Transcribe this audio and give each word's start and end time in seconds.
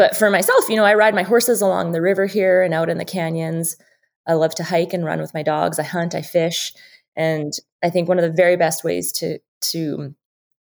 but 0.00 0.16
for 0.16 0.30
myself, 0.30 0.66
you 0.70 0.76
know, 0.76 0.86
I 0.86 0.94
ride 0.94 1.14
my 1.14 1.24
horses 1.24 1.60
along 1.60 1.92
the 1.92 2.00
river 2.00 2.24
here 2.24 2.62
and 2.62 2.72
out 2.72 2.88
in 2.88 2.96
the 2.96 3.04
canyons. 3.04 3.76
I 4.26 4.32
love 4.32 4.54
to 4.54 4.64
hike 4.64 4.94
and 4.94 5.04
run 5.04 5.20
with 5.20 5.34
my 5.34 5.42
dogs. 5.42 5.78
I 5.78 5.82
hunt, 5.82 6.14
I 6.14 6.22
fish, 6.22 6.72
and 7.16 7.52
I 7.82 7.90
think 7.90 8.08
one 8.08 8.18
of 8.18 8.22
the 8.22 8.34
very 8.34 8.56
best 8.56 8.82
ways 8.82 9.12
to 9.18 9.40
to 9.72 10.14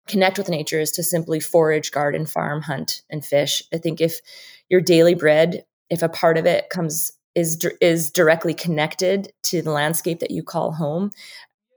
connect 0.09 0.37
with 0.37 0.49
nature 0.49 0.81
is 0.81 0.91
to 0.91 1.03
simply 1.03 1.39
forage, 1.39 1.91
garden, 1.91 2.25
farm, 2.25 2.61
hunt, 2.61 3.03
and 3.09 3.23
fish. 3.23 3.63
I 3.73 3.77
think 3.77 4.01
if 4.01 4.19
your 4.67 4.81
daily 4.81 5.15
bread, 5.15 5.63
if 5.89 6.01
a 6.01 6.09
part 6.09 6.37
of 6.37 6.45
it 6.45 6.69
comes 6.69 7.13
is 7.33 7.65
is 7.79 8.11
directly 8.11 8.53
connected 8.53 9.31
to 9.43 9.61
the 9.61 9.71
landscape 9.71 10.19
that 10.19 10.31
you 10.31 10.43
call 10.43 10.73
home, 10.73 11.11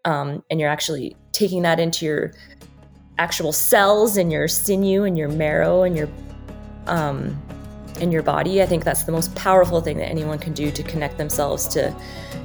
um, 0.04 0.42
and 0.50 0.58
you're 0.58 0.68
actually 0.68 1.16
taking 1.30 1.62
that 1.62 1.78
into 1.78 2.06
your 2.06 2.32
actual 3.18 3.52
cells 3.52 4.16
and 4.16 4.32
your 4.32 4.48
sinew 4.48 5.04
and 5.04 5.16
your 5.16 5.28
marrow 5.28 5.84
and 5.84 5.96
your 5.96 6.08
um, 6.88 7.40
in 8.02 8.10
your 8.10 8.22
body. 8.22 8.60
I 8.60 8.66
think 8.66 8.82
that's 8.82 9.04
the 9.04 9.12
most 9.12 9.32
powerful 9.36 9.80
thing 9.80 9.96
that 9.98 10.08
anyone 10.08 10.40
can 10.40 10.52
do 10.52 10.72
to 10.72 10.82
connect 10.82 11.18
themselves 11.18 11.68
to 11.68 11.94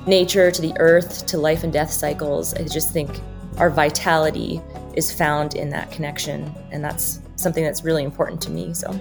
nature, 0.05 0.51
to 0.51 0.61
the 0.61 0.73
earth, 0.77 1.25
to 1.25 1.37
life 1.39 1.63
and 1.63 1.73
death 1.73 1.91
cycles. 1.91 2.53
I 2.53 2.63
just 2.65 2.93
think 2.93 3.09
our 3.57 3.71
vitality 3.71 4.61
is 4.93 5.11
found 5.11 5.55
in 5.55 5.71
that 5.71 5.91
connection, 5.91 6.53
and 6.71 6.83
that's 6.83 7.21
something 7.37 7.63
that's 7.63 7.83
really 7.83 8.03
important 8.03 8.39
to 8.43 8.51
me. 8.51 8.71
So. 8.75 8.97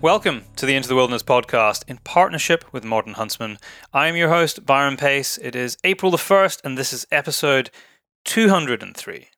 Welcome 0.00 0.44
to 0.56 0.64
the 0.64 0.76
Into 0.76 0.88
the 0.88 0.94
Wilderness 0.94 1.24
podcast 1.24 1.82
in 1.88 1.98
partnership 2.04 2.64
with 2.72 2.84
Modern 2.84 3.14
Huntsman. 3.14 3.58
I 3.92 4.06
am 4.06 4.14
your 4.14 4.28
host, 4.28 4.64
Byron 4.64 4.96
Pace. 4.96 5.38
It 5.38 5.56
is 5.56 5.76
April 5.82 6.12
the 6.12 6.18
1st, 6.18 6.60
and 6.62 6.78
this 6.78 6.92
is 6.92 7.04
episode 7.10 7.70
203. 8.24 9.28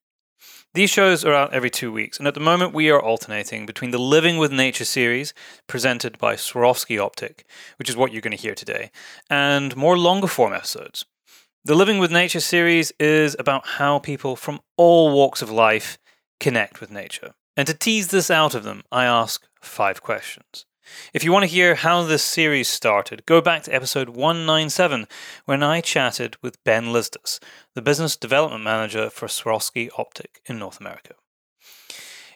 These 0.77 0.91
shows 0.91 1.25
are 1.25 1.33
out 1.33 1.55
every 1.55 1.71
two 1.71 1.91
weeks, 1.91 2.19
and 2.19 2.29
at 2.29 2.35
the 2.35 2.41
moment 2.41 2.75
we 2.75 2.91
are 2.91 3.01
alternating 3.01 3.65
between 3.65 3.93
the 3.93 3.99
Living 3.99 4.37
with 4.37 4.53
Nature 4.53 4.85
series, 4.85 5.33
presented 5.67 6.19
by 6.19 6.35
Swarovski 6.35 6.99
Optik, 6.99 7.45
which 7.79 7.89
is 7.89 7.97
what 7.97 8.13
you're 8.13 8.21
going 8.21 8.37
to 8.37 8.43
hear 8.43 8.55
today, 8.55 8.91
and 9.31 9.75
more 9.75 9.97
longer 9.97 10.27
form 10.27 10.53
episodes. 10.53 11.07
The 11.65 11.75
Living 11.75 11.97
with 11.97 12.13
Nature 12.13 12.41
series 12.41 12.93
is 13.01 13.35
about 13.39 13.67
how 13.67 14.01
people 14.01 14.37
from 14.37 14.61
all 14.77 15.15
walks 15.15 15.41
of 15.41 15.51
life 15.51 15.97
connect 16.41 16.83
with 16.83 16.91
nature. 16.91 17.33
And 17.57 17.67
to 17.69 17.73
tease 17.73 18.09
this 18.09 18.31
out 18.31 18.55
of 18.55 18.63
them, 18.63 18.83
I 18.93 19.07
ask 19.07 19.47
five 19.63 20.03
questions. 20.03 20.67
If 21.13 21.25
you 21.25 21.33
want 21.33 21.45
to 21.45 21.51
hear 21.51 21.75
how 21.75 22.03
this 22.03 22.23
series 22.23 22.69
started, 22.69 23.27
go 23.27 23.41
back 23.41 23.63
to 23.65 23.75
episode 23.75 24.11
197 24.11 25.07
when 25.45 25.63
I 25.63 25.81
chatted 25.81 26.37
with 26.43 26.63
Ben 26.65 26.87
Lisdus, 26.87 27.39
the 27.75 27.83
business 27.83 28.17
development 28.17 28.65
manager 28.65 29.11
for 29.11 29.27
Swarovski 29.27 29.91
Optik 29.91 30.41
in 30.47 30.59
North 30.59 30.81
America. 30.81 31.15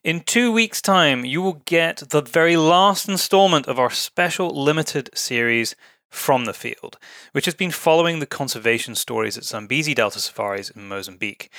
In 0.02 0.20
two 0.20 0.50
weeks' 0.50 0.80
time, 0.80 1.24
you 1.24 1.42
will 1.42 1.62
get 1.66 1.98
the 2.08 2.22
very 2.22 2.56
last 2.56 3.08
installment 3.08 3.66
of 3.66 3.78
our 3.78 3.90
special 3.90 4.48
limited 4.48 5.10
series 5.14 5.76
from 6.10 6.44
the 6.44 6.52
field, 6.52 6.98
which 7.32 7.44
has 7.44 7.54
been 7.54 7.70
following 7.70 8.18
the 8.18 8.26
conservation 8.26 8.94
stories 8.94 9.38
at 9.38 9.44
Zambezi 9.44 9.94
Delta 9.94 10.20
Safaris 10.20 10.70
in 10.70 10.88
Mozambique. 10.88 11.50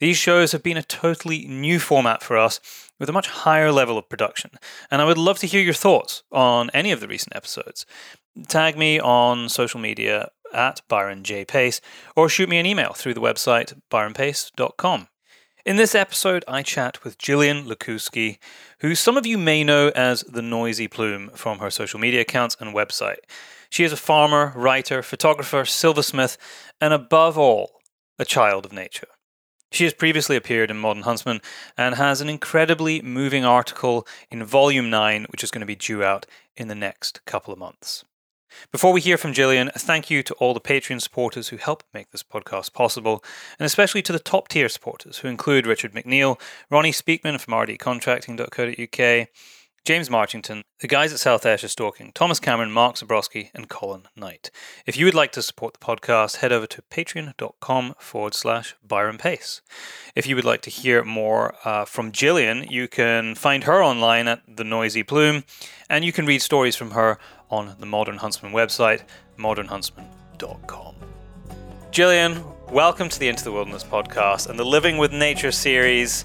These 0.00 0.16
shows 0.16 0.52
have 0.52 0.62
been 0.62 0.76
a 0.76 0.82
totally 0.82 1.46
new 1.46 1.78
format 1.78 2.22
for 2.22 2.36
us 2.36 2.60
with 2.98 3.08
a 3.08 3.12
much 3.12 3.28
higher 3.28 3.72
level 3.72 3.96
of 3.96 4.08
production, 4.08 4.50
and 4.90 5.00
I 5.00 5.04
would 5.04 5.18
love 5.18 5.38
to 5.38 5.46
hear 5.46 5.62
your 5.62 5.74
thoughts 5.74 6.22
on 6.30 6.70
any 6.74 6.92
of 6.92 7.00
the 7.00 7.08
recent 7.08 7.34
episodes. 7.34 7.86
Tag 8.48 8.76
me 8.76 8.98
on 8.98 9.48
social 9.48 9.80
media 9.80 10.30
at 10.52 10.82
Byron 10.88 11.24
J. 11.24 11.44
Pace 11.44 11.80
or 12.16 12.28
shoot 12.28 12.48
me 12.48 12.58
an 12.58 12.66
email 12.66 12.92
through 12.92 13.14
the 13.14 13.20
website 13.20 13.80
byronpace.com. 13.90 15.08
In 15.64 15.76
this 15.76 15.94
episode, 15.94 16.44
I 16.46 16.62
chat 16.62 17.02
with 17.02 17.16
Jillian 17.16 17.64
Lukiwski, 17.64 18.36
who 18.80 18.94
some 18.94 19.16
of 19.16 19.24
you 19.24 19.38
may 19.38 19.64
know 19.64 19.88
as 19.94 20.20
the 20.20 20.42
Noisy 20.42 20.88
Plume 20.88 21.30
from 21.34 21.58
her 21.60 21.70
social 21.70 21.98
media 21.98 22.20
accounts 22.20 22.54
and 22.60 22.74
website. 22.74 23.20
She 23.74 23.82
is 23.82 23.92
a 23.92 23.96
farmer, 23.96 24.52
writer, 24.54 25.02
photographer, 25.02 25.64
silversmith, 25.64 26.38
and 26.80 26.94
above 26.94 27.36
all, 27.36 27.80
a 28.20 28.24
child 28.24 28.64
of 28.64 28.72
nature. 28.72 29.08
She 29.72 29.82
has 29.82 29.92
previously 29.92 30.36
appeared 30.36 30.70
in 30.70 30.76
Modern 30.76 31.02
Huntsman 31.02 31.40
and 31.76 31.96
has 31.96 32.20
an 32.20 32.28
incredibly 32.28 33.02
moving 33.02 33.44
article 33.44 34.06
in 34.30 34.44
Volume 34.44 34.90
9, 34.90 35.26
which 35.30 35.42
is 35.42 35.50
going 35.50 35.58
to 35.58 35.66
be 35.66 35.74
due 35.74 36.04
out 36.04 36.24
in 36.56 36.68
the 36.68 36.76
next 36.76 37.24
couple 37.24 37.52
of 37.52 37.58
months. 37.58 38.04
Before 38.70 38.92
we 38.92 39.00
hear 39.00 39.18
from 39.18 39.34
Jillian, 39.34 39.74
a 39.74 39.80
thank 39.80 40.08
you 40.08 40.22
to 40.22 40.34
all 40.34 40.54
the 40.54 40.60
Patreon 40.60 41.02
supporters 41.02 41.48
who 41.48 41.56
help 41.56 41.82
make 41.92 42.12
this 42.12 42.22
podcast 42.22 42.74
possible, 42.74 43.24
and 43.58 43.66
especially 43.66 44.02
to 44.02 44.12
the 44.12 44.20
top 44.20 44.46
tier 44.46 44.68
supporters 44.68 45.18
who 45.18 45.26
include 45.26 45.66
Richard 45.66 45.94
McNeil, 45.94 46.40
Ronnie 46.70 46.92
Speakman 46.92 47.40
from 47.40 47.54
rdcontracting.co.uk, 47.54 49.28
James 49.84 50.08
Marchington, 50.08 50.62
the 50.80 50.88
guys 50.88 51.12
at 51.12 51.20
South 51.20 51.44
Ayrshire 51.44 51.68
Stalking, 51.68 52.10
Thomas 52.14 52.40
Cameron, 52.40 52.72
Mark 52.72 52.96
Zabrowski, 52.96 53.50
and 53.52 53.68
Colin 53.68 54.04
Knight. 54.16 54.50
If 54.86 54.96
you 54.96 55.04
would 55.04 55.14
like 55.14 55.30
to 55.32 55.42
support 55.42 55.74
the 55.74 55.84
podcast, 55.84 56.36
head 56.36 56.52
over 56.52 56.66
to 56.68 56.80
patreon.com 56.80 57.94
forward 57.98 58.32
slash 58.32 58.74
Byron 58.82 59.18
Pace. 59.18 59.60
If 60.16 60.26
you 60.26 60.36
would 60.36 60.44
like 60.46 60.62
to 60.62 60.70
hear 60.70 61.04
more 61.04 61.54
uh, 61.66 61.84
from 61.84 62.12
Jillian, 62.12 62.70
you 62.70 62.88
can 62.88 63.34
find 63.34 63.64
her 63.64 63.84
online 63.84 64.26
at 64.26 64.40
The 64.48 64.64
Noisy 64.64 65.02
Plume, 65.02 65.44
and 65.90 66.02
you 66.02 66.12
can 66.12 66.24
read 66.24 66.40
stories 66.40 66.76
from 66.76 66.92
her 66.92 67.18
on 67.50 67.76
the 67.78 67.84
Modern 67.84 68.16
Huntsman 68.16 68.52
website, 68.52 69.02
modernhuntsman.com. 69.36 70.94
Jillian, 71.92 72.70
welcome 72.70 73.10
to 73.10 73.20
the 73.20 73.28
Into 73.28 73.44
the 73.44 73.52
Wilderness 73.52 73.84
podcast 73.84 74.48
and 74.48 74.58
the 74.58 74.64
Living 74.64 74.96
with 74.96 75.12
Nature 75.12 75.52
series. 75.52 76.24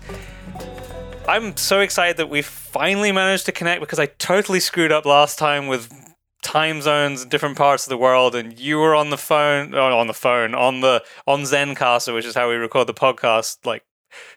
I'm 1.30 1.56
so 1.58 1.82
excited 1.82 2.18
that 2.18 2.28
we 2.28 2.42
finally 2.42 3.12
managed 3.12 3.46
to 3.46 3.52
connect 3.52 3.82
because 3.82 4.00
I 4.00 4.08
totally 4.08 4.60
screwed 4.60 4.92
up 4.92 5.06
last 5.06 5.38
time 5.38 5.68
with 5.68 5.88
time 6.42 6.82
zones 6.82 7.22
and 7.22 7.30
different 7.30 7.56
parts 7.56 7.86
of 7.86 7.92
the 7.92 7.98
world 7.98 8.34
and 8.34 8.60
you 8.60 8.80
were 8.80 8.96
on 8.96 9.12
the 9.12 9.18
phone 9.18 9.76
oh, 9.76 9.96
on 9.96 10.08
the 10.08 10.14
phone 10.16 10.56
on 10.56 10.82
the 10.82 11.04
on 11.28 11.42
Zencastr 11.42 12.16
which 12.16 12.26
is 12.26 12.34
how 12.34 12.50
we 12.50 12.56
record 12.56 12.88
the 12.88 12.96
podcast 12.96 13.64
like 13.64 13.84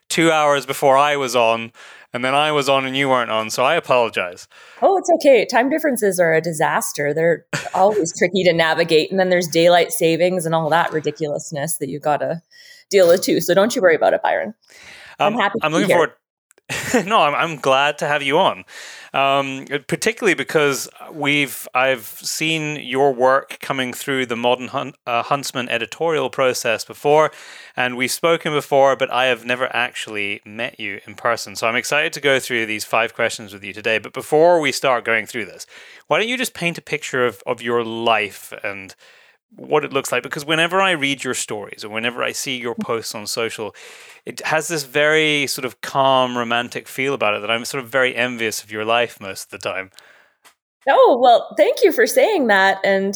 2 0.09 0.29
hours 0.29 0.67
before 0.67 0.95
I 0.95 1.15
was 1.15 1.35
on 1.35 1.71
and 2.13 2.23
then 2.23 2.35
I 2.35 2.51
was 2.51 2.69
on 2.69 2.85
and 2.85 2.95
you 2.95 3.09
weren't 3.09 3.31
on 3.31 3.49
so 3.49 3.63
I 3.65 3.73
apologize. 3.73 4.47
Oh, 4.83 4.95
it's 4.95 5.09
okay. 5.15 5.47
Time 5.47 5.71
differences 5.71 6.19
are 6.19 6.33
a 6.33 6.41
disaster. 6.41 7.11
They're 7.11 7.47
always 7.73 8.13
tricky 8.19 8.43
to 8.43 8.53
navigate 8.53 9.09
and 9.09 9.19
then 9.19 9.29
there's 9.31 9.47
daylight 9.47 9.91
savings 9.91 10.45
and 10.45 10.53
all 10.53 10.69
that 10.69 10.93
ridiculousness 10.93 11.77
that 11.77 11.89
you 11.89 11.99
got 11.99 12.17
to 12.17 12.43
deal 12.91 13.07
with 13.07 13.23
too. 13.23 13.41
So 13.41 13.55
don't 13.55 13.75
you 13.75 13.81
worry 13.81 13.95
about 13.95 14.13
it, 14.13 14.21
Byron. 14.21 14.53
I'm 15.17 15.33
um, 15.33 15.39
happy. 15.39 15.57
I'm 15.63 15.71
looking 15.71 15.89
forward 15.89 16.11
no, 17.05 17.19
I'm, 17.19 17.35
I'm 17.35 17.55
glad 17.57 17.97
to 17.97 18.07
have 18.07 18.23
you 18.23 18.37
on, 18.37 18.63
um, 19.13 19.65
particularly 19.87 20.33
because 20.33 20.87
we've 21.11 21.67
I've 21.73 22.05
seen 22.05 22.77
your 22.77 23.13
work 23.13 23.59
coming 23.59 23.91
through 23.91 24.27
the 24.27 24.37
Modern 24.37 24.69
Hun- 24.69 24.93
uh, 25.05 25.23
Huntsman 25.23 25.67
editorial 25.67 26.29
process 26.29 26.85
before, 26.85 27.31
and 27.75 27.97
we've 27.97 28.11
spoken 28.11 28.53
before, 28.53 28.95
but 28.95 29.11
I 29.11 29.25
have 29.25 29.45
never 29.45 29.73
actually 29.75 30.41
met 30.45 30.79
you 30.79 31.01
in 31.05 31.15
person. 31.15 31.57
So 31.57 31.67
I'm 31.67 31.75
excited 31.75 32.13
to 32.13 32.21
go 32.21 32.39
through 32.39 32.65
these 32.65 32.85
five 32.85 33.13
questions 33.13 33.53
with 33.53 33.63
you 33.63 33.73
today. 33.73 33.97
But 33.97 34.13
before 34.13 34.61
we 34.61 34.71
start 34.71 35.03
going 35.03 35.25
through 35.25 35.45
this, 35.45 35.67
why 36.07 36.17
don't 36.17 36.29
you 36.29 36.37
just 36.37 36.53
paint 36.53 36.77
a 36.77 36.81
picture 36.81 37.25
of, 37.25 37.43
of 37.45 37.61
your 37.61 37.83
life 37.83 38.53
and 38.63 38.95
what 39.55 39.85
it 39.85 39.93
looks 39.93 40.11
like 40.11 40.23
because 40.23 40.45
whenever 40.45 40.81
I 40.81 40.91
read 40.91 41.23
your 41.23 41.33
stories 41.33 41.83
or 41.83 41.89
whenever 41.89 42.23
I 42.23 42.31
see 42.31 42.57
your 42.57 42.75
posts 42.75 43.13
on 43.13 43.27
social, 43.27 43.75
it 44.25 44.41
has 44.41 44.67
this 44.67 44.83
very 44.83 45.47
sort 45.47 45.65
of 45.65 45.81
calm, 45.81 46.37
romantic 46.37 46.87
feel 46.87 47.13
about 47.13 47.35
it 47.35 47.41
that 47.41 47.51
I'm 47.51 47.65
sort 47.65 47.83
of 47.83 47.89
very 47.89 48.15
envious 48.15 48.63
of 48.63 48.71
your 48.71 48.85
life 48.85 49.19
most 49.21 49.45
of 49.45 49.49
the 49.51 49.69
time. 49.69 49.91
Oh, 50.89 51.19
well, 51.21 51.53
thank 51.57 51.83
you 51.83 51.91
for 51.91 52.07
saying 52.07 52.47
that. 52.47 52.79
And 52.83 53.15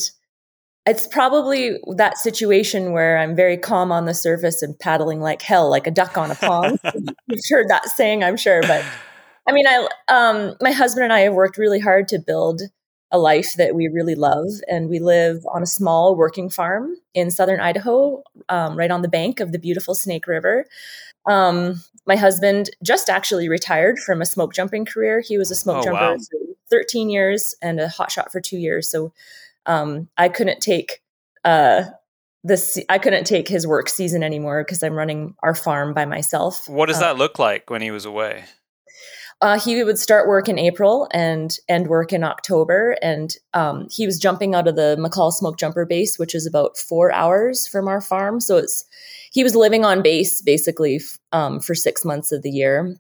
it's 0.85 1.07
probably 1.07 1.77
that 1.95 2.17
situation 2.17 2.93
where 2.93 3.17
I'm 3.17 3.35
very 3.35 3.57
calm 3.57 3.91
on 3.91 4.05
the 4.05 4.13
surface 4.13 4.61
and 4.61 4.77
paddling 4.79 5.19
like 5.19 5.41
hell, 5.41 5.69
like 5.69 5.85
a 5.85 5.91
duck 5.91 6.17
on 6.17 6.31
a 6.31 6.35
pond. 6.35 6.79
You've 7.27 7.41
heard 7.49 7.67
that 7.69 7.89
saying, 7.89 8.23
I'm 8.23 8.37
sure. 8.37 8.61
But 8.61 8.85
I 9.47 9.51
mean, 9.51 9.67
I, 9.67 9.87
um, 10.07 10.55
my 10.61 10.71
husband 10.71 11.03
and 11.03 11.13
I 11.13 11.21
have 11.21 11.33
worked 11.33 11.57
really 11.57 11.79
hard 11.79 12.07
to 12.09 12.19
build 12.19 12.61
a 13.11 13.17
life 13.17 13.53
that 13.57 13.73
we 13.73 13.87
really 13.87 14.15
love. 14.15 14.47
And 14.67 14.89
we 14.89 14.99
live 14.99 15.45
on 15.53 15.63
a 15.63 15.67
small 15.67 16.15
working 16.15 16.49
farm 16.49 16.95
in 17.13 17.31
southern 17.31 17.59
Idaho, 17.59 18.23
um, 18.49 18.77
right 18.77 18.91
on 18.91 19.01
the 19.01 19.07
bank 19.07 19.39
of 19.39 19.51
the 19.51 19.59
beautiful 19.59 19.95
Snake 19.95 20.27
River. 20.27 20.65
Um, 21.25 21.81
my 22.05 22.15
husband 22.15 22.69
just 22.83 23.09
actually 23.09 23.49
retired 23.49 23.99
from 23.99 24.21
a 24.21 24.25
smoke 24.25 24.53
jumping 24.53 24.85
career. 24.85 25.19
He 25.19 25.37
was 25.37 25.51
a 25.51 25.55
smoke 25.55 25.77
oh, 25.79 25.83
jumper 25.83 26.13
wow. 26.13 26.17
for 26.17 26.55
13 26.69 27.09
years 27.09 27.55
and 27.61 27.79
a 27.79 27.89
hot 27.89 28.11
shot 28.11 28.31
for 28.31 28.41
two 28.41 28.57
years. 28.57 28.89
So 28.89 29.13
um, 29.65 30.07
I 30.17 30.29
couldn't 30.29 30.61
take 30.61 31.01
uh, 31.43 31.83
this. 32.43 32.79
I 32.89 32.97
couldn't 32.97 33.25
take 33.25 33.47
his 33.47 33.67
work 33.67 33.89
season 33.89 34.23
anymore 34.23 34.63
because 34.63 34.81
I'm 34.83 34.95
running 34.95 35.35
our 35.43 35.53
farm 35.53 35.93
by 35.93 36.05
myself. 36.05 36.67
What 36.67 36.87
does 36.87 36.97
uh, 36.97 37.01
that 37.01 37.17
look 37.17 37.39
like 37.39 37.69
when 37.69 37.81
he 37.81 37.91
was 37.91 38.05
away? 38.05 38.45
Uh, 39.39 39.59
he 39.59 39.83
would 39.83 39.99
start 39.99 40.27
work 40.27 40.49
in 40.49 40.57
April 40.57 41.07
and 41.11 41.57
end 41.69 41.87
work 41.87 42.11
in 42.11 42.23
October. 42.23 42.97
And 43.03 43.35
um, 43.53 43.87
he 43.91 44.07
was 44.07 44.17
jumping 44.17 44.55
out 44.55 44.67
of 44.67 44.75
the 44.75 44.97
McCall 44.99 45.31
Smoke 45.31 45.59
Jumper 45.59 45.85
base, 45.85 46.17
which 46.17 46.33
is 46.33 46.47
about 46.47 46.75
four 46.75 47.11
hours 47.11 47.67
from 47.67 47.87
our 47.87 48.01
farm. 48.01 48.39
So 48.39 48.57
it's 48.57 48.83
he 49.31 49.43
was 49.43 49.55
living 49.55 49.85
on 49.85 50.01
base 50.01 50.41
basically 50.41 51.01
um, 51.31 51.59
for 51.59 51.75
six 51.75 52.03
months 52.03 52.31
of 52.31 52.41
the 52.41 52.49
year. 52.49 52.95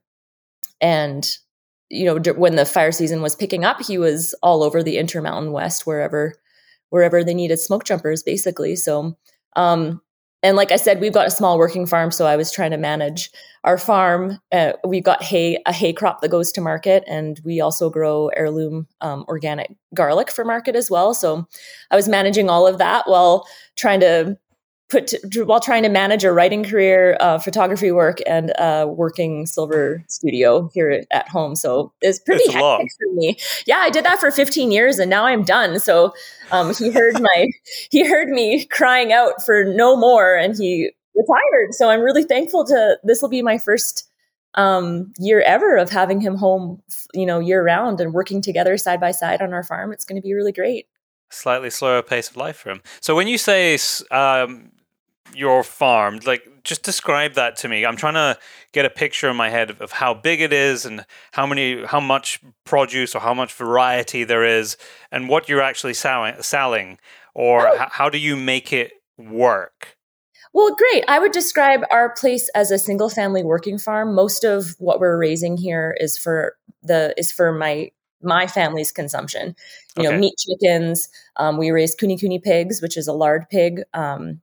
And 0.79 1.27
you 1.89 2.05
know, 2.05 2.33
when 2.33 2.55
the 2.55 2.65
fire 2.65 2.91
season 2.91 3.21
was 3.21 3.35
picking 3.35 3.63
up, 3.63 3.81
he 3.81 3.97
was 3.97 4.35
all 4.43 4.61
over 4.61 4.83
the 4.83 4.97
Intermountain 4.97 5.51
West, 5.51 5.87
wherever 5.87 6.35
wherever 6.89 7.23
they 7.23 7.33
needed 7.33 7.59
smoke 7.59 7.83
jumpers, 7.83 8.23
basically. 8.23 8.75
So, 8.75 9.17
um, 9.55 10.01
and 10.47 10.55
like 10.55 10.71
I 10.71 10.77
said, 10.77 11.01
we've 11.01 11.11
got 11.11 11.27
a 11.27 11.31
small 11.31 11.57
working 11.57 11.85
farm, 11.85 12.09
so 12.09 12.25
I 12.25 12.37
was 12.37 12.53
trying 12.53 12.71
to 12.71 12.77
manage 12.77 13.29
our 13.65 13.77
farm. 13.77 14.39
Uh, 14.53 14.71
we've 14.85 15.03
got 15.03 15.21
hay, 15.21 15.61
a 15.65 15.73
hay 15.73 15.91
crop 15.91 16.21
that 16.21 16.29
goes 16.29 16.53
to 16.53 16.61
market, 16.61 17.03
and 17.05 17.41
we 17.43 17.59
also 17.59 17.89
grow 17.89 18.29
heirloom 18.29 18.87
um, 19.01 19.25
organic 19.27 19.75
garlic 19.93 20.31
for 20.31 20.45
market 20.45 20.73
as 20.73 20.89
well. 20.89 21.13
So 21.13 21.45
I 21.91 21.97
was 21.97 22.07
managing 22.07 22.49
all 22.49 22.65
of 22.65 22.77
that 22.77 23.09
while 23.09 23.45
trying 23.75 23.99
to 23.99 24.37
put 24.89 25.07
to, 25.07 25.43
while 25.43 25.59
trying 25.59 25.83
to 25.83 25.89
manage 25.89 26.23
a 26.23 26.31
writing 26.31 26.63
career, 26.63 27.17
uh, 27.19 27.37
photography 27.39 27.91
work, 27.91 28.19
and 28.25 28.53
a 28.57 28.87
working 28.87 29.45
silver 29.45 30.03
studio 30.07 30.69
here 30.73 31.03
at 31.11 31.27
home. 31.27 31.55
So 31.55 31.91
it's 32.01 32.19
pretty 32.19 32.43
it's 32.43 32.53
hectic 32.53 32.89
for 32.97 33.13
me. 33.13 33.37
Yeah, 33.65 33.77
I 33.77 33.89
did 33.89 34.05
that 34.05 34.19
for 34.19 34.31
15 34.31 34.71
years, 34.71 34.99
and 34.99 35.09
now 35.09 35.25
I'm 35.25 35.43
done. 35.43 35.79
So 35.79 36.13
um, 36.51 36.73
he 36.73 36.91
heard 36.91 37.13
my 37.19 37.47
he 37.91 38.07
heard 38.07 38.29
me 38.29 38.65
crying 38.65 39.11
out 39.11 39.45
for 39.45 39.63
no 39.65 39.95
more, 39.95 40.35
and 40.35 40.55
he 40.57 40.91
retired. 41.15 41.73
So 41.73 41.89
I'm 41.89 42.01
really 42.01 42.23
thankful 42.23 42.65
to 42.65 42.97
this 43.03 43.21
will 43.21 43.29
be 43.29 43.41
my 43.41 43.57
first 43.57 44.09
um, 44.53 45.11
year 45.19 45.41
ever 45.41 45.77
of 45.77 45.89
having 45.89 46.21
him 46.21 46.35
home, 46.35 46.81
you 47.13 47.25
know, 47.25 47.39
year 47.39 47.63
round 47.63 47.99
and 47.99 48.13
working 48.13 48.41
together 48.41 48.77
side 48.77 48.99
by 48.99 49.11
side 49.11 49.41
on 49.41 49.53
our 49.53 49.63
farm. 49.63 49.91
It's 49.91 50.05
going 50.05 50.19
to 50.19 50.25
be 50.25 50.33
really 50.33 50.53
great 50.53 50.87
slightly 51.29 51.69
slower 51.69 52.01
pace 52.01 52.29
of 52.29 52.37
life 52.37 52.57
for 52.57 52.69
him. 52.69 52.81
So 53.01 53.15
when 53.15 53.27
you 53.27 53.37
say 53.37 53.77
um, 54.11 54.71
your 55.33 55.63
farm 55.63 56.19
like 56.25 56.47
just 56.63 56.83
describe 56.83 57.33
that 57.33 57.55
to 57.55 57.67
me 57.67 57.85
i'm 57.85 57.95
trying 57.95 58.13
to 58.13 58.37
get 58.71 58.85
a 58.85 58.89
picture 58.89 59.29
in 59.29 59.35
my 59.35 59.49
head 59.49 59.69
of, 59.69 59.81
of, 59.81 59.91
how 59.91 60.13
big 60.13 60.41
it 60.41 60.53
is 60.53 60.85
and 60.85 61.05
how 61.31 61.45
many 61.45 61.83
how 61.85 61.99
much 61.99 62.39
produce 62.65 63.15
or 63.15 63.19
how 63.19 63.33
much 63.33 63.53
variety 63.53 64.23
there 64.23 64.43
is 64.43 64.77
and 65.11 65.29
what 65.29 65.47
you're 65.47 65.61
actually 65.61 65.93
selling, 65.93 66.35
selling 66.41 66.97
or 67.33 67.67
oh. 67.67 67.85
how 67.89 68.09
do 68.09 68.17
you 68.17 68.35
make 68.35 68.73
it 68.73 68.91
work 69.17 69.97
well, 70.53 70.75
great. 70.75 71.03
I 71.07 71.19
would 71.19 71.33
describe 71.33 71.81
our 71.91 72.15
place 72.15 72.49
as 72.55 72.71
a 72.71 72.79
single 72.79 73.09
family 73.09 73.43
working 73.43 73.77
farm. 73.77 74.15
Most 74.15 74.43
of 74.43 74.75
what 74.79 74.99
we're 74.99 75.15
raising 75.15 75.55
here 75.55 75.95
is 75.99 76.17
for 76.17 76.55
the 76.81 77.13
is 77.15 77.31
for 77.31 77.51
my 77.51 77.91
my 78.23 78.47
family's 78.47 78.91
consumption. 78.91 79.55
You 79.97 80.07
okay. 80.07 80.11
know, 80.11 80.17
meat 80.17 80.33
chickens. 80.39 81.09
Um, 81.35 81.57
we 81.57 81.69
raise 81.69 81.93
kune 81.93 82.17
kune 82.17 82.41
pigs, 82.41 82.81
which 82.81 82.97
is 82.97 83.07
a 83.07 83.13
lard 83.13 83.45
pig. 83.49 83.83
Um, 83.93 84.41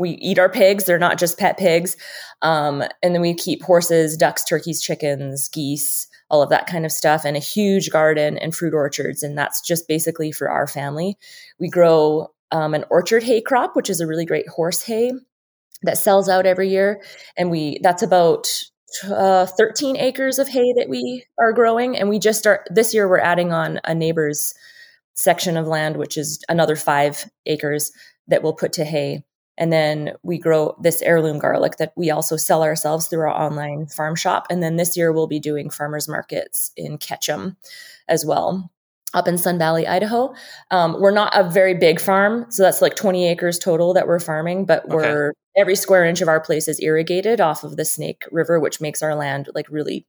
we 0.00 0.10
eat 0.12 0.38
our 0.38 0.48
pigs 0.48 0.84
they're 0.84 0.98
not 0.98 1.18
just 1.18 1.38
pet 1.38 1.56
pigs 1.56 1.96
um, 2.42 2.82
and 3.02 3.14
then 3.14 3.20
we 3.20 3.34
keep 3.34 3.62
horses 3.62 4.16
ducks 4.16 4.44
turkeys 4.44 4.82
chickens 4.82 5.48
geese 5.48 6.08
all 6.30 6.42
of 6.42 6.50
that 6.50 6.66
kind 6.66 6.86
of 6.86 6.92
stuff 6.92 7.24
and 7.24 7.36
a 7.36 7.40
huge 7.40 7.90
garden 7.90 8.38
and 8.38 8.54
fruit 8.54 8.72
orchards 8.72 9.22
and 9.22 9.36
that's 9.36 9.60
just 9.60 9.88
basically 9.88 10.30
for 10.32 10.48
our 10.48 10.66
family. 10.66 11.18
We 11.58 11.68
grow 11.68 12.28
um, 12.52 12.72
an 12.72 12.84
orchard 12.88 13.24
hay 13.24 13.40
crop 13.40 13.76
which 13.76 13.90
is 13.90 14.00
a 14.00 14.06
really 14.06 14.24
great 14.24 14.48
horse 14.48 14.82
hay 14.82 15.12
that 15.82 15.98
sells 15.98 16.28
out 16.28 16.46
every 16.46 16.68
year 16.68 17.02
and 17.36 17.50
we 17.50 17.78
that's 17.82 18.02
about 18.02 18.48
uh, 19.04 19.46
13 19.46 19.96
acres 19.96 20.38
of 20.38 20.48
hay 20.48 20.72
that 20.76 20.88
we 20.88 21.24
are 21.38 21.52
growing 21.52 21.96
and 21.96 22.08
we 22.08 22.18
just 22.18 22.38
start 22.38 22.66
this 22.70 22.92
year 22.94 23.08
we're 23.08 23.18
adding 23.18 23.52
on 23.52 23.80
a 23.84 23.94
neighbor's 23.94 24.52
section 25.14 25.56
of 25.56 25.66
land 25.66 25.96
which 25.96 26.16
is 26.16 26.42
another 26.48 26.74
five 26.74 27.30
acres 27.46 27.92
that 28.26 28.42
we'll 28.42 28.52
put 28.52 28.72
to 28.72 28.84
hay 28.84 29.22
and 29.58 29.72
then 29.72 30.12
we 30.22 30.38
grow 30.38 30.76
this 30.80 31.02
heirloom 31.02 31.38
garlic 31.38 31.76
that 31.76 31.92
we 31.96 32.10
also 32.10 32.36
sell 32.36 32.62
ourselves 32.62 33.08
through 33.08 33.20
our 33.20 33.28
online 33.28 33.86
farm 33.86 34.16
shop. 34.16 34.46
And 34.50 34.62
then 34.62 34.76
this 34.76 34.96
year 34.96 35.12
we'll 35.12 35.26
be 35.26 35.40
doing 35.40 35.70
farmers 35.70 36.08
markets 36.08 36.72
in 36.76 36.98
Ketchum 36.98 37.56
as 38.08 38.24
well 38.24 38.70
up 39.14 39.26
in 39.26 39.38
Sun 39.38 39.58
Valley, 39.58 39.86
Idaho. 39.86 40.32
Um, 40.70 41.00
we're 41.00 41.10
not 41.10 41.32
a 41.36 41.48
very 41.48 41.74
big 41.74 42.00
farm, 42.00 42.46
so 42.50 42.62
that's 42.62 42.80
like 42.80 42.94
20 42.94 43.28
acres 43.28 43.58
total 43.58 43.92
that 43.94 44.06
we're 44.06 44.20
farming, 44.20 44.66
but 44.66 44.88
we're 44.88 45.32
every 45.56 45.74
square 45.74 46.04
inch 46.04 46.20
of 46.20 46.28
our 46.28 46.40
place 46.40 46.68
is 46.68 46.80
irrigated 46.80 47.40
off 47.40 47.64
of 47.64 47.76
the 47.76 47.84
Snake 47.84 48.24
River, 48.30 48.60
which 48.60 48.80
makes 48.80 49.02
our 49.02 49.14
land 49.14 49.48
like 49.54 49.66
really, 49.68 50.06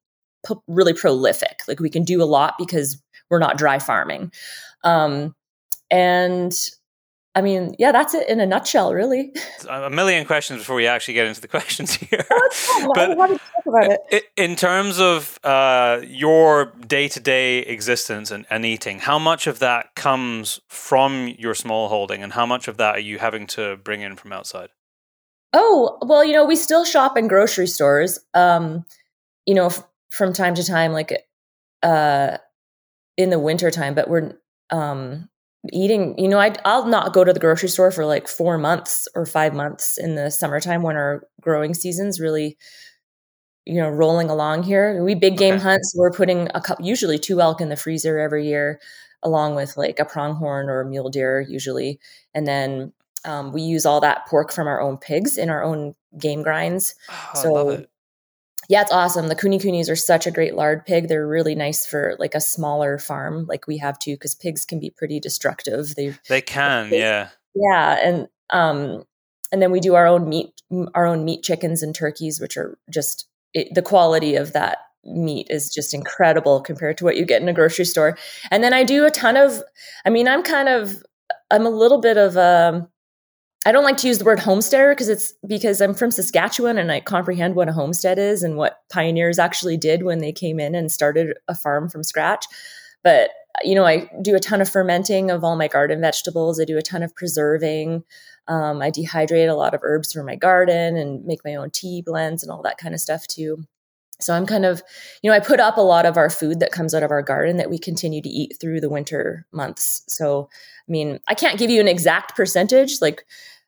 really 0.67 0.93
prolific. 0.93 1.61
Like 1.67 1.79
we 1.79 1.89
can 1.89 2.03
do 2.03 2.21
a 2.21 2.25
lot 2.25 2.55
because 2.57 3.01
we're 3.29 3.39
not 3.39 3.57
dry 3.57 3.79
farming. 3.79 4.31
Um, 4.83 5.35
and 5.89 6.53
I 7.33 7.41
mean, 7.41 7.75
yeah, 7.79 7.93
that's 7.93 8.13
it 8.13 8.27
in 8.27 8.41
a 8.41 8.45
nutshell, 8.45 8.93
really. 8.93 9.33
A 9.69 9.89
million 9.89 10.25
questions 10.25 10.59
before 10.59 10.75
we 10.75 10.85
actually 10.85 11.13
get 11.13 11.27
into 11.27 11.39
the 11.39 11.47
questions 11.59 11.93
here. 11.93 12.25
Oh, 12.29 12.91
but 12.93 13.11
I 13.11 13.27
to 13.27 13.37
talk 13.37 13.65
about 13.65 13.97
it. 14.11 14.25
In 14.35 14.57
terms 14.57 14.99
of 14.99 15.39
uh, 15.43 16.01
your 16.05 16.73
day 16.87 17.07
to 17.07 17.19
day 17.21 17.59
existence 17.59 18.31
and, 18.31 18.45
and 18.49 18.65
eating, 18.65 18.99
how 18.99 19.17
much 19.17 19.47
of 19.47 19.59
that 19.59 19.95
comes 19.95 20.59
from 20.67 21.33
your 21.39 21.55
small 21.55 21.87
holding 21.87 22.21
and 22.21 22.33
how 22.33 22.45
much 22.45 22.67
of 22.67 22.75
that 22.77 22.95
are 22.95 22.99
you 22.99 23.17
having 23.19 23.47
to 23.47 23.77
bring 23.77 24.01
in 24.01 24.17
from 24.17 24.33
outside? 24.33 24.69
Oh, 25.53 25.97
well, 26.01 26.25
you 26.25 26.33
know, 26.33 26.45
we 26.45 26.57
still 26.57 26.83
shop 26.83 27.17
in 27.17 27.27
grocery 27.27 27.67
stores, 27.67 28.19
um, 28.33 28.85
you 29.45 29.53
know, 29.53 29.67
f- 29.67 29.87
from 30.09 30.33
time 30.33 30.55
to 30.55 30.65
time, 30.65 30.91
like 30.91 31.13
uh, 31.83 32.37
in 33.17 33.29
the 33.29 33.39
winter 33.39 33.71
time, 33.71 33.93
but 33.93 34.09
we're, 34.09 34.33
um, 34.69 35.29
eating 35.71 36.17
you 36.17 36.27
know 36.27 36.39
i 36.39 36.51
i'll 36.65 36.87
not 36.87 37.13
go 37.13 37.23
to 37.23 37.33
the 37.33 37.39
grocery 37.39 37.69
store 37.69 37.91
for 37.91 38.03
like 38.03 38.27
four 38.27 38.57
months 38.57 39.07
or 39.13 39.27
five 39.27 39.53
months 39.53 39.95
in 39.99 40.15
the 40.15 40.31
summertime 40.31 40.81
when 40.81 40.95
our 40.95 41.21
growing 41.39 41.75
season's 41.75 42.19
really 42.19 42.57
you 43.65 43.75
know 43.75 43.89
rolling 43.89 44.29
along 44.29 44.63
here. 44.63 45.03
We 45.03 45.15
big 45.15 45.37
game 45.37 45.55
okay. 45.55 45.63
hunts. 45.63 45.93
We're 45.95 46.11
putting 46.11 46.49
a 46.53 46.61
cup 46.61 46.79
usually 46.81 47.19
two 47.19 47.41
elk 47.41 47.61
in 47.61 47.69
the 47.69 47.75
freezer 47.75 48.19
every 48.19 48.47
year 48.47 48.79
along 49.23 49.55
with 49.55 49.77
like 49.77 49.99
a 49.99 50.05
pronghorn 50.05 50.69
or 50.69 50.81
a 50.81 50.85
mule 50.85 51.09
deer 51.09 51.41
usually. 51.41 51.99
And 52.33 52.47
then 52.47 52.91
um, 53.23 53.51
we 53.51 53.61
use 53.61 53.85
all 53.85 54.01
that 54.01 54.25
pork 54.27 54.51
from 54.51 54.67
our 54.67 54.81
own 54.81 54.97
pigs 54.97 55.37
in 55.37 55.49
our 55.49 55.63
own 55.63 55.93
game 56.17 56.41
grinds. 56.41 56.95
Oh, 57.09 57.41
so 57.41 57.85
yeah, 58.69 58.81
it's 58.81 58.91
awesome. 58.91 59.27
The 59.27 59.35
kune 59.35 59.59
kunes 59.59 59.89
are 59.89 59.95
such 59.95 60.27
a 60.27 60.31
great 60.31 60.55
lard 60.55 60.85
pig. 60.85 61.07
They're 61.07 61.27
really 61.27 61.55
nice 61.55 61.85
for 61.85 62.15
like 62.19 62.35
a 62.35 62.41
smaller 62.41 62.97
farm 62.97 63.45
like 63.47 63.67
we 63.67 63.77
have 63.77 63.99
too, 63.99 64.13
because 64.13 64.35
pigs 64.35 64.65
can 64.65 64.79
be 64.79 64.89
pretty 64.89 65.19
destructive. 65.19 65.95
They 65.95 66.15
they 66.29 66.41
can, 66.41 66.89
they, 66.89 66.99
yeah, 66.99 67.29
yeah, 67.55 67.97
and 68.03 68.27
um, 68.49 69.03
and 69.51 69.61
then 69.61 69.71
we 69.71 69.79
do 69.79 69.95
our 69.95 70.07
own 70.07 70.29
meat, 70.29 70.53
our 70.93 71.05
own 71.05 71.25
meat 71.25 71.43
chickens 71.43 71.83
and 71.83 71.93
turkeys, 71.93 72.39
which 72.39 72.57
are 72.57 72.77
just 72.89 73.27
it, 73.53 73.73
the 73.73 73.81
quality 73.81 74.35
of 74.35 74.53
that 74.53 74.79
meat 75.03 75.47
is 75.49 75.73
just 75.73 75.93
incredible 75.93 76.61
compared 76.61 76.97
to 76.97 77.03
what 77.03 77.17
you 77.17 77.25
get 77.25 77.41
in 77.41 77.49
a 77.49 77.53
grocery 77.53 77.85
store. 77.85 78.17
And 78.49 78.63
then 78.63 78.73
I 78.73 78.83
do 78.83 79.05
a 79.05 79.11
ton 79.11 79.35
of, 79.35 79.63
I 80.05 80.09
mean, 80.09 80.27
I'm 80.27 80.43
kind 80.43 80.69
of, 80.69 81.03
I'm 81.49 81.65
a 81.65 81.71
little 81.71 81.99
bit 81.99 82.17
of 82.17 82.35
a 82.35 82.87
I 83.65 83.71
don't 83.71 83.83
like 83.83 83.97
to 83.97 84.07
use 84.07 84.17
the 84.17 84.25
word 84.25 84.39
homesteader 84.39 84.89
because 84.89 85.09
it's 85.09 85.33
because 85.45 85.81
I'm 85.81 85.93
from 85.93 86.09
Saskatchewan 86.09 86.79
and 86.79 86.91
I 86.91 86.99
comprehend 86.99 87.55
what 87.55 87.69
a 87.69 87.73
homestead 87.73 88.17
is 88.17 88.41
and 88.41 88.57
what 88.57 88.79
pioneers 88.91 89.37
actually 89.37 89.77
did 89.77 90.03
when 90.03 90.19
they 90.19 90.31
came 90.31 90.59
in 90.59 90.73
and 90.73 90.91
started 90.91 91.37
a 91.47 91.53
farm 91.53 91.87
from 91.87 92.03
scratch. 92.03 92.45
But 93.03 93.29
you 93.63 93.75
know, 93.75 93.85
I 93.85 94.09
do 94.21 94.35
a 94.35 94.39
ton 94.39 94.61
of 94.61 94.69
fermenting 94.69 95.29
of 95.29 95.43
all 95.43 95.55
my 95.55 95.67
garden 95.67 96.01
vegetables. 96.01 96.59
I 96.59 96.65
do 96.65 96.77
a 96.77 96.81
ton 96.81 97.03
of 97.03 97.15
preserving. 97.15 98.03
Um, 98.47 98.81
I 98.81 98.89
dehydrate 98.89 99.49
a 99.49 99.55
lot 99.55 99.73
of 99.73 99.81
herbs 99.83 100.11
from 100.11 100.25
my 100.25 100.35
garden 100.35 100.97
and 100.97 101.23
make 101.25 101.43
my 101.45 101.55
own 101.55 101.69
tea 101.69 102.01
blends 102.03 102.43
and 102.43 102.51
all 102.51 102.63
that 102.63 102.77
kind 102.77 102.95
of 102.95 102.99
stuff 102.99 103.27
too. 103.27 103.65
So 104.23 104.33
I'm 104.33 104.45
kind 104.45 104.65
of, 104.65 104.81
you 105.21 105.29
know, 105.29 105.35
I 105.35 105.39
put 105.39 105.59
up 105.59 105.77
a 105.77 105.81
lot 105.81 106.05
of 106.05 106.17
our 106.17 106.29
food 106.29 106.59
that 106.59 106.71
comes 106.71 106.93
out 106.93 107.03
of 107.03 107.11
our 107.11 107.21
garden 107.21 107.57
that 107.57 107.69
we 107.69 107.77
continue 107.77 108.21
to 108.21 108.29
eat 108.29 108.57
through 108.59 108.81
the 108.81 108.89
winter 108.89 109.45
months. 109.51 110.03
So, 110.07 110.49
I 110.87 110.91
mean, 110.91 111.19
I 111.27 111.33
can't 111.33 111.59
give 111.59 111.69
you 111.69 111.81
an 111.81 111.87
exact 111.87 112.35
percentage. 112.35 113.01
Like, 113.01 113.25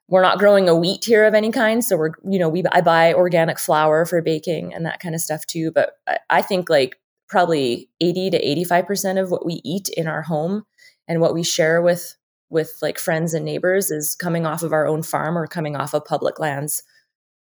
we're 0.08 0.22
not 0.22 0.40
growing 0.40 0.70
a 0.70 0.76
wheat 0.76 1.06
here 1.06 1.26
of 1.26 1.34
any 1.34 1.52
kind. 1.52 1.84
So 1.84 1.98
we're, 1.98 2.12
you 2.30 2.38
know, 2.38 2.50
we 2.50 2.64
I 2.72 2.82
buy 2.82 3.14
organic 3.14 3.58
flour 3.58 4.06
for 4.06 4.22
baking 4.22 4.74
and 4.74 4.86
that 4.86 5.00
kind 5.00 5.16
of 5.16 5.22
stuff 5.22 5.46
too. 5.46 5.72
But 5.72 5.94
I, 6.08 6.18
I 6.30 6.42
think 6.42 6.70
like 6.70 7.00
probably 7.28 7.90
80 8.02 8.32
to 8.32 8.38
85 8.38 8.86
percent 8.86 9.20
of 9.20 9.32
what 9.32 9.46
we 9.46 9.62
eat 9.64 9.90
in 9.90 10.08
our 10.08 10.22
home 10.22 10.66
and 11.08 11.22
what 11.22 11.34
we 11.34 11.44
share 11.44 11.82
with 11.82 12.16
with 12.50 12.78
like 12.82 13.00
friends 13.00 13.34
and 13.34 13.44
neighbors 13.44 13.90
is 13.90 14.14
coming 14.14 14.46
off 14.46 14.62
of 14.62 14.74
our 14.74 14.86
own 14.86 15.02
farm 15.02 15.38
or 15.38 15.48
coming 15.48 15.76
off 15.76 15.94
of 15.94 16.06
public 16.06 16.40
lands. 16.40 16.84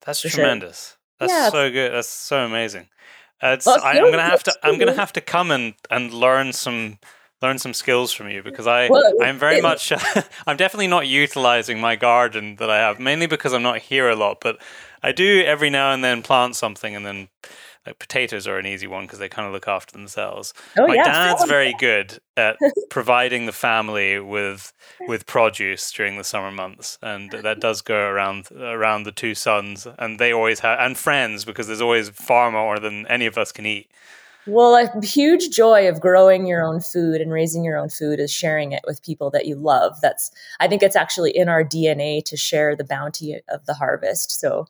That's 0.04 0.20
tremendous. 0.20 0.88
Sure. 0.88 0.95
That's 1.18 1.32
yeah. 1.32 1.50
so 1.50 1.70
good. 1.70 1.92
That's 1.92 2.08
so 2.08 2.44
amazing. 2.44 2.88
Uh, 3.40 3.56
well, 3.66 3.80
I, 3.82 3.98
am 3.98 4.10
gonna 4.10 4.22
have 4.22 4.42
to. 4.44 4.54
I'm 4.62 4.78
gonna 4.78 4.94
have 4.94 5.12
to 5.14 5.20
come 5.20 5.50
and 5.50 5.74
and 5.90 6.12
learn 6.12 6.52
some 6.52 6.98
learn 7.42 7.58
some 7.58 7.74
skills 7.74 8.12
from 8.12 8.30
you 8.30 8.42
because 8.42 8.66
I 8.66 8.88
well, 8.88 9.12
I'm 9.22 9.38
very 9.38 9.58
it, 9.58 9.62
much 9.62 9.92
I'm 10.46 10.56
definitely 10.56 10.86
not 10.86 11.06
utilizing 11.06 11.80
my 11.80 11.96
garden 11.96 12.56
that 12.56 12.70
I 12.70 12.78
have 12.78 12.98
mainly 12.98 13.26
because 13.26 13.52
I'm 13.52 13.62
not 13.62 13.78
here 13.78 14.08
a 14.08 14.16
lot, 14.16 14.38
but 14.40 14.58
I 15.02 15.12
do 15.12 15.42
every 15.44 15.68
now 15.70 15.92
and 15.92 16.02
then 16.02 16.22
plant 16.22 16.56
something 16.56 16.96
and 16.96 17.04
then 17.04 17.28
like 17.86 17.98
potatoes 17.98 18.46
are 18.46 18.58
an 18.58 18.66
easy 18.66 18.86
one 18.86 19.04
because 19.04 19.18
they 19.18 19.28
kind 19.28 19.46
of 19.46 19.52
look 19.52 19.68
after 19.68 19.92
themselves. 19.92 20.52
Oh, 20.76 20.86
My 20.86 20.94
yeah, 20.94 21.04
dad's 21.04 21.44
very 21.44 21.74
good 21.78 22.18
at 22.36 22.56
providing 22.90 23.46
the 23.46 23.52
family 23.52 24.18
with 24.18 24.72
with 25.06 25.26
produce 25.26 25.90
during 25.92 26.18
the 26.18 26.24
summer 26.24 26.50
months, 26.50 26.98
and 27.02 27.30
that 27.30 27.60
does 27.60 27.82
go 27.82 28.08
around 28.08 28.50
around 28.52 29.04
the 29.04 29.12
two 29.12 29.34
sons, 29.34 29.86
and 29.98 30.18
they 30.18 30.32
always 30.32 30.60
have 30.60 30.78
and 30.80 30.96
friends 30.96 31.44
because 31.44 31.66
there's 31.66 31.80
always 31.80 32.08
far 32.10 32.50
more 32.50 32.78
than 32.78 33.06
any 33.06 33.26
of 33.26 33.38
us 33.38 33.52
can 33.52 33.66
eat. 33.66 33.90
Well, 34.46 34.76
a 34.76 35.04
huge 35.04 35.50
joy 35.50 35.88
of 35.88 36.00
growing 36.00 36.46
your 36.46 36.64
own 36.64 36.80
food 36.80 37.20
and 37.20 37.32
raising 37.32 37.64
your 37.64 37.76
own 37.76 37.88
food 37.88 38.20
is 38.20 38.32
sharing 38.32 38.72
it 38.72 38.82
with 38.86 39.02
people 39.02 39.28
that 39.30 39.46
you 39.46 39.56
love. 39.56 40.00
That's 40.00 40.30
I 40.60 40.68
think 40.68 40.82
it's 40.82 40.96
actually 40.96 41.36
in 41.36 41.48
our 41.48 41.64
DNA 41.64 42.24
to 42.24 42.36
share 42.36 42.76
the 42.76 42.84
bounty 42.84 43.40
of 43.48 43.66
the 43.66 43.74
harvest. 43.74 44.38
So 44.38 44.66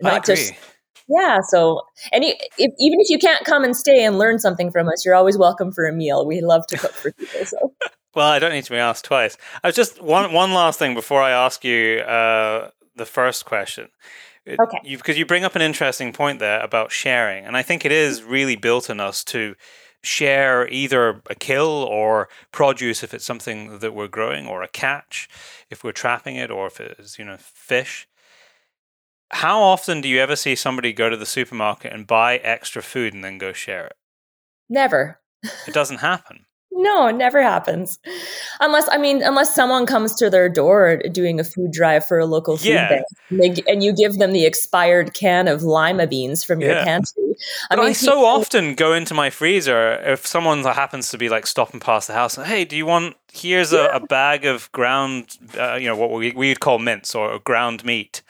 not 0.00 0.24
just 0.24 0.54
yeah. 1.08 1.38
So 1.48 1.82
any 2.12 2.30
if, 2.58 2.72
even 2.78 3.00
if 3.00 3.10
you 3.10 3.18
can't 3.18 3.44
come 3.44 3.64
and 3.64 3.76
stay 3.76 4.04
and 4.04 4.18
learn 4.18 4.38
something 4.38 4.70
from 4.70 4.88
us, 4.88 5.04
you're 5.04 5.14
always 5.14 5.38
welcome 5.38 5.72
for 5.72 5.86
a 5.86 5.92
meal. 5.92 6.26
We 6.26 6.40
love 6.40 6.66
to 6.68 6.76
cook 6.76 6.92
for 6.92 7.12
people. 7.12 7.46
So. 7.46 7.74
well, 8.14 8.30
I 8.30 8.38
don't 8.38 8.52
need 8.52 8.64
to 8.64 8.70
be 8.70 8.76
asked 8.76 9.04
twice. 9.04 9.36
I 9.62 9.68
was 9.68 9.76
just 9.76 10.02
one 10.02 10.32
one 10.32 10.52
last 10.52 10.78
thing 10.78 10.94
before 10.94 11.22
I 11.22 11.30
ask 11.30 11.64
you 11.64 12.00
uh, 12.00 12.70
the 12.96 13.06
first 13.06 13.44
question. 13.44 13.88
Okay. 14.46 14.78
You, 14.82 14.96
because 14.96 15.18
you 15.18 15.26
bring 15.26 15.44
up 15.44 15.56
an 15.56 15.62
interesting 15.62 16.12
point 16.12 16.38
there 16.38 16.60
about 16.60 16.90
sharing, 16.90 17.44
and 17.44 17.56
I 17.56 17.62
think 17.62 17.84
it 17.84 17.92
is 17.92 18.22
really 18.22 18.56
built 18.56 18.88
in 18.88 18.98
us 18.98 19.22
to 19.24 19.54
share 20.02 20.66
either 20.68 21.22
a 21.28 21.34
kill 21.34 21.66
or 21.66 22.28
produce 22.52 23.02
if 23.02 23.12
it's 23.12 23.24
something 23.24 23.80
that 23.80 23.94
we're 23.94 24.08
growing, 24.08 24.46
or 24.46 24.62
a 24.62 24.68
catch 24.68 25.28
if 25.70 25.84
we're 25.84 25.92
trapping 25.92 26.36
it, 26.36 26.50
or 26.50 26.66
if 26.66 26.80
it's 26.80 27.18
you 27.18 27.24
know 27.24 27.36
fish. 27.38 28.08
How 29.30 29.60
often 29.60 30.00
do 30.00 30.08
you 30.08 30.20
ever 30.20 30.36
see 30.36 30.54
somebody 30.54 30.92
go 30.92 31.08
to 31.10 31.16
the 31.16 31.26
supermarket 31.26 31.92
and 31.92 32.06
buy 32.06 32.38
extra 32.38 32.82
food 32.82 33.14
and 33.14 33.22
then 33.22 33.38
go 33.38 33.52
share 33.52 33.86
it? 33.86 33.96
Never. 34.68 35.20
It 35.66 35.74
doesn't 35.74 35.98
happen. 35.98 36.44
No, 36.80 37.08
it 37.08 37.16
never 37.16 37.42
happens. 37.42 37.98
Unless, 38.60 38.88
I 38.92 38.98
mean, 38.98 39.20
unless 39.20 39.52
someone 39.52 39.84
comes 39.84 40.14
to 40.14 40.30
their 40.30 40.48
door 40.48 40.98
doing 41.10 41.40
a 41.40 41.44
food 41.44 41.72
drive 41.72 42.06
for 42.06 42.20
a 42.20 42.26
local 42.26 42.56
food 42.56 42.68
yeah. 42.68 42.88
bank 42.88 43.04
and, 43.30 43.40
they, 43.40 43.62
and, 43.66 43.82
you 43.82 43.92
give 43.92 44.18
them 44.18 44.32
the 44.32 44.46
expired 44.46 45.12
can 45.12 45.48
of 45.48 45.64
lima 45.64 46.06
beans 46.06 46.44
from 46.44 46.60
your 46.60 46.74
yeah. 46.74 46.84
pantry. 46.84 47.34
I 47.68 47.74
but 47.74 47.82
mean, 47.82 47.90
I 47.90 47.92
so 47.94 48.12
people, 48.12 48.26
often 48.26 48.74
go 48.76 48.92
into 48.92 49.12
my 49.12 49.28
freezer 49.28 49.94
if 50.04 50.24
someone 50.24 50.62
happens 50.62 51.10
to 51.10 51.18
be 51.18 51.28
like 51.28 51.48
stopping 51.48 51.80
past 51.80 52.06
the 52.06 52.14
house. 52.14 52.36
Hey, 52.36 52.64
do 52.64 52.76
you 52.76 52.86
want? 52.86 53.16
Here's 53.32 53.72
yeah. 53.72 53.88
a, 53.92 53.96
a, 53.96 54.06
bag 54.06 54.44
of 54.44 54.70
ground, 54.70 55.36
uh, 55.58 55.74
you 55.74 55.88
know, 55.88 55.96
what 55.96 56.12
we 56.12 56.30
we'd 56.30 56.60
call 56.60 56.78
mince 56.78 57.12
or 57.12 57.40
ground 57.40 57.84
meat, 57.84 58.22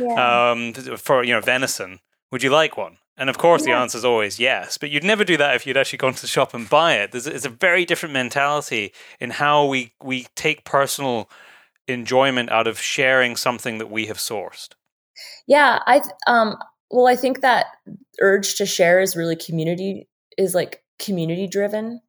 um, 0.00 0.72
for 0.72 1.24
you 1.24 1.34
know 1.34 1.40
venison. 1.40 2.00
Would 2.30 2.42
you 2.42 2.50
like 2.50 2.76
one? 2.76 2.98
And 3.16 3.28
of 3.28 3.36
course, 3.36 3.66
yeah. 3.66 3.74
the 3.74 3.80
answer 3.82 3.98
is 3.98 4.04
always 4.04 4.38
yes. 4.40 4.78
But 4.78 4.90
you'd 4.90 5.04
never 5.04 5.22
do 5.22 5.36
that 5.36 5.54
if 5.54 5.66
you'd 5.66 5.76
actually 5.76 5.98
gone 5.98 6.14
to 6.14 6.20
the 6.20 6.26
shop 6.26 6.54
and 6.54 6.68
buy 6.68 6.94
it. 6.94 7.12
There's, 7.12 7.26
it's 7.26 7.44
a 7.44 7.50
very 7.50 7.84
different 7.84 8.14
mentality 8.14 8.92
in 9.20 9.30
how 9.30 9.66
we, 9.66 9.92
we 10.02 10.26
take 10.34 10.64
personal 10.64 11.28
enjoyment 11.86 12.50
out 12.50 12.66
of 12.66 12.80
sharing 12.80 13.36
something 13.36 13.78
that 13.78 13.90
we 13.90 14.06
have 14.06 14.16
sourced. 14.16 14.70
Yeah, 15.46 15.80
I 15.86 16.00
um 16.26 16.56
well, 16.90 17.06
I 17.06 17.16
think 17.16 17.40
that 17.40 17.66
urge 18.20 18.56
to 18.56 18.66
share 18.66 19.00
is 19.00 19.16
really 19.16 19.36
community 19.36 20.08
is 20.38 20.54
like 20.54 20.82
community 20.98 21.46
driven. 21.46 22.00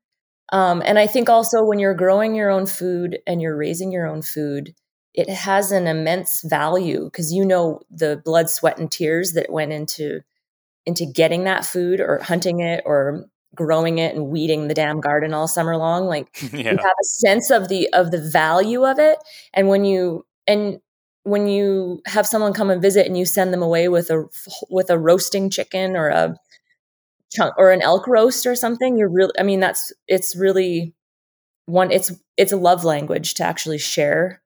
Um, 0.51 0.83
and 0.85 0.99
I 0.99 1.07
think 1.07 1.29
also 1.29 1.63
when 1.63 1.79
you're 1.79 1.95
growing 1.95 2.35
your 2.35 2.49
own 2.49 2.65
food 2.65 3.19
and 3.25 3.41
you're 3.41 3.55
raising 3.55 3.91
your 3.91 4.05
own 4.05 4.21
food, 4.21 4.73
it 5.13 5.29
has 5.29 5.71
an 5.71 5.87
immense 5.87 6.41
value 6.41 7.05
because 7.05 7.31
you 7.31 7.45
know 7.45 7.81
the 7.91 8.21
blood, 8.25 8.49
sweat, 8.49 8.77
and 8.77 8.91
tears 8.91 9.33
that 9.33 9.51
went 9.51 9.71
into 9.71 10.21
into 10.85 11.05
getting 11.05 11.45
that 11.45 11.65
food 11.65 11.99
or 11.99 12.19
hunting 12.19 12.59
it 12.59 12.83
or 12.85 13.25
growing 13.55 13.99
it 13.99 14.15
and 14.15 14.27
weeding 14.27 14.67
the 14.67 14.73
damn 14.73 14.99
garden 14.99 15.33
all 15.33 15.47
summer 15.47 15.77
long 15.77 16.07
like 16.07 16.27
yeah. 16.53 16.71
you 16.71 16.77
have 16.77 16.79
a 16.79 17.05
sense 17.05 17.51
of 17.51 17.69
the 17.69 17.87
of 17.93 18.11
the 18.11 18.19
value 18.19 18.83
of 18.83 18.99
it 18.99 19.17
and 19.53 19.67
when 19.67 19.85
you 19.85 20.25
and 20.47 20.79
when 21.23 21.47
you 21.47 22.01
have 22.05 22.27
someone 22.27 22.51
come 22.51 22.69
and 22.69 22.81
visit 22.81 23.05
and 23.05 23.17
you 23.17 23.25
send 23.25 23.53
them 23.53 23.61
away 23.61 23.87
with 23.87 24.09
a 24.09 24.25
with 24.69 24.89
a 24.89 24.97
roasting 24.97 25.49
chicken 25.49 25.95
or 25.95 26.09
a 26.09 26.35
chunk 27.31 27.53
or 27.57 27.71
an 27.71 27.81
elk 27.81 28.07
roast 28.07 28.45
or 28.45 28.55
something 28.55 28.97
you're 28.97 29.09
really 29.09 29.33
i 29.39 29.43
mean 29.43 29.59
that's 29.59 29.93
it's 30.07 30.35
really 30.35 30.93
one 31.65 31.91
it's 31.91 32.11
it's 32.37 32.51
a 32.51 32.57
love 32.57 32.83
language 32.83 33.35
to 33.35 33.43
actually 33.43 33.77
share 33.77 34.41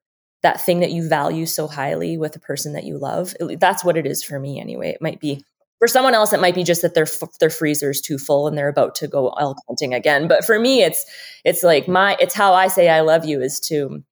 that 0.48 0.62
thing 0.62 0.80
that 0.80 0.92
you 0.92 1.06
value 1.06 1.44
so 1.44 1.66
highly 1.66 2.16
with 2.16 2.34
a 2.34 2.40
person 2.40 2.72
that 2.72 2.84
you 2.84 2.96
love 2.96 3.34
that's 3.60 3.84
what 3.84 3.98
it 3.98 4.06
is 4.06 4.22
for 4.22 4.40
me 4.40 4.58
anyway. 4.58 4.88
It 4.88 5.02
might 5.02 5.20
be 5.20 5.44
for 5.78 5.86
someone 5.86 6.14
else 6.14 6.32
it 6.32 6.40
might 6.40 6.54
be 6.54 6.64
just 6.64 6.80
that 6.80 6.94
their 6.94 7.06
their 7.38 7.50
freezer's 7.50 8.00
too 8.00 8.16
full 8.16 8.48
and 8.48 8.56
they're 8.56 8.70
about 8.70 8.94
to 8.94 9.08
go 9.08 9.28
elk 9.38 9.58
hunting 9.68 9.92
again. 9.92 10.26
But 10.26 10.46
for 10.46 10.58
me 10.58 10.82
it's 10.82 11.04
it's 11.44 11.62
like 11.62 11.86
my 11.86 12.16
it's 12.18 12.32
how 12.32 12.54
i 12.54 12.66
say 12.66 12.88
i 12.88 13.00
love 13.00 13.26
you 13.26 13.42
is 13.42 13.60
to 13.68 14.02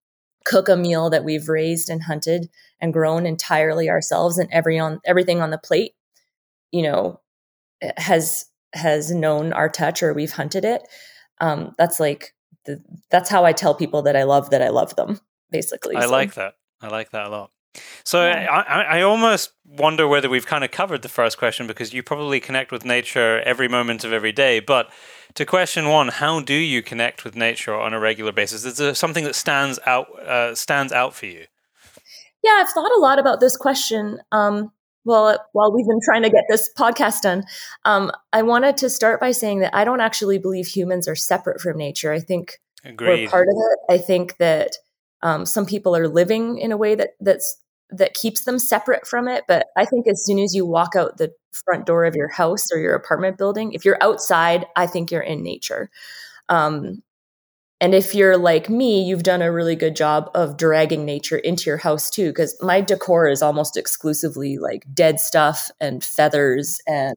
cook 0.45 0.69
a 0.69 0.76
meal 0.76 1.09
that 1.09 1.25
we've 1.25 1.49
raised 1.49 1.88
and 1.88 2.02
hunted 2.02 2.50
and 2.83 2.93
grown 2.93 3.25
entirely 3.25 3.88
ourselves 3.88 4.37
and 4.37 4.50
every 4.52 4.78
on 4.78 5.00
everything 5.07 5.40
on 5.40 5.49
the 5.49 5.59
plate 5.59 5.93
you 6.71 6.83
know 6.83 7.19
has 7.97 8.45
has 8.75 9.11
known 9.11 9.55
our 9.55 9.71
touch 9.71 10.02
or 10.02 10.12
we've 10.12 10.33
hunted 10.33 10.66
it. 10.66 10.83
Um 11.40 11.75
that's 11.78 11.99
like 11.99 12.35
the, 12.66 12.83
that's 13.11 13.31
how 13.31 13.47
i 13.47 13.52
tell 13.52 13.75
people 13.75 14.02
that 14.02 14.16
i 14.16 14.25
love 14.25 14.50
that 14.50 14.61
i 14.61 14.69
love 14.69 14.95
them 14.97 15.19
basically 15.50 15.97
i 15.97 16.03
so. 16.03 16.11
like 16.11 16.35
that 16.35 16.55
i 16.81 16.88
like 16.88 17.11
that 17.11 17.26
a 17.26 17.31
lot 17.31 17.50
so 18.05 18.26
yeah. 18.26 18.50
I, 18.50 18.99
I 18.99 19.03
almost 19.03 19.53
wonder 19.65 20.07
whether 20.09 20.29
we've 20.29 20.47
kind 20.47 20.65
of 20.65 20.71
covered 20.71 21.03
the 21.03 21.09
first 21.09 21.38
question 21.38 21.67
because 21.67 21.93
you 21.93 22.03
probably 22.03 22.41
connect 22.41 22.73
with 22.73 22.85
nature 22.85 23.41
every 23.43 23.69
moment 23.69 24.05
of 24.05 24.12
every 24.12 24.33
day. 24.33 24.61
But 24.61 24.91
to 25.35 25.45
question 25.45 25.88
one, 25.88 26.09
how 26.09 26.41
do 26.41 26.55
you 26.55 26.83
connect 26.83 27.25
with 27.25 27.37
nature 27.37 27.75
on 27.75 27.93
a 27.93 28.00
regular 28.00 28.33
basis? 28.33 28.65
Is 28.65 28.79
there 28.79 28.95
something 28.95 29.25
that 29.25 29.35
stands 29.35 29.79
out 29.87 30.07
uh, 30.21 30.55
stands 30.55 30.93
out 30.93 31.15
for 31.15 31.26
you? 31.26 31.47
Yeah, 32.43 32.59
I've 32.59 32.71
thought 32.71 32.93
a 32.97 33.00
lot 33.00 33.19
about 33.19 33.41
this 33.41 33.57
question. 33.57 34.21
Um, 34.33 34.71
well, 35.05 35.38
while 35.53 35.73
we've 35.73 35.87
been 35.87 36.00
trying 36.05 36.23
to 36.23 36.31
get 36.31 36.45
this 36.49 36.69
podcast 36.76 37.23
done, 37.23 37.45
um, 37.85 38.11
I 38.33 38.43
wanted 38.43 38.76
to 38.79 38.91
start 38.91 39.21
by 39.21 39.33
saying 39.33 39.61
that 39.61 39.75
I 39.75 39.85
don't 39.85 40.00
actually 40.00 40.38
believe 40.38 40.67
humans 40.67 41.07
are 41.07 41.15
separate 41.15 41.61
from 41.61 41.76
nature. 41.76 42.12
I 42.12 42.19
think 42.19 42.59
Agreed. 42.85 43.25
we're 43.25 43.31
part 43.31 43.47
of 43.49 43.55
it. 43.57 43.79
I 43.93 43.99
think 43.99 44.37
that 44.38 44.76
um, 45.26 45.45
some 45.45 45.66
people 45.66 45.97
are 45.97 46.06
living 46.06 46.56
in 46.59 46.71
a 46.71 46.76
way 46.76 46.95
that 46.95 47.16
that's 47.21 47.61
that 47.90 48.14
keeps 48.14 48.45
them 48.45 48.61
separate 48.61 49.06
from 49.06 49.26
it. 49.26 49.42
But 49.49 49.66
I 49.76 49.85
think 49.85 50.06
as 50.06 50.25
soon 50.25 50.38
as 50.38 50.54
you 50.54 50.64
walk 50.64 50.95
out 50.97 51.18
the 51.18 51.33
front 51.52 51.85
door 51.85 52.04
of 52.04 52.14
your 52.14 52.28
house 52.28 52.71
or 52.73 52.78
your 52.78 52.95
apartment 52.95 53.37
building, 53.37 53.73
if 53.73 53.85
you're 53.85 53.99
outside, 54.00 54.66
I 54.76 54.87
think 54.87 55.11
you're 55.11 55.21
in 55.21 55.42
nature. 55.42 55.90
Um, 56.49 57.02
and 57.80 57.92
if 57.92 58.14
you're 58.14 58.38
like 58.38 58.71
me, 58.71 59.02
you've 59.02 59.25
done 59.25 59.42
a 59.42 59.50
really 59.50 59.75
good 59.75 59.97
job 59.97 60.30
of 60.33 60.56
dragging 60.56 61.04
nature 61.04 61.38
into 61.38 61.68
your 61.68 61.76
house 61.76 62.09
too, 62.09 62.28
because 62.28 62.56
my 62.62 62.80
decor 62.80 63.28
is 63.28 63.42
almost 63.42 63.76
exclusively 63.76 64.59
like 64.59 64.85
dead 64.95 65.18
stuff 65.18 65.73
and 65.80 66.04
feathers 66.04 66.80
and 66.87 67.16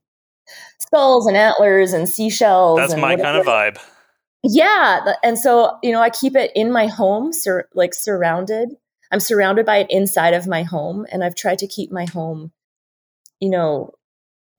skulls 0.80 1.28
and 1.28 1.38
antlers 1.38 1.94
and 1.94 2.10
seashells. 2.10 2.80
That's 2.80 2.96
my 2.96 3.16
whatever. 3.16 3.24
kind 3.24 3.38
of 3.38 3.46
vibe. 3.46 3.99
Yeah, 4.44 5.14
and 5.24 5.38
so 5.38 5.78
you 5.84 5.92
know, 5.92 6.02
I 6.02 6.10
keep 6.10 6.36
it 6.36 6.52
in 6.56 6.72
my 6.72 6.88
home, 6.88 7.34
sur- 7.34 7.68
like 7.74 7.94
surrounded. 7.94 8.70
I'm 9.12 9.20
surrounded 9.20 9.66
by 9.66 9.78
it 9.78 9.88
inside 9.90 10.34
of 10.34 10.48
my 10.48 10.64
home, 10.64 11.06
and 11.12 11.24
I've 11.24 11.36
tried 11.36 11.60
to 11.60 11.68
keep 11.68 11.92
my 11.92 12.06
home, 12.06 12.52
you 13.40 13.50
know, 13.50 13.94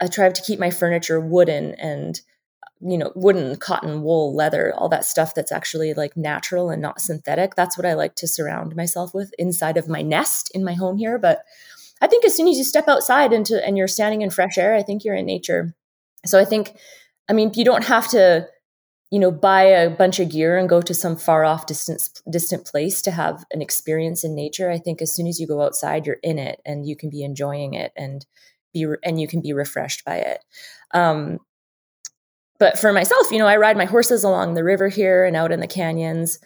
I 0.00 0.08
tried 0.08 0.34
to 0.36 0.42
keep 0.42 0.58
my 0.60 0.70
furniture 0.70 1.20
wooden 1.20 1.74
and 1.76 2.20
you 2.80 2.98
know 2.98 3.12
wooden 3.16 3.56
cotton 3.56 4.02
wool 4.02 4.34
leather 4.34 4.74
all 4.76 4.88
that 4.88 5.04
stuff 5.04 5.34
that's 5.34 5.52
actually 5.52 5.94
like 5.94 6.16
natural 6.16 6.70
and 6.70 6.82
not 6.82 7.00
synthetic. 7.00 7.54
That's 7.56 7.78
what 7.78 7.86
i 7.86 7.94
like 7.94 8.16
to 8.16 8.28
surround 8.28 8.76
myself 8.76 9.14
with 9.14 9.32
inside 9.38 9.76
of 9.78 9.88
my 9.88 10.02
nest 10.02 10.50
in 10.54 10.64
my 10.64 10.74
home 10.74 10.98
here 10.98 11.18
but 11.18 11.44
i 12.02 12.06
think 12.06 12.24
as 12.24 12.36
soon 12.36 12.48
as 12.48 12.58
you 12.58 12.64
step 12.64 12.88
outside 12.88 13.32
into 13.32 13.64
and 13.66 13.78
you're 13.78 13.88
standing 13.88 14.22
in 14.22 14.30
fresh 14.30 14.58
air 14.58 14.74
i 14.74 14.82
think 14.82 15.04
you're 15.04 15.14
in 15.16 15.26
nature. 15.26 15.74
So 16.26 16.38
i 16.38 16.44
think 16.44 16.76
i 17.28 17.32
mean 17.34 17.52
you 17.54 17.64
don't 17.64 17.84
have 17.84 18.08
to 18.10 18.46
you 19.10 19.18
know 19.18 19.30
buy 19.30 19.62
a 19.62 19.90
bunch 19.90 20.20
of 20.20 20.30
gear 20.30 20.56
and 20.56 20.68
go 20.68 20.80
to 20.80 20.94
some 20.94 21.16
far 21.16 21.44
off 21.44 21.66
distant 21.66 22.22
distant 22.30 22.64
place 22.64 23.02
to 23.02 23.10
have 23.10 23.44
an 23.52 23.60
experience 23.60 24.24
in 24.24 24.34
nature 24.34 24.70
i 24.70 24.78
think 24.78 25.02
as 25.02 25.12
soon 25.12 25.26
as 25.26 25.40
you 25.40 25.46
go 25.46 25.62
outside 25.62 26.06
you're 26.06 26.18
in 26.22 26.38
it 26.38 26.60
and 26.64 26.86
you 26.86 26.96
can 26.96 27.10
be 27.10 27.22
enjoying 27.22 27.74
it 27.74 27.92
and 27.96 28.26
be 28.72 28.86
and 29.02 29.20
you 29.20 29.26
can 29.26 29.40
be 29.40 29.52
refreshed 29.52 30.04
by 30.04 30.16
it. 30.16 30.44
Um, 30.92 31.38
but 32.58 32.78
for 32.78 32.92
myself 32.92 33.30
you 33.30 33.38
know 33.38 33.46
i 33.46 33.56
ride 33.56 33.76
my 33.76 33.84
horses 33.84 34.24
along 34.24 34.54
the 34.54 34.64
river 34.64 34.88
here 34.88 35.24
and 35.24 35.36
out 35.36 35.52
in 35.52 35.60
the 35.60 35.66
canyons. 35.66 36.38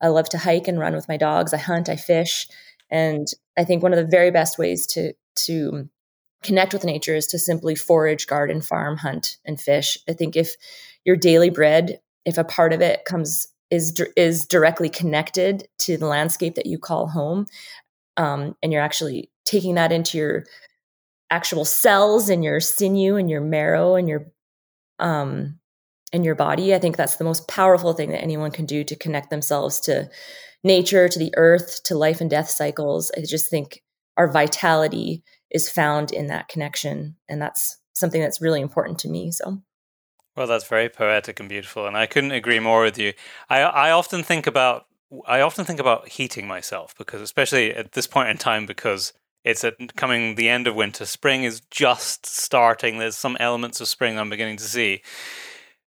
I 0.00 0.08
love 0.08 0.28
to 0.30 0.38
hike 0.38 0.66
and 0.66 0.80
run 0.80 0.94
with 0.94 1.08
my 1.08 1.16
dogs. 1.16 1.54
I 1.54 1.58
hunt 1.58 1.88
i 1.88 1.96
fish 1.96 2.46
and 2.90 3.26
i 3.56 3.64
think 3.64 3.82
one 3.82 3.92
of 3.92 3.98
the 3.98 4.10
very 4.10 4.30
best 4.30 4.58
ways 4.58 4.86
to 4.88 5.14
to 5.46 5.88
connect 6.42 6.72
with 6.72 6.84
nature 6.84 7.14
is 7.14 7.26
to 7.28 7.38
simply 7.38 7.74
forage 7.74 8.26
garden 8.26 8.60
farm 8.60 8.96
hunt 8.96 9.38
and 9.44 9.60
fish. 9.60 9.96
I 10.08 10.12
think 10.12 10.36
if 10.36 10.56
your 11.04 11.16
daily 11.16 11.50
bread 11.50 12.00
if 12.24 12.38
a 12.38 12.44
part 12.44 12.72
of 12.72 12.80
it 12.80 13.04
comes 13.04 13.48
is 13.70 13.98
is 14.16 14.46
directly 14.46 14.88
connected 14.88 15.66
to 15.78 15.96
the 15.96 16.06
landscape 16.06 16.54
that 16.54 16.66
you 16.66 16.78
call 16.78 17.08
home 17.08 17.46
um, 18.16 18.54
and 18.62 18.72
you're 18.72 18.82
actually 18.82 19.30
taking 19.44 19.74
that 19.74 19.92
into 19.92 20.18
your 20.18 20.44
actual 21.30 21.64
cells 21.64 22.28
and 22.28 22.44
your 22.44 22.60
sinew 22.60 23.16
and 23.16 23.30
your 23.30 23.40
marrow 23.40 23.94
and 23.94 24.08
your 24.08 24.30
um 24.98 25.58
and 26.12 26.24
your 26.24 26.34
body 26.34 26.74
i 26.74 26.78
think 26.78 26.96
that's 26.96 27.16
the 27.16 27.24
most 27.24 27.48
powerful 27.48 27.94
thing 27.94 28.10
that 28.10 28.22
anyone 28.22 28.50
can 28.50 28.66
do 28.66 28.84
to 28.84 28.94
connect 28.94 29.30
themselves 29.30 29.80
to 29.80 30.10
nature 30.64 31.08
to 31.08 31.18
the 31.18 31.32
earth 31.36 31.82
to 31.84 31.96
life 31.96 32.20
and 32.20 32.30
death 32.30 32.48
cycles. 32.48 33.10
I 33.16 33.22
just 33.22 33.50
think 33.50 33.82
our 34.16 34.30
vitality 34.30 35.22
is 35.50 35.68
found 35.68 36.12
in 36.12 36.28
that 36.28 36.48
connection 36.48 37.16
and 37.28 37.40
that's 37.40 37.78
something 37.94 38.20
that's 38.20 38.40
really 38.40 38.60
important 38.60 38.98
to 38.98 39.08
me 39.08 39.30
so 39.30 39.60
Well, 40.36 40.46
that's 40.46 40.66
very 40.66 40.88
poetic 40.88 41.40
and 41.40 41.48
beautiful, 41.48 41.86
and 41.86 41.96
I 41.96 42.06
couldn't 42.06 42.32
agree 42.32 42.58
more 42.60 42.82
with 42.82 42.98
you. 42.98 43.12
I 43.50 43.60
I 43.62 43.90
often 43.90 44.22
think 44.22 44.46
about 44.46 44.86
I 45.26 45.40
often 45.42 45.64
think 45.64 45.78
about 45.80 46.08
heating 46.08 46.46
myself 46.46 46.94
because, 46.96 47.20
especially 47.20 47.74
at 47.74 47.92
this 47.92 48.06
point 48.06 48.30
in 48.30 48.38
time, 48.38 48.64
because 48.66 49.12
it's 49.44 49.64
at 49.64 49.94
coming 49.96 50.34
the 50.36 50.48
end 50.48 50.66
of 50.66 50.74
winter, 50.74 51.04
spring 51.04 51.44
is 51.44 51.60
just 51.70 52.24
starting. 52.26 52.98
There's 52.98 53.16
some 53.16 53.36
elements 53.40 53.80
of 53.80 53.88
spring 53.88 54.18
I'm 54.18 54.30
beginning 54.30 54.56
to 54.58 54.64
see, 54.64 55.02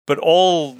but 0.06 0.18
all 0.18 0.78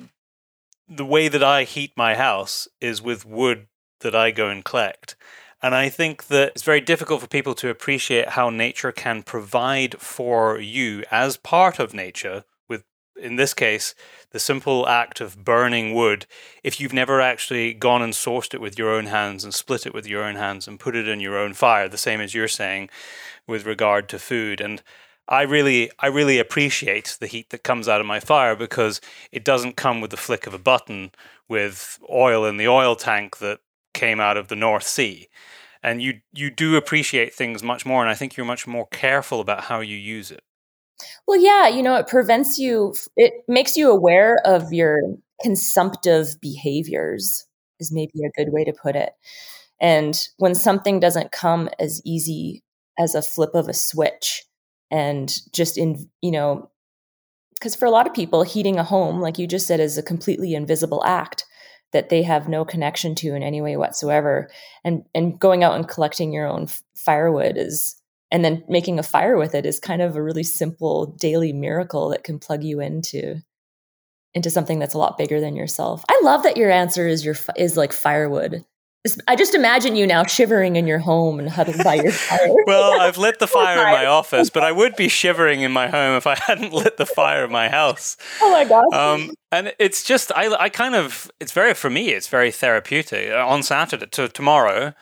the 0.89 1.05
way 1.05 1.29
that 1.29 1.43
I 1.43 1.65
heat 1.65 1.93
my 1.97 2.15
house 2.17 2.69
is 2.81 3.03
with 3.03 3.27
wood 3.27 3.69
that 4.01 4.15
I 4.15 4.31
go 4.31 4.49
and 4.49 4.65
collect. 4.65 5.17
And 5.63 5.75
I 5.75 5.89
think 5.91 6.29
that 6.29 6.51
it's 6.55 6.63
very 6.63 6.81
difficult 6.81 7.21
for 7.21 7.29
people 7.29 7.55
to 7.57 7.71
appreciate 7.71 8.31
how 8.31 8.51
nature 8.51 8.93
can 8.93 9.23
provide 9.23 10.01
for 10.01 10.59
you 10.59 11.05
as 11.11 11.37
part 11.37 11.79
of 11.79 11.95
nature 11.95 12.45
in 13.21 13.37
this 13.37 13.55
case, 13.55 13.95
the 14.31 14.39
simple 14.39 14.89
act 14.89 15.21
of 15.21 15.45
burning 15.45 15.95
wood, 15.95 16.27
if 16.63 16.81
you've 16.81 16.93
never 16.93 17.21
actually 17.21 17.75
gone 17.75 18.03
and 18.03 18.13
sourced 18.13 18.55
it 18.55 18.61
with 18.61 18.79
your 18.79 18.91
own 18.91 19.07
hands 19.07 19.45
and 19.45 19.55
split 19.55 19.87
it 19.87 19.95
with 19.95 20.07
your 20.07 20.25
own 20.25 20.37
hands 20.37 20.67
and 20.67 20.81
put 20.81 20.97
it 20.97 21.09
in 21.09 21.21
your 21.21 21.39
own 21.39 21.53
fire, 21.53 21.89
the 21.89 21.99
same 21.99 22.21
as 22.21 22.35
you're 22.35 22.49
saying 22.49 22.89
with 23.47 23.67
regard 23.67 24.09
to 24.09 24.19
food. 24.19 24.61
And 24.61 24.83
I 25.29 25.43
really, 25.43 25.91
I 25.99 26.07
really 26.07 26.39
appreciate 26.39 27.17
the 27.21 27.27
heat 27.27 27.51
that 27.51 27.63
comes 27.63 27.89
out 27.89 28.01
of 28.01 28.07
my 28.07 28.21
fire 28.21 28.57
because 28.57 29.01
it 29.31 29.45
doesn't 29.45 29.77
come 29.77 30.01
with 30.01 30.11
the 30.11 30.17
flick 30.17 30.47
of 30.47 30.55
a 30.55 30.59
button 30.59 31.13
with 31.49 31.99
oil 32.11 32.45
in 32.45 32.57
the 32.57 32.69
oil 32.69 32.97
tank 32.97 33.39
that 33.39 33.61
came 33.95 34.21
out 34.21 34.37
of 34.37 34.49
the 34.49 34.57
North 34.57 34.87
Sea. 34.87 35.29
And 35.83 36.03
you, 36.03 36.21
you 36.33 36.51
do 36.51 36.77
appreciate 36.77 37.35
things 37.35 37.63
much 37.63 37.87
more, 37.87 38.03
and 38.03 38.11
I 38.11 38.15
think 38.15 38.37
you're 38.37 38.45
much 38.45 38.67
more 38.67 38.87
careful 38.89 39.41
about 39.41 39.65
how 39.65 39.81
you 39.81 39.97
use 39.97 40.31
it. 40.31 40.43
Well, 41.27 41.41
yeah, 41.41 41.69
you 41.69 41.83
know, 41.83 41.97
it 41.97 42.07
prevents 42.07 42.59
you, 42.59 42.95
it 43.17 43.35
makes 43.49 43.77
you 43.77 43.91
aware 43.91 44.39
of 44.45 44.73
your 44.73 45.01
consumptive 45.43 46.41
behaviors, 46.41 47.45
is 47.79 47.93
maybe 47.93 48.21
a 48.25 48.31
good 48.37 48.53
way 48.53 48.65
to 48.65 48.73
put 48.73 48.97
it. 48.97 49.13
And 49.81 50.19
when 50.37 50.55
something 50.55 51.01
doesn't 51.01 51.33
come 51.33 51.69
as 51.79 52.03
easy 52.05 52.63
as 52.99 53.15
a 53.15 53.23
flip 53.23 53.55
of 53.55 53.69
a 53.69 53.73
switch 53.73 54.45
and 54.91 55.35
just 55.53 55.79
in, 55.79 56.09
you 56.21 56.31
know, 56.31 56.71
because 57.55 57.75
for 57.75 57.85
a 57.87 57.91
lot 57.91 58.07
of 58.07 58.15
people, 58.15 58.43
heating 58.43 58.79
a 58.79 58.85
home, 58.85 59.21
like 59.21 59.39
you 59.39 59.47
just 59.47 59.67
said, 59.67 59.81
is 59.81 59.99
a 59.99 60.03
completely 60.03 60.55
invisible 60.55 61.03
act 61.05 61.45
that 61.93 62.09
they 62.09 62.23
have 62.23 62.49
no 62.49 62.65
connection 62.65 63.15
to 63.17 63.35
in 63.35 63.43
any 63.43 63.61
way 63.61 63.77
whatsoever. 63.77 64.49
And 64.85 65.05
and 65.15 65.39
going 65.39 65.63
out 65.65 65.75
and 65.75 65.89
collecting 65.89 66.33
your 66.33 66.47
own 66.47 66.69
firewood 66.95 67.57
is 67.57 68.00
and 68.31 68.45
then 68.45 68.65
making 68.69 68.99
a 68.99 69.03
fire 69.03 69.37
with 69.37 69.55
it 69.55 69.67
is 69.67 69.81
kind 69.81 70.03
of 70.03 70.17
a 70.17 70.23
really 70.23 70.43
simple 70.43 71.07
daily 71.07 71.53
miracle 71.53 72.11
that 72.11 72.25
can 72.25 72.39
plug 72.39 72.63
you 72.63 72.81
into 72.81 73.43
into 74.33 74.51
something 74.51 74.79
that's 74.79 74.95
a 74.95 74.99
lot 74.99 75.19
bigger 75.19 75.41
than 75.41 75.57
yourself. 75.57 76.05
I 76.09 76.21
love 76.23 76.45
that 76.45 76.57
your 76.57 76.71
answer 76.71 77.07
is 77.09 77.25
your 77.25 77.37
is 77.57 77.77
like 77.77 77.93
firewood. 77.93 78.65
I 79.27 79.35
just 79.35 79.55
imagine 79.55 79.97
you 79.97 80.07
now 80.07 80.25
shivering 80.25 80.77
in 80.77 80.87
your 80.87 80.99
home 80.99 81.39
and 81.39 81.49
huddled 81.49 81.83
by 81.83 81.95
your 81.95 82.13
fire. 82.13 82.49
well, 82.67 83.01
I've 83.01 83.17
lit 83.17 83.39
the 83.39 83.47
fire 83.49 83.79
in 83.79 83.93
my 83.93 84.05
office, 84.05 84.51
but 84.51 84.63
I 84.63 84.73
would 84.73 84.95
be 84.95 85.09
shivering 85.23 85.63
in 85.63 85.73
my 85.73 85.89
home 85.89 86.17
if 86.17 86.27
I 86.27 86.37
hadn't 86.37 86.75
lit 86.75 86.99
the 86.99 87.07
fire 87.07 87.47
in 87.47 87.51
my 87.51 87.71
house. 87.71 88.19
Oh 88.43 88.53
my 88.53 88.65
gosh! 88.65 88.93
Um, 88.93 89.31
and 89.51 89.73
it's 89.79 90.05
just 90.05 90.31
I, 90.37 90.55
I 90.55 90.69
kind 90.69 90.95
of 90.95 91.31
it's 91.41 91.53
very 91.53 91.73
for 91.75 91.89
me 91.89 92.11
it's 92.11 92.29
very 92.29 92.51
therapeutic. 92.51 93.33
On 93.33 93.63
Saturday 93.63 94.07
to 94.07 94.29
tomorrow, 94.29 94.93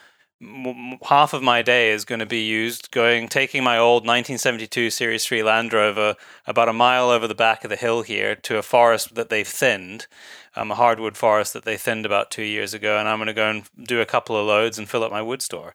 half 1.02 1.32
of 1.32 1.42
my 1.42 1.62
day 1.62 1.90
is 1.90 2.04
going 2.04 2.20
to 2.20 2.26
be 2.26 2.42
used 2.42 2.92
going 2.92 3.28
taking 3.28 3.64
my 3.64 3.76
old 3.76 4.02
1972 4.02 4.90
Series 4.90 5.26
3 5.26 5.42
Land 5.42 5.72
Rover 5.72 6.14
about 6.46 6.68
a 6.68 6.72
mile 6.72 7.10
over 7.10 7.26
the 7.26 7.34
back 7.34 7.64
of 7.64 7.70
the 7.70 7.76
hill 7.76 8.02
here 8.02 8.36
to 8.36 8.56
a 8.56 8.62
forest 8.62 9.16
that 9.16 9.30
they've 9.30 9.48
thinned, 9.48 10.06
um, 10.54 10.70
a 10.70 10.76
hardwood 10.76 11.16
forest 11.16 11.52
that 11.54 11.64
they 11.64 11.76
thinned 11.76 12.06
about 12.06 12.30
two 12.30 12.44
years 12.44 12.72
ago, 12.72 12.98
and 12.98 13.08
I'm 13.08 13.18
going 13.18 13.26
to 13.26 13.32
go 13.32 13.50
and 13.50 13.68
do 13.84 14.00
a 14.00 14.06
couple 14.06 14.36
of 14.36 14.46
loads 14.46 14.78
and 14.78 14.88
fill 14.88 15.02
up 15.02 15.10
my 15.10 15.22
wood 15.22 15.42
store. 15.42 15.74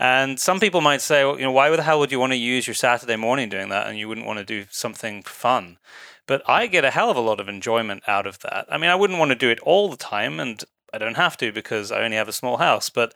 And 0.00 0.40
some 0.40 0.58
people 0.58 0.80
might 0.80 1.00
say, 1.00 1.24
well, 1.24 1.38
you 1.38 1.44
know, 1.44 1.52
why 1.52 1.70
the 1.70 1.82
hell 1.82 2.00
would 2.00 2.10
you 2.10 2.18
want 2.18 2.32
to 2.32 2.36
use 2.36 2.66
your 2.66 2.74
Saturday 2.74 3.14
morning 3.14 3.48
doing 3.48 3.68
that, 3.68 3.86
and 3.86 3.96
you 3.96 4.08
wouldn't 4.08 4.26
want 4.26 4.40
to 4.40 4.44
do 4.44 4.64
something 4.68 5.22
fun? 5.22 5.78
But 6.26 6.42
I 6.48 6.66
get 6.66 6.84
a 6.84 6.90
hell 6.90 7.10
of 7.10 7.16
a 7.16 7.20
lot 7.20 7.38
of 7.38 7.48
enjoyment 7.48 8.02
out 8.08 8.26
of 8.26 8.40
that. 8.40 8.66
I 8.68 8.78
mean, 8.78 8.90
I 8.90 8.96
wouldn't 8.96 9.18
want 9.20 9.28
to 9.28 9.36
do 9.36 9.50
it 9.50 9.60
all 9.60 9.88
the 9.88 9.96
time, 9.96 10.40
and 10.40 10.60
I 10.92 10.98
don't 10.98 11.16
have 11.16 11.36
to 11.36 11.52
because 11.52 11.92
I 11.92 12.02
only 12.02 12.16
have 12.16 12.28
a 12.28 12.32
small 12.32 12.56
house, 12.56 12.90
but 12.90 13.14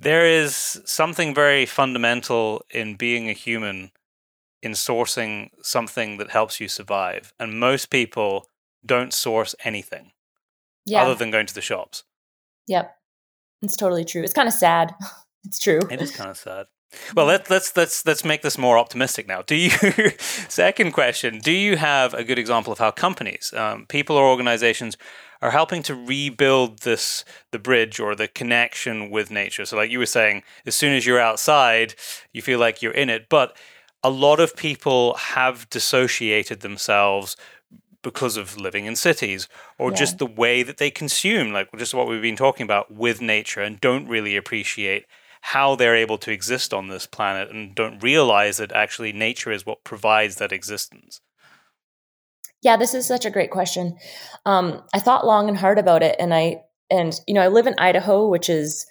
there 0.00 0.24
is 0.24 0.80
something 0.86 1.34
very 1.34 1.66
fundamental 1.66 2.64
in 2.70 2.94
being 2.94 3.28
a 3.28 3.34
human 3.34 3.92
in 4.62 4.72
sourcing 4.72 5.50
something 5.62 6.16
that 6.18 6.30
helps 6.30 6.60
you 6.60 6.68
survive. 6.68 7.32
And 7.38 7.60
most 7.60 7.90
people 7.90 8.46
don't 8.84 9.12
source 9.12 9.54
anything 9.64 10.12
yeah. 10.86 11.02
other 11.02 11.14
than 11.14 11.30
going 11.30 11.46
to 11.46 11.54
the 11.54 11.60
shops. 11.60 12.04
Yep. 12.66 12.94
It's 13.62 13.76
totally 13.76 14.04
true. 14.04 14.22
It's 14.22 14.32
kind 14.32 14.48
of 14.48 14.54
sad. 14.54 14.94
It's 15.42 15.58
true. 15.58 15.80
It 15.90 16.02
is 16.02 16.10
kind 16.10 16.28
of 16.28 16.36
sad. 16.36 16.66
Well, 17.14 17.26
let, 17.26 17.48
let's 17.48 17.74
let's 17.76 18.04
let's 18.04 18.24
make 18.24 18.42
this 18.42 18.58
more 18.58 18.76
optimistic 18.76 19.28
now. 19.28 19.42
Do 19.42 19.54
you? 19.54 19.70
second 20.18 20.90
question: 20.90 21.38
Do 21.38 21.52
you 21.52 21.76
have 21.76 22.14
a 22.14 22.24
good 22.24 22.38
example 22.38 22.72
of 22.72 22.80
how 22.80 22.90
companies, 22.90 23.54
um, 23.56 23.86
people, 23.86 24.16
or 24.16 24.28
organizations 24.28 24.96
are 25.42 25.50
helping 25.50 25.82
to 25.84 25.94
rebuild 25.94 26.80
this 26.80 27.24
the 27.50 27.58
bridge 27.58 27.98
or 27.98 28.14
the 28.14 28.28
connection 28.28 29.10
with 29.10 29.30
nature. 29.30 29.64
So 29.64 29.76
like 29.76 29.90
you 29.90 29.98
were 29.98 30.06
saying, 30.06 30.42
as 30.66 30.74
soon 30.74 30.92
as 30.92 31.06
you're 31.06 31.20
outside, 31.20 31.94
you 32.32 32.42
feel 32.42 32.58
like 32.58 32.82
you're 32.82 32.92
in 32.92 33.10
it. 33.10 33.28
But 33.28 33.56
a 34.02 34.10
lot 34.10 34.40
of 34.40 34.56
people 34.56 35.14
have 35.14 35.68
dissociated 35.70 36.60
themselves 36.60 37.36
because 38.02 38.36
of 38.36 38.56
living 38.56 38.86
in 38.86 38.96
cities 38.96 39.48
or 39.78 39.90
yeah. 39.90 39.96
just 39.96 40.18
the 40.18 40.26
way 40.26 40.62
that 40.62 40.78
they 40.78 40.90
consume, 40.90 41.52
like 41.52 41.68
just 41.76 41.94
what 41.94 42.08
we've 42.08 42.22
been 42.22 42.36
talking 42.36 42.64
about 42.64 42.90
with 42.90 43.20
nature, 43.20 43.60
and 43.60 43.80
don't 43.80 44.08
really 44.08 44.36
appreciate 44.36 45.04
how 45.42 45.74
they're 45.74 45.96
able 45.96 46.18
to 46.18 46.30
exist 46.30 46.72
on 46.74 46.88
this 46.88 47.06
planet 47.06 47.50
and 47.50 47.74
don't 47.74 48.02
realize 48.02 48.58
that 48.58 48.72
actually 48.72 49.12
nature 49.12 49.50
is 49.50 49.64
what 49.64 49.84
provides 49.84 50.36
that 50.36 50.52
existence. 50.52 51.20
Yeah, 52.62 52.76
this 52.76 52.94
is 52.94 53.06
such 53.06 53.24
a 53.24 53.30
great 53.30 53.50
question. 53.50 53.96
Um, 54.44 54.82
I 54.94 54.98
thought 54.98 55.26
long 55.26 55.48
and 55.48 55.56
hard 55.56 55.78
about 55.78 56.02
it, 56.02 56.16
and 56.18 56.34
I 56.34 56.62
and 56.90 57.18
you 57.26 57.34
know 57.34 57.40
I 57.40 57.48
live 57.48 57.66
in 57.66 57.74
Idaho, 57.78 58.28
which 58.28 58.48
is 58.48 58.86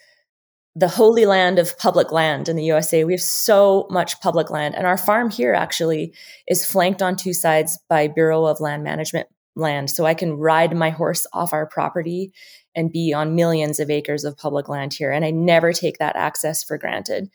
the 0.75 0.87
holy 0.87 1.25
land 1.25 1.59
of 1.59 1.77
public 1.77 2.11
land 2.11 2.47
in 2.47 2.55
the 2.55 2.63
USA. 2.63 3.03
We 3.03 3.13
have 3.13 3.21
so 3.21 3.87
much 3.91 4.21
public 4.21 4.49
land, 4.49 4.75
and 4.75 4.87
our 4.87 4.97
farm 4.97 5.29
here 5.29 5.53
actually 5.53 6.13
is 6.47 6.65
flanked 6.65 7.01
on 7.01 7.15
two 7.15 7.33
sides 7.33 7.77
by 7.89 8.07
Bureau 8.07 8.45
of 8.45 8.59
Land 8.59 8.83
Management 8.83 9.27
land, 9.55 9.91
so 9.91 10.05
I 10.05 10.15
can 10.15 10.37
ride 10.37 10.75
my 10.75 10.89
horse 10.89 11.27
off 11.33 11.53
our 11.53 11.67
property 11.67 12.31
and 12.75 12.91
be 12.91 13.13
on 13.13 13.35
millions 13.35 13.79
of 13.79 13.89
acres 13.89 14.23
of 14.23 14.37
public 14.37 14.67
land 14.67 14.93
here, 14.93 15.11
and 15.11 15.23
I 15.23 15.31
never 15.31 15.73
take 15.73 15.99
that 15.99 16.15
access 16.15 16.63
for 16.63 16.77
granted. 16.77 17.29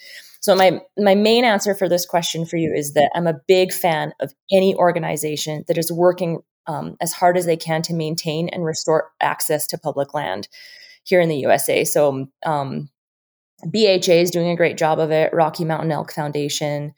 So 0.44 0.54
my 0.54 0.82
my 0.98 1.14
main 1.14 1.42
answer 1.42 1.74
for 1.74 1.88
this 1.88 2.04
question 2.04 2.44
for 2.44 2.58
you 2.58 2.70
is 2.70 2.92
that 2.92 3.10
I'm 3.14 3.26
a 3.26 3.40
big 3.48 3.72
fan 3.72 4.12
of 4.20 4.34
any 4.52 4.74
organization 4.74 5.64
that 5.68 5.78
is 5.78 5.90
working 5.90 6.40
um, 6.66 6.98
as 7.00 7.14
hard 7.14 7.38
as 7.38 7.46
they 7.46 7.56
can 7.56 7.80
to 7.80 7.94
maintain 7.94 8.50
and 8.50 8.62
restore 8.62 9.10
access 9.22 9.66
to 9.68 9.78
public 9.78 10.12
land 10.12 10.48
here 11.02 11.22
in 11.22 11.30
the 11.30 11.38
USA. 11.38 11.82
So 11.84 12.26
um, 12.44 12.90
BHA 13.72 14.12
is 14.12 14.30
doing 14.30 14.50
a 14.50 14.56
great 14.56 14.76
job 14.76 14.98
of 14.98 15.10
it. 15.10 15.32
Rocky 15.32 15.64
Mountain 15.64 15.92
Elk 15.92 16.12
Foundation. 16.12 16.92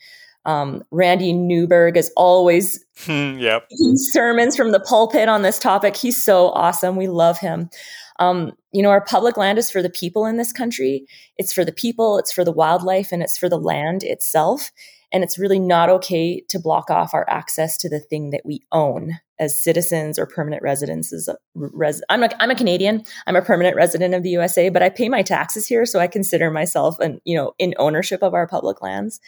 Um, 0.44 0.82
Randy 0.90 1.32
Newberg 1.32 1.96
is 1.96 2.10
always 2.16 2.84
hmm, 2.98 3.38
yep. 3.38 3.68
sermons 3.94 4.56
from 4.56 4.72
the 4.72 4.80
pulpit 4.80 5.28
on 5.28 5.42
this 5.42 5.60
topic. 5.60 5.96
He's 5.96 6.20
so 6.20 6.48
awesome. 6.48 6.96
We 6.96 7.06
love 7.06 7.38
him. 7.38 7.70
Um, 8.18 8.52
you 8.72 8.82
know, 8.82 8.90
our 8.90 9.04
public 9.04 9.36
land 9.36 9.58
is 9.58 9.70
for 9.70 9.82
the 9.82 9.90
people 9.90 10.26
in 10.26 10.36
this 10.36 10.52
country. 10.52 11.06
It's 11.36 11.52
for 11.52 11.64
the 11.64 11.72
people, 11.72 12.18
it's 12.18 12.32
for 12.32 12.44
the 12.44 12.52
wildlife, 12.52 13.12
and 13.12 13.22
it's 13.22 13.38
for 13.38 13.48
the 13.48 13.58
land 13.58 14.02
itself. 14.02 14.70
And 15.12 15.22
it's 15.22 15.38
really 15.38 15.60
not 15.60 15.88
okay 15.88 16.42
to 16.48 16.58
block 16.58 16.90
off 16.90 17.14
our 17.14 17.24
access 17.30 17.78
to 17.78 17.88
the 17.88 18.00
thing 18.00 18.30
that 18.30 18.42
we 18.44 18.62
own 18.72 19.18
as 19.38 19.62
citizens 19.62 20.18
or 20.18 20.26
permanent 20.26 20.62
residents. 20.62 21.12
A 21.28 21.36
res- 21.54 22.02
I'm, 22.08 22.22
a, 22.24 22.30
I'm 22.40 22.50
a 22.50 22.56
Canadian. 22.56 23.04
I'm 23.26 23.36
a 23.36 23.42
permanent 23.42 23.76
resident 23.76 24.14
of 24.14 24.22
the 24.22 24.30
USA, 24.30 24.68
but 24.68 24.82
I 24.82 24.88
pay 24.88 25.08
my 25.08 25.22
taxes 25.22 25.66
here, 25.66 25.86
so 25.86 26.00
I 26.00 26.06
consider 26.06 26.50
myself, 26.50 26.98
an, 26.98 27.20
you 27.24 27.36
know, 27.36 27.52
in 27.58 27.74
ownership 27.78 28.22
of 28.22 28.34
our 28.34 28.46
public 28.46 28.82
lands. 28.82 29.20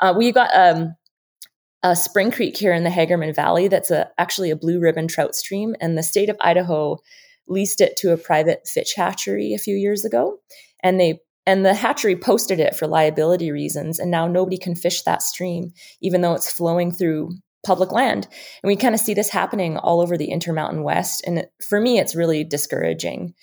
Uh, 0.00 0.12
we've 0.16 0.34
got 0.34 0.50
um, 0.54 0.94
a 1.82 1.96
Spring 1.96 2.30
Creek 2.30 2.56
here 2.56 2.72
in 2.72 2.84
the 2.84 2.90
Hagerman 2.90 3.34
Valley. 3.34 3.68
That's 3.68 3.90
a 3.90 4.10
actually 4.18 4.50
a 4.50 4.56
blue 4.56 4.80
ribbon 4.80 5.08
trout 5.08 5.34
stream, 5.34 5.74
and 5.80 5.96
the 5.96 6.02
state 6.02 6.28
of 6.28 6.36
Idaho 6.40 6.98
leased 7.52 7.80
it 7.80 7.96
to 7.98 8.12
a 8.12 8.16
private 8.16 8.66
fish 8.66 8.94
hatchery 8.96 9.52
a 9.54 9.58
few 9.58 9.76
years 9.76 10.04
ago, 10.04 10.38
and 10.82 10.98
they 10.98 11.20
and 11.44 11.66
the 11.66 11.74
hatchery 11.74 12.16
posted 12.16 12.60
it 12.60 12.76
for 12.76 12.86
liability 12.86 13.50
reasons, 13.50 13.98
and 13.98 14.10
now 14.10 14.28
nobody 14.28 14.56
can 14.56 14.76
fish 14.76 15.02
that 15.02 15.22
stream, 15.22 15.72
even 16.00 16.20
though 16.20 16.34
it's 16.34 16.52
flowing 16.52 16.92
through 16.92 17.30
public 17.66 17.92
land. 17.92 18.26
And 18.62 18.68
we 18.68 18.76
kind 18.76 18.94
of 18.94 19.00
see 19.00 19.14
this 19.14 19.30
happening 19.30 19.76
all 19.76 20.00
over 20.00 20.16
the 20.16 20.30
Intermountain 20.30 20.82
West. 20.82 21.22
And 21.26 21.46
for 21.60 21.80
me, 21.80 21.98
it's 21.98 22.14
really 22.14 22.44
discouraging. 22.44 23.34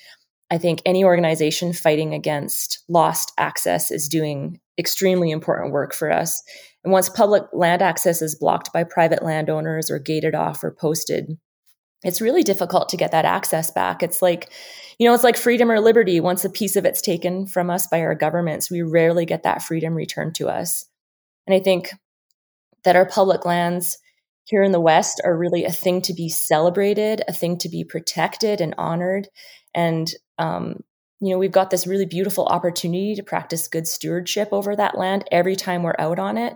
I 0.51 0.57
think 0.57 0.81
any 0.85 1.03
organization 1.03 1.73
fighting 1.73 2.13
against 2.13 2.83
lost 2.89 3.31
access 3.37 3.91
is 3.91 4.09
doing 4.09 4.59
extremely 4.77 5.31
important 5.31 5.73
work 5.73 5.93
for 5.93 6.11
us. 6.11 6.41
And 6.83 6.91
once 6.91 7.09
public 7.09 7.43
land 7.53 7.81
access 7.81 8.21
is 8.21 8.35
blocked 8.35 8.73
by 8.73 8.83
private 8.83 9.23
landowners 9.23 9.91
or 9.91 9.99
gated 9.99 10.35
off 10.35 10.63
or 10.63 10.71
posted, 10.71 11.37
it's 12.03 12.21
really 12.21 12.43
difficult 12.43 12.89
to 12.89 12.97
get 12.97 13.11
that 13.11 13.25
access 13.25 13.71
back. 13.71 14.01
It's 14.01 14.21
like, 14.21 14.51
you 14.97 15.07
know, 15.07 15.13
it's 15.13 15.23
like 15.23 15.37
freedom 15.37 15.69
or 15.69 15.79
liberty. 15.79 16.19
Once 16.19 16.45
a 16.45 16.49
piece 16.49 16.75
of 16.75 16.85
it's 16.85 17.01
taken 17.01 17.45
from 17.45 17.69
us 17.69 17.87
by 17.87 18.01
our 18.01 18.15
governments, 18.15 18.71
we 18.71 18.81
rarely 18.81 19.25
get 19.25 19.43
that 19.43 19.61
freedom 19.61 19.93
returned 19.93 20.35
to 20.35 20.47
us. 20.47 20.85
And 21.45 21.53
I 21.53 21.59
think 21.59 21.91
that 22.83 22.95
our 22.95 23.05
public 23.05 23.45
lands 23.45 23.97
here 24.45 24.63
in 24.63 24.71
the 24.71 24.79
West 24.79 25.21
are 25.23 25.37
really 25.37 25.65
a 25.65 25.71
thing 25.71 26.01
to 26.01 26.13
be 26.13 26.29
celebrated, 26.29 27.21
a 27.27 27.33
thing 27.33 27.57
to 27.59 27.69
be 27.69 27.83
protected 27.83 28.61
and 28.61 28.73
honored. 28.77 29.27
And, 29.75 30.11
um, 30.37 30.83
you 31.19 31.31
know, 31.31 31.37
we've 31.37 31.51
got 31.51 31.69
this 31.69 31.85
really 31.85 32.05
beautiful 32.05 32.45
opportunity 32.45 33.13
to 33.15 33.23
practice 33.23 33.67
good 33.67 33.87
stewardship 33.87 34.49
over 34.51 34.75
that 34.75 34.97
land 34.97 35.25
every 35.31 35.55
time 35.55 35.83
we're 35.83 35.95
out 35.99 36.17
on 36.17 36.37
it. 36.37 36.55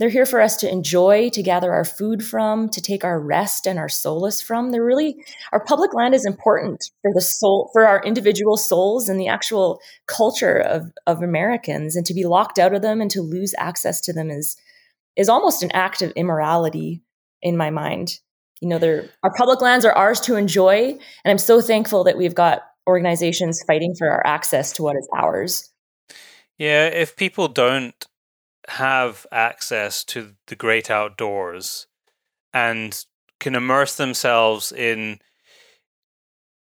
They're 0.00 0.08
here 0.08 0.24
for 0.24 0.40
us 0.40 0.56
to 0.56 0.72
enjoy, 0.72 1.28
to 1.28 1.42
gather 1.42 1.74
our 1.74 1.84
food 1.84 2.24
from, 2.24 2.70
to 2.70 2.80
take 2.80 3.04
our 3.04 3.20
rest 3.20 3.66
and 3.66 3.78
our 3.78 3.90
solace 3.90 4.40
from. 4.40 4.70
They're 4.70 4.82
really, 4.82 5.22
our 5.52 5.62
public 5.62 5.92
land 5.92 6.14
is 6.14 6.24
important 6.24 6.82
for 7.02 7.12
the 7.12 7.20
soul, 7.20 7.68
for 7.74 7.86
our 7.86 8.02
individual 8.02 8.56
souls 8.56 9.10
and 9.10 9.20
the 9.20 9.28
actual 9.28 9.78
culture 10.06 10.56
of, 10.56 10.90
of 11.06 11.22
Americans. 11.22 11.96
And 11.96 12.06
to 12.06 12.14
be 12.14 12.24
locked 12.24 12.58
out 12.58 12.72
of 12.72 12.80
them 12.80 13.02
and 13.02 13.10
to 13.10 13.20
lose 13.20 13.54
access 13.58 14.00
to 14.00 14.12
them 14.14 14.30
is, 14.30 14.56
is 15.16 15.28
almost 15.28 15.62
an 15.62 15.70
act 15.72 16.00
of 16.00 16.12
immorality 16.12 17.02
in 17.42 17.58
my 17.58 17.68
mind. 17.68 18.20
You 18.62 18.68
know, 18.68 19.02
our 19.22 19.34
public 19.34 19.60
lands 19.60 19.84
are 19.84 19.92
ours 19.92 20.20
to 20.20 20.36
enjoy. 20.36 20.98
And 21.24 21.30
I'm 21.30 21.36
so 21.36 21.60
thankful 21.60 22.04
that 22.04 22.16
we've 22.16 22.34
got 22.34 22.62
organizations 22.88 23.62
fighting 23.66 23.94
for 23.98 24.08
our 24.08 24.26
access 24.26 24.72
to 24.74 24.82
what 24.82 24.96
is 24.96 25.08
ours. 25.14 25.70
Yeah, 26.56 26.86
if 26.86 27.16
people 27.16 27.48
don't 27.48 27.94
have 28.68 29.26
access 29.32 30.04
to 30.04 30.34
the 30.46 30.56
great 30.56 30.90
outdoors 30.90 31.86
and 32.52 33.04
can 33.38 33.54
immerse 33.54 33.96
themselves 33.96 34.70
in 34.70 35.18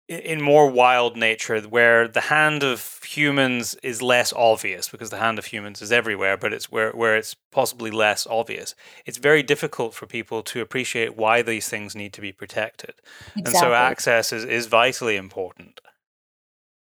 in 0.09 0.41
more 0.41 0.67
wild 0.67 1.15
nature 1.15 1.61
where 1.61 2.07
the 2.07 2.21
hand 2.21 2.63
of 2.63 2.99
humans 3.03 3.75
is 3.83 4.01
less 4.01 4.33
obvious 4.33 4.89
because 4.89 5.11
the 5.11 5.19
hand 5.19 5.37
of 5.37 5.45
humans 5.45 5.83
is 5.83 5.91
everywhere 5.91 6.35
but 6.35 6.51
it's 6.51 6.71
where 6.71 6.91
where 6.93 7.15
it's 7.15 7.35
possibly 7.51 7.91
less 7.91 8.25
obvious. 8.27 8.73
It's 9.05 9.19
very 9.19 9.43
difficult 9.43 9.93
for 9.93 10.07
people 10.07 10.41
to 10.43 10.61
appreciate 10.61 11.15
why 11.15 11.43
these 11.43 11.69
things 11.69 11.95
need 11.95 12.13
to 12.13 12.21
be 12.21 12.31
protected. 12.31 12.95
Exactly. 13.35 13.43
and 13.45 13.55
so 13.55 13.73
access 13.73 14.33
is 14.33 14.45
is 14.45 14.65
vitally 14.65 15.15
important. 15.15 15.79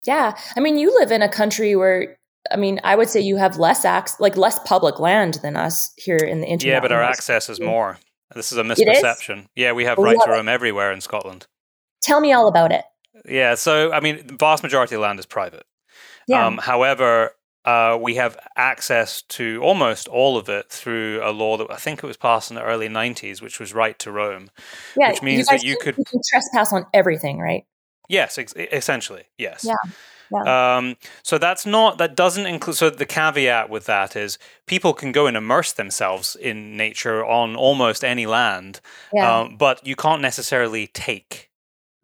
Yeah. 0.05 0.37
I 0.55 0.59
mean 0.59 0.77
you 0.77 0.93
live 0.99 1.11
in 1.11 1.23
a 1.23 1.29
country 1.29 1.75
where 1.75 2.16
I 2.51 2.55
mean, 2.55 2.79
I 2.83 2.95
would 2.95 3.09
say 3.09 3.19
you 3.21 3.37
have 3.37 3.57
less 3.57 3.85
access, 3.85 4.19
like 4.19 4.37
less 4.37 4.59
public 4.59 4.99
land 4.99 5.35
than 5.41 5.55
us 5.55 5.91
here 5.97 6.17
in 6.17 6.41
the 6.41 6.47
internet. 6.47 6.75
Yeah, 6.75 6.79
but 6.79 6.91
our 6.91 7.01
access 7.01 7.49
is 7.49 7.59
more. 7.59 7.97
This 8.35 8.51
is 8.51 8.57
a 8.57 8.63
misperception. 8.63 9.47
Yeah, 9.55 9.71
we 9.71 9.85
have 9.85 9.97
right 9.97 10.17
to 10.25 10.31
roam 10.31 10.49
everywhere 10.49 10.91
in 10.91 11.01
Scotland. 11.01 11.47
Tell 12.01 12.19
me 12.19 12.33
all 12.33 12.47
about 12.47 12.71
it. 12.71 12.83
Yeah, 13.25 13.55
so 13.55 13.91
I 13.91 13.99
mean, 13.99 14.25
the 14.27 14.35
vast 14.35 14.63
majority 14.63 14.95
of 14.95 15.01
land 15.01 15.19
is 15.19 15.25
private. 15.25 15.63
Yeah. 16.27 16.45
Um, 16.45 16.57
however, 16.57 17.31
uh, 17.65 17.97
we 17.99 18.15
have 18.15 18.37
access 18.55 19.21
to 19.23 19.59
almost 19.61 20.07
all 20.07 20.37
of 20.37 20.49
it 20.49 20.69
through 20.69 21.21
a 21.23 21.31
law 21.31 21.57
that 21.57 21.71
I 21.71 21.75
think 21.75 22.03
it 22.03 22.07
was 22.07 22.17
passed 22.17 22.51
in 22.51 22.55
the 22.55 22.63
early 22.63 22.87
90s, 22.87 23.41
which 23.41 23.59
was 23.59 23.73
right 23.73 23.97
to 23.99 24.11
roam. 24.11 24.49
Yeah, 24.97 25.09
which 25.09 25.21
means 25.21 25.47
that 25.47 25.63
you 25.63 25.77
could 25.81 25.97
you 25.97 26.21
trespass 26.29 26.71
on 26.71 26.85
everything, 26.93 27.39
right? 27.39 27.65
Yes, 28.09 28.37
ex- 28.37 28.53
essentially, 28.55 29.23
yes. 29.37 29.65
Yeah. 29.65 29.91
Um, 30.33 30.95
so 31.23 31.37
that's 31.37 31.65
not 31.65 31.97
that 31.97 32.15
doesn't 32.15 32.45
include. 32.45 32.75
So 32.75 32.89
the 32.89 33.05
caveat 33.05 33.69
with 33.69 33.85
that 33.85 34.15
is 34.15 34.37
people 34.65 34.93
can 34.93 35.11
go 35.11 35.27
and 35.27 35.37
immerse 35.37 35.71
themselves 35.73 36.35
in 36.35 36.75
nature 36.77 37.25
on 37.25 37.55
almost 37.55 38.03
any 38.03 38.25
land, 38.25 38.81
yeah. 39.13 39.39
um, 39.39 39.57
but 39.57 39.85
you 39.85 39.95
can't 39.95 40.21
necessarily 40.21 40.87
take. 40.87 41.46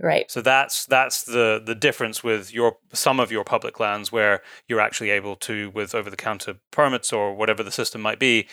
Right. 0.03 0.29
So 0.29 0.41
that's 0.41 0.85
that's 0.85 1.23
the 1.23 1.61
the 1.65 1.73
difference 1.73 2.25
with 2.25 2.53
your 2.53 2.75
some 2.91 3.21
of 3.21 3.31
your 3.31 3.45
public 3.45 3.79
lands 3.79 4.11
where 4.11 4.41
you're 4.67 4.81
actually 4.81 5.11
able 5.11 5.37
to 5.37 5.69
with 5.69 5.95
over 5.95 6.09
the 6.09 6.17
counter 6.17 6.55
permits 6.71 7.13
or 7.13 7.33
whatever 7.33 7.63
the 7.63 7.71
system 7.71 8.01
might 8.01 8.19
be 8.19 8.45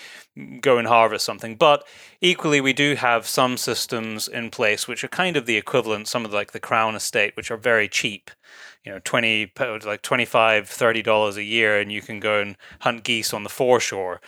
go 0.60 0.78
and 0.78 0.86
harvest 0.86 1.26
something. 1.26 1.56
But 1.56 1.84
equally 2.20 2.60
we 2.60 2.72
do 2.72 2.94
have 2.94 3.26
some 3.26 3.56
systems 3.56 4.28
in 4.28 4.50
place 4.50 4.86
which 4.86 5.02
are 5.02 5.08
kind 5.08 5.36
of 5.36 5.46
the 5.46 5.56
equivalent 5.56 6.06
some 6.06 6.24
of 6.24 6.32
like 6.32 6.52
the 6.52 6.60
crown 6.60 6.94
estate 6.94 7.36
which 7.36 7.50
are 7.50 7.56
very 7.56 7.88
cheap 7.88 8.30
you 8.84 8.92
know 8.92 9.00
20 9.04 9.52
like 9.84 10.02
25 10.02 10.68
30 10.68 11.02
dollars 11.02 11.36
a 11.36 11.42
year 11.42 11.80
and 11.80 11.90
you 11.90 12.00
can 12.00 12.20
go 12.20 12.40
and 12.40 12.56
hunt 12.80 13.02
geese 13.02 13.34
on 13.34 13.42
the 13.42 13.48
foreshore 13.48 14.20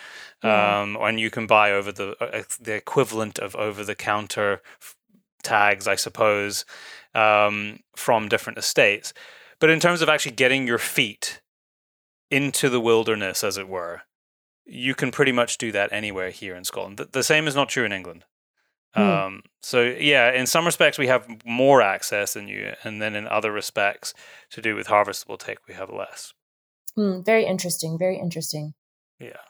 um, 0.42 0.96
and 1.00 1.20
you 1.20 1.30
can 1.30 1.46
buy 1.46 1.70
over 1.70 1.92
the 1.92 2.16
uh, 2.20 2.42
the 2.60 2.74
equivalent 2.74 3.38
of 3.38 3.54
over 3.54 3.84
the 3.84 3.94
counter 3.94 4.60
tags 5.42 5.88
i 5.88 5.94
suppose 5.96 6.64
um, 7.14 7.80
from 7.96 8.28
different 8.28 8.58
estates 8.58 9.12
but 9.60 9.70
in 9.70 9.80
terms 9.80 10.02
of 10.02 10.08
actually 10.08 10.32
getting 10.32 10.66
your 10.66 10.78
feet 10.78 11.40
into 12.30 12.68
the 12.68 12.80
wilderness 12.80 13.44
as 13.44 13.56
it 13.56 13.68
were 13.68 14.02
you 14.64 14.94
can 14.94 15.10
pretty 15.10 15.32
much 15.32 15.58
do 15.58 15.72
that 15.72 15.92
anywhere 15.92 16.30
here 16.30 16.54
in 16.54 16.64
scotland 16.64 16.96
the, 16.96 17.04
the 17.04 17.22
same 17.22 17.46
is 17.46 17.54
not 17.54 17.68
true 17.68 17.84
in 17.84 17.92
england 17.92 18.24
Hmm. 18.94 19.02
Um, 19.02 19.42
so 19.62 19.82
yeah, 19.82 20.32
in 20.32 20.46
some 20.46 20.66
respects 20.66 20.98
we 20.98 21.06
have 21.06 21.26
more 21.44 21.80
access 21.80 22.34
than 22.34 22.48
you, 22.48 22.72
and 22.84 23.00
then 23.00 23.14
in 23.14 23.26
other 23.26 23.50
respects, 23.52 24.12
to 24.50 24.60
do 24.60 24.74
with 24.74 24.88
harvestable 24.88 25.38
take, 25.38 25.66
we 25.66 25.74
have 25.74 25.90
less. 25.90 26.32
Hmm, 26.94 27.22
very 27.24 27.46
interesting. 27.46 27.98
Very 27.98 28.18
interesting. 28.18 28.74
Yeah. 29.18 29.40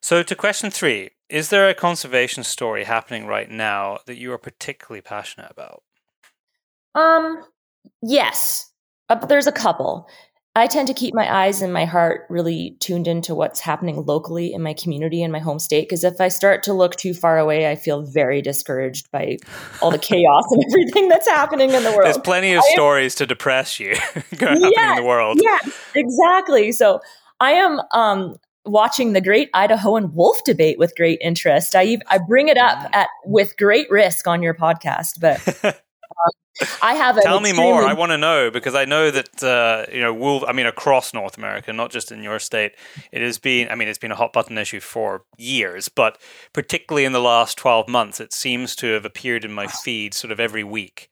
So 0.00 0.22
to 0.22 0.34
question 0.34 0.70
three, 0.70 1.10
is 1.28 1.48
there 1.48 1.68
a 1.68 1.74
conservation 1.74 2.44
story 2.44 2.84
happening 2.84 3.26
right 3.26 3.50
now 3.50 4.00
that 4.06 4.18
you 4.18 4.32
are 4.32 4.38
particularly 4.38 5.00
passionate 5.00 5.50
about? 5.50 5.82
Um, 6.94 7.44
yes, 8.02 8.70
uh, 9.08 9.26
there's 9.26 9.46
a 9.46 9.52
couple. 9.52 10.08
I 10.54 10.66
tend 10.66 10.86
to 10.88 10.94
keep 10.94 11.14
my 11.14 11.34
eyes 11.34 11.62
and 11.62 11.72
my 11.72 11.86
heart 11.86 12.26
really 12.28 12.76
tuned 12.78 13.08
into 13.08 13.34
what's 13.34 13.58
happening 13.58 14.04
locally 14.04 14.52
in 14.52 14.60
my 14.60 14.74
community 14.74 15.22
in 15.22 15.30
my 15.32 15.38
home 15.38 15.58
state. 15.58 15.88
Because 15.88 16.04
if 16.04 16.20
I 16.20 16.28
start 16.28 16.62
to 16.64 16.74
look 16.74 16.96
too 16.96 17.14
far 17.14 17.38
away, 17.38 17.70
I 17.70 17.74
feel 17.74 18.02
very 18.02 18.42
discouraged 18.42 19.10
by 19.10 19.38
all 19.80 19.90
the 19.90 19.98
chaos 19.98 20.44
and 20.50 20.62
everything 20.68 21.08
that's 21.08 21.26
happening 21.26 21.70
in 21.70 21.82
the 21.82 21.90
world. 21.90 22.04
There's 22.04 22.18
plenty 22.18 22.52
of 22.52 22.62
I 22.62 22.72
stories 22.74 23.14
am, 23.14 23.18
to 23.18 23.26
depress 23.26 23.80
you 23.80 23.94
happening 24.14 24.72
yeah, 24.76 24.90
in 24.90 24.96
the 24.96 25.08
world. 25.08 25.40
Yeah, 25.42 25.58
exactly. 25.94 26.70
So 26.72 27.00
I 27.40 27.52
am 27.52 27.80
um, 27.92 28.36
watching 28.66 29.14
the 29.14 29.22
great 29.22 29.50
Idahoan 29.52 30.12
wolf 30.12 30.44
debate 30.44 30.78
with 30.78 30.94
great 30.96 31.18
interest. 31.22 31.74
I 31.74 31.96
I 32.08 32.18
bring 32.18 32.48
it 32.48 32.58
up 32.58 32.90
at 32.92 33.08
with 33.24 33.56
great 33.56 33.90
risk 33.90 34.26
on 34.26 34.42
your 34.42 34.54
podcast, 34.54 35.18
but 35.18 35.82
I 36.82 36.94
have. 36.94 37.20
Tell 37.20 37.40
me 37.40 37.52
more. 37.52 37.82
I 37.82 37.94
want 37.94 38.12
to 38.12 38.18
know 38.18 38.50
because 38.50 38.74
I 38.74 38.84
know 38.84 39.10
that 39.10 39.42
uh, 39.42 39.86
you 39.92 40.00
know 40.00 40.12
wolf. 40.12 40.44
I 40.46 40.52
mean, 40.52 40.66
across 40.66 41.14
North 41.14 41.38
America, 41.38 41.72
not 41.72 41.90
just 41.90 42.12
in 42.12 42.22
your 42.22 42.38
state, 42.38 42.72
it 43.10 43.22
has 43.22 43.38
been. 43.38 43.68
I 43.70 43.74
mean, 43.74 43.88
it's 43.88 43.98
been 43.98 44.12
a 44.12 44.16
hot 44.16 44.32
button 44.32 44.58
issue 44.58 44.80
for 44.80 45.24
years, 45.38 45.88
but 45.88 46.20
particularly 46.52 47.04
in 47.04 47.12
the 47.12 47.20
last 47.20 47.56
twelve 47.56 47.88
months, 47.88 48.20
it 48.20 48.32
seems 48.32 48.76
to 48.76 48.92
have 48.92 49.04
appeared 49.04 49.44
in 49.44 49.52
my 49.52 49.66
feed 49.84 50.14
sort 50.14 50.30
of 50.32 50.40
every 50.40 50.64
week. 50.64 51.08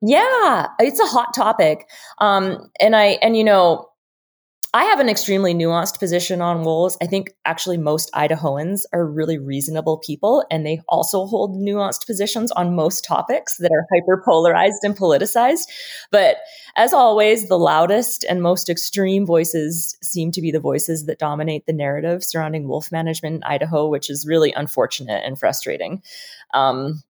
Yeah, 0.00 0.66
it's 0.78 0.98
a 0.98 1.06
hot 1.06 1.34
topic, 1.34 1.86
um, 2.18 2.70
and 2.80 2.96
I 2.96 3.18
and 3.22 3.36
you 3.36 3.44
know 3.44 3.88
I 4.74 4.84
have 4.84 5.00
an 5.00 5.10
extremely 5.10 5.54
nuanced 5.54 5.98
position 5.98 6.40
on 6.40 6.64
wolves. 6.64 6.96
I 7.02 7.06
think 7.06 7.34
actually 7.44 7.76
most 7.76 8.10
Idahoans 8.14 8.84
are 8.94 9.06
really 9.06 9.36
reasonable 9.36 9.98
people, 9.98 10.46
and 10.50 10.64
they 10.64 10.80
also 10.88 11.26
hold 11.26 11.56
nuanced 11.56 12.06
positions 12.06 12.50
on 12.52 12.74
most 12.74 13.04
topics 13.04 13.58
that 13.58 13.70
are 13.70 13.86
hyper 13.92 14.22
polarized 14.24 14.82
and 14.82 14.96
politicized. 14.96 15.64
But 16.10 16.38
as 16.74 16.94
always, 16.94 17.48
the 17.48 17.58
loudest 17.58 18.24
and 18.24 18.40
most 18.40 18.70
extreme 18.70 19.26
voices 19.26 19.98
seem 20.02 20.32
to 20.32 20.40
be 20.40 20.50
the 20.50 20.58
voices 20.58 21.04
that 21.04 21.18
dominate 21.18 21.66
the 21.66 21.74
narrative 21.74 22.24
surrounding 22.24 22.66
wolf 22.66 22.90
management 22.90 23.36
in 23.36 23.42
Idaho, 23.42 23.88
which 23.88 24.08
is 24.08 24.26
really 24.26 24.54
unfortunate 24.54 25.22
and 25.22 25.38
frustrating. 25.38 26.02
Um, 26.54 27.02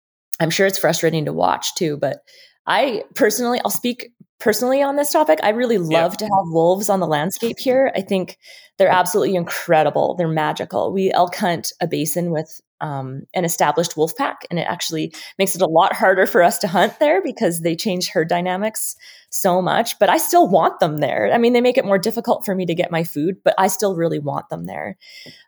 I'm 0.40 0.51
sure 0.51 0.66
it's 0.66 0.79
frustrating 0.79 1.27
to 1.27 1.33
watch 1.35 1.75
too, 1.75 1.99
but 1.99 2.23
I 2.66 3.05
personally, 3.14 3.61
I'll 3.64 3.70
speak 3.70 4.12
personally 4.40 4.83
on 4.83 4.96
this 4.96 5.12
topic. 5.12 5.38
I 5.42 5.50
really 5.50 5.79
love 5.79 6.12
yeah. 6.14 6.16
to 6.18 6.24
have 6.24 6.53
wolves 6.53 6.88
on 6.88 7.00
the 7.00 7.07
landscape 7.07 7.59
here. 7.59 7.92
I 7.94 8.00
think 8.00 8.38
they're 8.79 8.88
absolutely 8.88 9.37
incredible. 9.37 10.14
They're 10.16 10.29
magical. 10.29 10.92
We 10.92 11.12
elk 11.12 11.37
hunt 11.37 11.72
a 11.81 11.87
basin 11.87 12.31
with 12.31 12.61
um, 12.81 13.24
an 13.35 13.44
established 13.44 13.96
wolf 13.96 14.16
pack, 14.16 14.46
and 14.50 14.59
it 14.59 14.66
actually 14.66 15.12
makes 15.38 15.55
it 15.55 15.61
a 15.61 15.66
lot 15.66 15.92
harder 15.92 16.26
for 16.26 16.42
us 16.42 16.59
to 16.61 16.68
hunt 16.68 16.98
there 16.98 17.22
because 17.22 17.61
they 17.61 17.76
change 17.76 18.09
herd 18.09 18.29
dynamics 18.29 18.96
so 19.29 19.61
much. 19.61 19.98
But 19.98 20.09
I 20.09 20.16
still 20.16 20.48
want 20.48 20.81
them 20.81 20.98
there. 20.98 21.31
I 21.33 21.38
mean, 21.38 21.53
they 21.53 21.61
make 21.61 21.76
it 21.76 21.85
more 21.85 21.98
difficult 21.98 22.44
for 22.44 22.55
me 22.55 22.64
to 22.66 22.74
get 22.74 22.90
my 22.90 23.05
food, 23.05 23.37
but 23.44 23.55
I 23.59 23.68
still 23.68 23.94
really 23.94 24.18
want 24.18 24.48
them 24.48 24.64
there. 24.64 24.96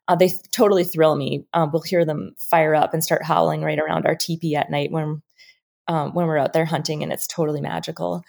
Uh, 0.09 0.17
they 0.17 0.29
th- 0.29 0.43
totally 0.51 0.85
thrill 0.85 1.17
me. 1.17 1.47
Um, 1.55 1.71
we'll 1.73 1.83
hear 1.83 2.05
them 2.05 2.35
fire 2.39 2.75
up 2.75 2.93
and 2.93 3.03
start 3.03 3.25
howling 3.25 3.63
right 3.63 3.79
around 3.79 4.05
our 4.05 4.15
teepee 4.15 4.55
at 4.55 4.71
night 4.71 4.93
when 4.93 5.23
um, 5.89 6.15
when 6.15 6.27
we're 6.27 6.39
out 6.39 6.53
there 6.53 6.65
hunting, 6.65 7.03
and 7.03 7.13
it's 7.13 7.27
totally 7.27 7.61
magical. 7.61 8.23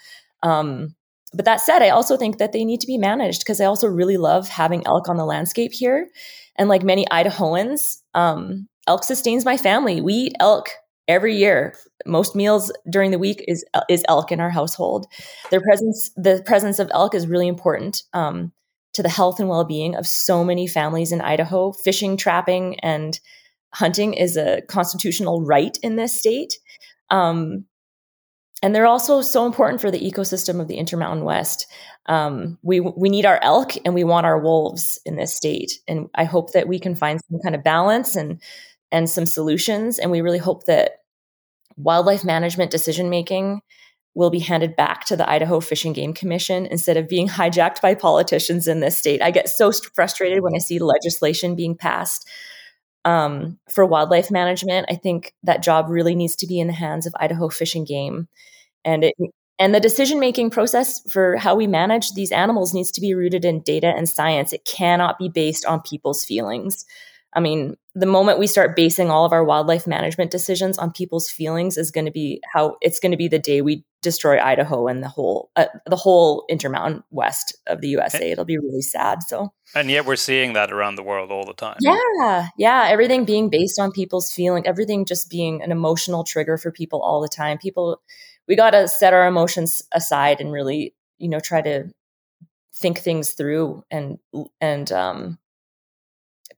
Um, 0.44 0.94
but 1.32 1.46
that 1.46 1.60
said, 1.60 1.82
I 1.82 1.88
also 1.88 2.16
think 2.16 2.38
that 2.38 2.52
they 2.52 2.64
need 2.64 2.80
to 2.80 2.86
be 2.86 2.98
managed 2.98 3.40
because 3.40 3.60
I 3.60 3.64
also 3.64 3.88
really 3.88 4.16
love 4.16 4.48
having 4.48 4.86
elk 4.86 5.08
on 5.08 5.16
the 5.16 5.24
landscape 5.24 5.72
here. 5.72 6.08
And 6.56 6.68
like 6.68 6.84
many 6.84 7.04
Idahoans, 7.06 7.96
um, 8.14 8.68
elk 8.86 9.02
sustains 9.02 9.44
my 9.44 9.56
family. 9.56 10.00
We 10.00 10.14
eat 10.14 10.36
elk 10.38 10.68
every 11.08 11.34
year. 11.34 11.74
Most 12.06 12.36
meals 12.36 12.72
during 12.88 13.10
the 13.10 13.18
week 13.18 13.44
is 13.48 13.64
is 13.88 14.04
elk 14.08 14.30
in 14.30 14.40
our 14.40 14.50
household. 14.50 15.06
Their 15.50 15.60
presence, 15.60 16.10
the 16.16 16.42
presence 16.46 16.78
of 16.78 16.90
elk, 16.94 17.14
is 17.14 17.26
really 17.26 17.48
important 17.48 18.02
um, 18.12 18.52
to 18.92 19.02
the 19.02 19.08
health 19.08 19.40
and 19.40 19.48
well 19.48 19.64
being 19.64 19.96
of 19.96 20.06
so 20.06 20.44
many 20.44 20.68
families 20.68 21.10
in 21.10 21.20
Idaho. 21.20 21.72
Fishing, 21.72 22.16
trapping, 22.16 22.78
and 22.80 23.18
hunting 23.72 24.14
is 24.14 24.36
a 24.36 24.62
constitutional 24.68 25.44
right 25.44 25.76
in 25.82 25.96
this 25.96 26.16
state. 26.16 26.58
Um, 27.10 27.64
and 28.64 28.74
they're 28.74 28.86
also 28.86 29.20
so 29.20 29.44
important 29.44 29.82
for 29.82 29.90
the 29.90 30.00
ecosystem 30.00 30.58
of 30.58 30.68
the 30.68 30.76
Intermountain 30.78 31.22
West. 31.22 31.66
Um, 32.06 32.56
we 32.62 32.80
we 32.80 33.10
need 33.10 33.26
our 33.26 33.38
elk 33.42 33.72
and 33.84 33.92
we 33.92 34.04
want 34.04 34.24
our 34.24 34.38
wolves 34.38 34.98
in 35.04 35.16
this 35.16 35.36
state, 35.36 35.80
and 35.86 36.08
I 36.14 36.24
hope 36.24 36.52
that 36.52 36.66
we 36.66 36.78
can 36.78 36.94
find 36.94 37.20
some 37.28 37.40
kind 37.42 37.54
of 37.54 37.62
balance 37.62 38.16
and 38.16 38.40
and 38.90 39.10
some 39.10 39.26
solutions. 39.26 39.98
And 39.98 40.10
we 40.10 40.22
really 40.22 40.38
hope 40.38 40.64
that 40.64 41.02
wildlife 41.76 42.24
management 42.24 42.70
decision 42.70 43.10
making 43.10 43.60
will 44.14 44.30
be 44.30 44.38
handed 44.38 44.76
back 44.76 45.04
to 45.06 45.16
the 45.16 45.28
Idaho 45.28 45.60
Fish 45.60 45.84
and 45.84 45.94
Game 45.94 46.14
Commission 46.14 46.64
instead 46.64 46.96
of 46.96 47.06
being 47.06 47.28
hijacked 47.40 47.82
by 47.82 47.94
politicians 47.94 48.66
in 48.66 48.80
this 48.80 48.96
state. 48.96 49.20
I 49.20 49.30
get 49.30 49.50
so 49.50 49.72
frustrated 49.72 50.42
when 50.42 50.54
I 50.54 50.58
see 50.58 50.78
legislation 50.78 51.54
being 51.54 51.76
passed 51.76 52.26
um, 53.04 53.58
for 53.68 53.84
wildlife 53.84 54.30
management. 54.30 54.86
I 54.88 54.94
think 54.94 55.34
that 55.42 55.62
job 55.62 55.90
really 55.90 56.14
needs 56.14 56.36
to 56.36 56.46
be 56.46 56.58
in 56.58 56.66
the 56.66 56.72
hands 56.72 57.06
of 57.06 57.14
Idaho 57.20 57.50
Fish 57.50 57.74
and 57.74 57.86
Game, 57.86 58.26
and 58.84 59.04
it 59.04 59.14
and 59.58 59.74
the 59.74 59.80
decision 59.80 60.18
making 60.18 60.50
process 60.50 61.00
for 61.10 61.36
how 61.36 61.54
we 61.54 61.68
manage 61.68 62.12
these 62.12 62.32
animals 62.32 62.74
needs 62.74 62.90
to 62.90 63.00
be 63.00 63.14
rooted 63.14 63.44
in 63.44 63.60
data 63.60 63.86
and 63.86 64.08
science. 64.08 64.52
It 64.52 64.64
cannot 64.64 65.18
be 65.18 65.28
based 65.28 65.64
on 65.64 65.80
people's 65.80 66.24
feelings. 66.24 66.84
I 67.34 67.40
mean, 67.40 67.76
the 67.94 68.06
moment 68.06 68.38
we 68.38 68.46
start 68.46 68.76
basing 68.76 69.10
all 69.10 69.24
of 69.24 69.32
our 69.32 69.44
wildlife 69.44 69.86
management 69.86 70.30
decisions 70.30 70.78
on 70.78 70.92
people's 70.92 71.28
feelings 71.28 71.76
is 71.76 71.90
going 71.90 72.04
to 72.04 72.10
be 72.10 72.40
how 72.52 72.76
it's 72.80 72.98
going 72.98 73.12
to 73.12 73.18
be 73.18 73.28
the 73.28 73.38
day 73.38 73.60
we 73.60 73.84
destroy 74.02 74.38
Idaho 74.40 74.86
and 74.86 75.02
the 75.02 75.08
whole 75.08 75.50
uh, 75.56 75.66
the 75.86 75.96
whole 75.96 76.44
intermountain 76.48 77.02
west 77.10 77.56
of 77.66 77.80
the 77.80 77.88
USA. 77.88 78.30
It'll 78.30 78.44
be 78.44 78.58
really 78.58 78.82
sad. 78.82 79.22
So, 79.22 79.52
and 79.74 79.90
yet 79.90 80.04
we're 80.06 80.16
seeing 80.16 80.52
that 80.52 80.72
around 80.72 80.96
the 80.96 81.02
world 81.02 81.32
all 81.32 81.44
the 81.44 81.54
time. 81.54 81.76
Yeah, 81.80 82.48
yeah. 82.56 82.86
Everything 82.88 83.24
being 83.24 83.48
based 83.50 83.80
on 83.80 83.90
people's 83.90 84.32
feeling, 84.32 84.66
everything 84.66 85.04
just 85.04 85.30
being 85.30 85.62
an 85.62 85.72
emotional 85.72 86.22
trigger 86.22 86.56
for 86.56 86.70
people 86.70 87.02
all 87.02 87.20
the 87.20 87.28
time. 87.28 87.58
People, 87.58 88.00
we 88.48 88.56
got 88.56 88.70
to 88.70 88.88
set 88.88 89.12
our 89.14 89.26
emotions 89.26 89.82
aside 89.92 90.40
and 90.40 90.52
really, 90.52 90.94
you 91.18 91.28
know, 91.28 91.40
try 91.40 91.62
to 91.62 91.90
think 92.74 92.98
things 92.98 93.32
through 93.32 93.84
and 93.90 94.18
and 94.60 94.90
um 94.90 95.38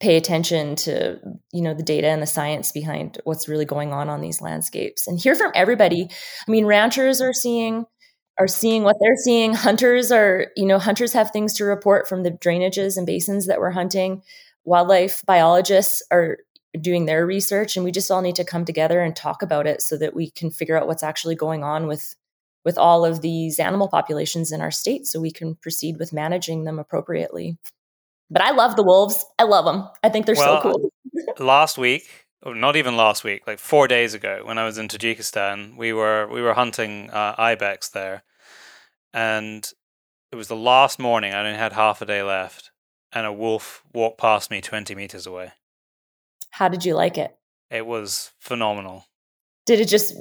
pay 0.01 0.17
attention 0.17 0.77
to 0.77 1.19
you 1.53 1.63
know 1.63 1.75
the 1.75 1.83
data 1.83 2.09
and 2.09 2.21
the 2.23 2.27
science 2.27 2.73
behind 2.73 3.19
what's 3.25 3.49
really 3.49 3.65
going 3.65 3.93
on 3.93 4.09
on 4.09 4.21
these 4.21 4.41
landscapes 4.41 5.07
and 5.07 5.19
hear 5.19 5.35
from 5.35 5.53
everybody. 5.55 6.09
I 6.47 6.51
mean 6.51 6.67
ranchers 6.67 7.21
are 7.21 7.33
seeing 7.33 7.85
are 8.39 8.49
seeing 8.49 8.83
what 8.83 8.97
they're 9.01 9.17
seeing. 9.17 9.55
Hunters 9.55 10.13
are 10.13 10.49
you 10.57 10.67
know 10.67 10.79
hunters 10.79 11.13
have 11.13 11.31
things 11.31 11.55
to 11.55 11.65
report 11.65 12.09
from 12.09 12.23
the 12.23 12.31
drainages 12.31 12.97
and 12.97 13.07
basins 13.07 13.47
that 13.47 13.61
we're 13.61 13.71
hunting. 13.71 14.23
Wildlife 14.65 15.23
biologists 15.27 16.03
are 16.11 16.39
doing 16.77 17.07
their 17.07 17.27
research 17.27 17.77
and 17.77 17.85
we 17.85 17.93
just 17.93 18.11
all 18.11 18.23
need 18.23 18.37
to 18.37 18.45
come 18.45 18.65
together 18.65 19.01
and 19.01 19.15
talk 19.17 19.43
about 19.43 19.67
it 19.67 19.83
so 19.83 19.97
that 19.97 20.15
we 20.15 20.31
can 20.31 20.51
figure 20.51 20.77
out 20.77 20.87
what's 20.87 21.03
actually 21.03 21.35
going 21.35 21.65
on 21.65 21.87
with 21.87 22.15
with 22.65 22.79
all 22.79 23.05
of 23.05 23.21
these 23.21 23.61
animal 23.61 23.87
populations 23.87 24.51
in 24.51 24.61
our 24.61 24.73
state 24.73 25.07
so 25.07 25.21
we 25.21 25.31
can 25.31 25.55
proceed 25.55 25.99
with 25.99 26.13
managing 26.13 26.65
them 26.65 26.79
appropriately 26.79 27.57
but 28.31 28.43
I 28.43 28.51
love 28.51 28.77
the 28.77 28.83
wolves. 28.83 29.25
I 29.39 29.45
love 29.45 29.65
them. 29.65 29.89
I 30.03 30.09
think 30.09 30.27
they're 30.27 30.35
well, 30.35 30.63
so 30.63 30.73
cool. 30.73 30.91
last 31.39 31.79
week, 31.79 32.27
or 32.43 32.55
not 32.55 32.77
even 32.77 32.97
last 32.97 33.25
week, 33.25 33.47
like 33.47 33.59
four 33.59 33.89
days 33.89 34.15
ago, 34.15 34.43
when 34.45 34.59
I 34.59 34.65
was 34.65 34.79
in 34.79 34.89
Tajikistan, 34.89 35.77
we 35.77 35.93
were 35.93 36.27
we 36.29 36.43
were 36.43 36.55
hunting 36.55 37.11
uh, 37.11 37.35
ibex 37.39 37.89
there, 37.89 38.25
and 39.13 39.69
it 40.33 40.37
was 40.37 40.49
the 40.49 40.57
last 40.57 40.99
morning. 40.99 41.33
I 41.33 41.41
only 41.41 41.59
had 41.59 41.73
half 41.73 42.03
a 42.03 42.07
day 42.07 42.23
left, 42.23 42.73
and 43.13 43.27
a 43.27 43.33
wolf 43.33 43.83
walked 43.93 44.19
past 44.19 44.51
me 44.51 44.61
twenty 44.61 44.95
meters 44.95 45.27
away. 45.27 45.53
How 46.51 46.69
did 46.69 46.85
you 46.85 46.95
like 46.95 47.19
it? 47.19 47.37
It 47.71 47.87
was 47.87 48.33
phenomenal. 48.39 49.07
Did 49.67 49.81
it 49.81 49.89
just 49.89 50.15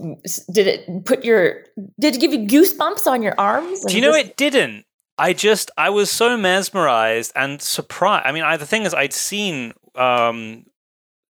did 0.52 0.68
it 0.68 1.06
put 1.06 1.24
your 1.24 1.64
did 2.00 2.16
it 2.16 2.20
give 2.20 2.34
you 2.34 2.48
goosebumps 2.48 3.06
on 3.06 3.22
your 3.22 3.36
arms? 3.38 3.86
Do 3.86 3.96
you 3.96 4.02
know 4.02 4.14
just... 4.14 4.26
it 4.26 4.38
didn't? 4.38 4.86
I 5.18 5.34
just 5.34 5.72
I 5.78 5.90
was 5.92 6.10
so 6.10 6.36
mesmerized 6.36 7.32
and 7.36 7.62
surprised. 7.62 8.26
I 8.26 8.32
mean, 8.32 8.44
I, 8.44 8.58
the 8.58 8.66
thing 8.66 8.84
is, 8.84 8.94
I'd 8.94 9.14
seen 9.14 9.74
um, 9.96 10.66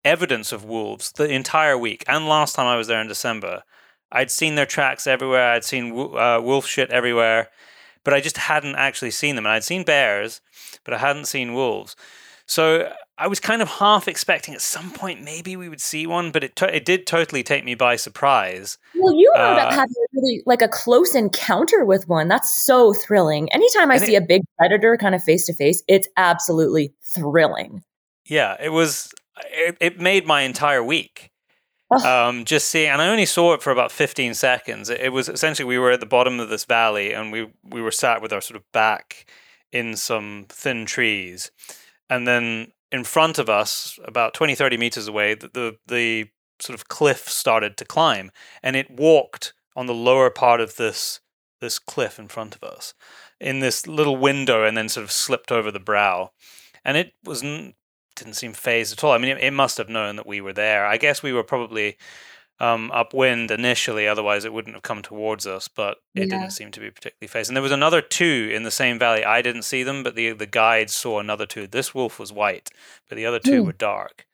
evidence 0.03 0.51
of 0.51 0.65
wolves 0.65 1.11
the 1.13 1.29
entire 1.29 1.77
week, 1.77 2.03
and 2.07 2.27
last 2.27 2.55
time 2.55 2.65
I 2.65 2.77
was 2.77 2.87
there 2.87 2.99
in 2.99 3.07
December, 3.07 3.63
I'd 4.11 4.31
seen 4.31 4.55
their 4.55 4.65
tracks 4.65 5.07
everywhere. 5.07 5.51
I'd 5.51 5.63
seen 5.63 5.91
uh, 5.91 6.41
wolf 6.41 6.65
shit 6.65 6.89
everywhere, 6.89 7.49
but 8.03 8.13
I 8.13 8.21
just 8.21 8.37
hadn't 8.37 8.75
actually 8.75 9.11
seen 9.11 9.35
them. 9.35 9.45
And 9.45 9.53
I'd 9.53 9.63
seen 9.63 9.83
bears, 9.83 10.41
but 10.83 10.93
I 10.93 10.97
hadn't 10.97 11.25
seen 11.25 11.53
wolves. 11.53 11.95
So 12.49 12.91
I 13.15 13.27
was 13.27 13.39
kind 13.39 13.61
of 13.61 13.67
half 13.67 14.07
expecting 14.07 14.55
at 14.55 14.61
some 14.61 14.89
point 14.89 15.21
maybe 15.21 15.55
we 15.55 15.69
would 15.69 15.79
see 15.79 16.07
one, 16.07 16.31
but 16.31 16.43
it 16.43 16.55
to- 16.55 16.75
it 16.75 16.83
did 16.83 17.05
totally 17.05 17.43
take 17.43 17.63
me 17.63 17.75
by 17.75 17.95
surprise. 17.95 18.79
Well, 18.95 19.13
you 19.13 19.31
ended 19.35 19.59
uh, 19.59 19.67
up 19.67 19.73
having 19.73 19.93
really 20.13 20.41
like 20.47 20.63
a 20.63 20.67
close 20.67 21.13
encounter 21.13 21.85
with 21.85 22.07
one. 22.07 22.27
That's 22.27 22.65
so 22.65 22.91
thrilling. 22.91 23.53
Anytime 23.53 23.91
I 23.91 23.97
see 23.97 24.15
it, 24.15 24.23
a 24.23 24.25
big 24.25 24.41
predator 24.57 24.97
kind 24.97 25.13
of 25.13 25.23
face 25.23 25.45
to 25.45 25.53
face, 25.53 25.83
it's 25.87 26.07
absolutely 26.17 26.91
thrilling. 27.13 27.83
Yeah, 28.25 28.57
it 28.59 28.69
was. 28.69 29.13
It, 29.51 29.77
it 29.79 29.99
made 29.99 30.25
my 30.25 30.41
entire 30.41 30.83
week. 30.83 31.29
Um, 32.03 32.45
just 32.45 32.67
seeing, 32.67 32.89
and 32.89 33.01
I 33.01 33.09
only 33.09 33.25
saw 33.25 33.53
it 33.53 33.61
for 33.61 33.71
about 33.71 33.91
15 33.91 34.33
seconds. 34.33 34.89
It, 34.89 35.01
it 35.01 35.09
was 35.09 35.29
essentially 35.29 35.67
we 35.67 35.77
were 35.77 35.91
at 35.91 35.99
the 35.99 36.05
bottom 36.05 36.39
of 36.39 36.49
this 36.49 36.65
valley, 36.65 37.13
and 37.13 37.31
we 37.31 37.47
we 37.63 37.81
were 37.81 37.91
sat 37.91 38.23
with 38.23 38.33
our 38.33 38.41
sort 38.41 38.57
of 38.57 38.71
back 38.71 39.29
in 39.71 39.95
some 39.95 40.45
thin 40.49 40.85
trees, 40.85 41.51
and 42.09 42.27
then 42.27 42.71
in 42.91 43.03
front 43.03 43.37
of 43.37 43.49
us, 43.49 43.99
about 44.03 44.33
20, 44.33 44.55
30 44.55 44.77
meters 44.77 45.07
away, 45.07 45.35
the, 45.35 45.49
the, 45.53 45.77
the 45.87 46.29
sort 46.59 46.77
of 46.77 46.87
cliff 46.87 47.29
started 47.29 47.77
to 47.77 47.85
climb, 47.85 48.31
and 48.63 48.75
it 48.75 48.89
walked 48.89 49.53
on 49.75 49.85
the 49.85 49.93
lower 49.93 50.29
part 50.29 50.61
of 50.61 50.75
this 50.75 51.19
this 51.61 51.77
cliff 51.77 52.17
in 52.17 52.29
front 52.29 52.55
of 52.55 52.63
us 52.63 52.93
in 53.41 53.59
this 53.59 53.85
little 53.85 54.15
window, 54.15 54.63
and 54.63 54.77
then 54.77 54.87
sort 54.87 55.03
of 55.03 55.11
slipped 55.11 55.51
over 55.51 55.71
the 55.71 55.79
brow, 55.79 56.31
and 56.85 56.97
it 56.97 57.13
was 57.23 57.41
didn't 57.41 58.33
seem 58.35 58.53
phased 58.53 58.93
at 58.93 59.03
all. 59.03 59.11
I 59.11 59.17
mean, 59.17 59.37
it, 59.37 59.43
it 59.43 59.51
must 59.51 59.77
have 59.77 59.89
known 59.89 60.15
that 60.17 60.27
we 60.27 60.41
were 60.41 60.53
there. 60.53 60.85
I 60.85 60.97
guess 60.97 61.23
we 61.23 61.33
were 61.33 61.43
probably 61.43 61.97
um, 62.59 62.91
upwind 62.93 63.51
initially, 63.51 64.07
otherwise 64.07 64.45
it 64.45 64.53
wouldn't 64.53 64.75
have 64.75 64.83
come 64.83 65.01
towards 65.01 65.47
us. 65.47 65.67
But 65.67 65.97
it 66.15 66.27
yeah. 66.27 66.39
didn't 66.39 66.51
seem 66.51 66.71
to 66.71 66.79
be 66.79 66.91
particularly 66.91 67.27
phased. 67.27 67.49
And 67.49 67.55
there 67.55 67.63
was 67.63 67.71
another 67.71 68.01
two 68.01 68.51
in 68.53 68.63
the 68.63 68.71
same 68.71 68.99
valley. 68.99 69.23
I 69.23 69.41
didn't 69.41 69.63
see 69.63 69.83
them, 69.83 70.03
but 70.03 70.15
the 70.15 70.31
the 70.31 70.45
guides 70.45 70.93
saw 70.93 71.19
another 71.19 71.45
two. 71.45 71.67
This 71.67 71.93
wolf 71.93 72.19
was 72.19 72.33
white, 72.33 72.69
but 73.07 73.15
the 73.15 73.25
other 73.25 73.39
two 73.39 73.63
mm. 73.63 73.65
were 73.65 73.73
dark. 73.73 74.25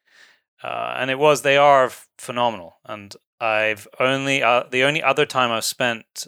Uh, 0.64 0.96
and 0.98 1.12
it 1.12 1.20
was 1.20 1.42
they 1.42 1.58
are 1.58 1.92
phenomenal. 2.18 2.78
And 2.86 3.16
I've 3.40 3.88
only 4.00 4.42
uh, 4.42 4.64
the 4.70 4.84
only 4.84 5.04
other 5.04 5.26
time 5.26 5.52
I've 5.52 5.66
spent 5.66 6.28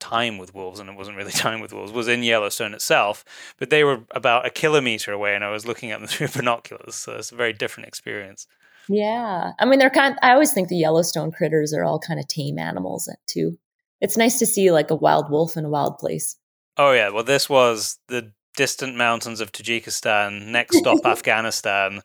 time 0.00 0.38
with 0.38 0.54
wolves, 0.54 0.80
and 0.80 0.88
it 0.88 0.96
wasn't 0.96 1.16
really 1.16 1.32
time 1.46 1.60
with 1.60 1.72
wolves, 1.72 1.92
was 1.92 2.08
in 2.08 2.22
Yellowstone 2.22 2.74
itself. 2.74 3.24
But 3.58 3.70
they 3.70 3.84
were 3.84 4.04
about 4.10 4.46
a 4.46 4.50
kilometer 4.50 5.12
away, 5.12 5.34
and 5.34 5.44
I 5.44 5.50
was 5.50 5.66
looking 5.66 5.90
at 5.90 6.00
them 6.00 6.08
through 6.08 6.28
binoculars. 6.34 6.96
So 6.96 7.16
it's 7.16 7.30
a 7.30 7.36
very 7.36 7.52
different 7.52 7.88
experience. 7.88 8.46
Yeah. 8.90 9.52
I 9.58 9.64
mean, 9.66 9.78
they're 9.78 9.88
kind 9.88 10.12
of, 10.12 10.18
I 10.20 10.32
always 10.32 10.52
think 10.52 10.68
the 10.68 10.76
Yellowstone 10.76 11.30
critters 11.30 11.72
are 11.72 11.84
all 11.84 12.00
kind 12.00 12.18
of 12.18 12.26
tame 12.26 12.58
animals 12.58 13.08
too. 13.26 13.56
It's 14.00 14.16
nice 14.16 14.38
to 14.40 14.46
see 14.46 14.72
like 14.72 14.90
a 14.90 14.96
wild 14.96 15.30
wolf 15.30 15.56
in 15.56 15.64
a 15.64 15.70
wild 15.70 15.98
place. 15.98 16.36
Oh, 16.76 16.92
yeah. 16.92 17.10
Well, 17.10 17.22
this 17.22 17.48
was 17.48 17.98
the 18.08 18.32
distant 18.56 18.96
mountains 18.96 19.40
of 19.40 19.52
Tajikistan, 19.52 20.46
next 20.46 20.78
stop 20.78 20.98
Afghanistan. 21.04 22.02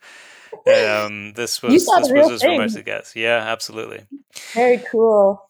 Um, 0.53 1.33
this 1.33 1.61
was 1.61 1.73
this 1.73 1.87
was 1.87 2.31
as 2.31 2.43
remote 2.43 2.65
as 2.65 2.75
it 2.75 2.85
gets. 2.85 3.15
Yeah, 3.15 3.37
absolutely. 3.37 4.05
Very 4.53 4.77
cool. 4.89 5.49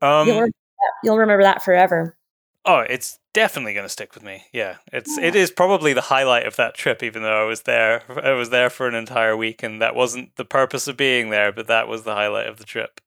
Um, 0.00 0.26
you'll, 0.26 0.36
remember 0.36 0.56
you'll 1.04 1.18
remember 1.18 1.44
that 1.44 1.62
forever. 1.62 2.16
Oh, 2.64 2.78
it's 2.78 3.18
definitely 3.32 3.74
going 3.74 3.86
to 3.86 3.92
stick 3.92 4.14
with 4.14 4.22
me. 4.22 4.44
Yeah, 4.52 4.76
it's 4.92 5.16
yeah. 5.18 5.26
it 5.26 5.34
is 5.34 5.50
probably 5.50 5.92
the 5.92 6.02
highlight 6.02 6.46
of 6.46 6.56
that 6.56 6.74
trip. 6.74 7.02
Even 7.02 7.22
though 7.22 7.42
I 7.42 7.44
was 7.44 7.62
there, 7.62 8.02
I 8.22 8.32
was 8.32 8.50
there 8.50 8.70
for 8.70 8.88
an 8.88 8.94
entire 8.94 9.36
week, 9.36 9.62
and 9.62 9.80
that 9.80 9.94
wasn't 9.94 10.36
the 10.36 10.44
purpose 10.44 10.88
of 10.88 10.96
being 10.96 11.30
there, 11.30 11.52
but 11.52 11.66
that 11.66 11.88
was 11.88 12.02
the 12.02 12.14
highlight 12.14 12.46
of 12.46 12.58
the 12.58 12.64
trip. 12.64 13.00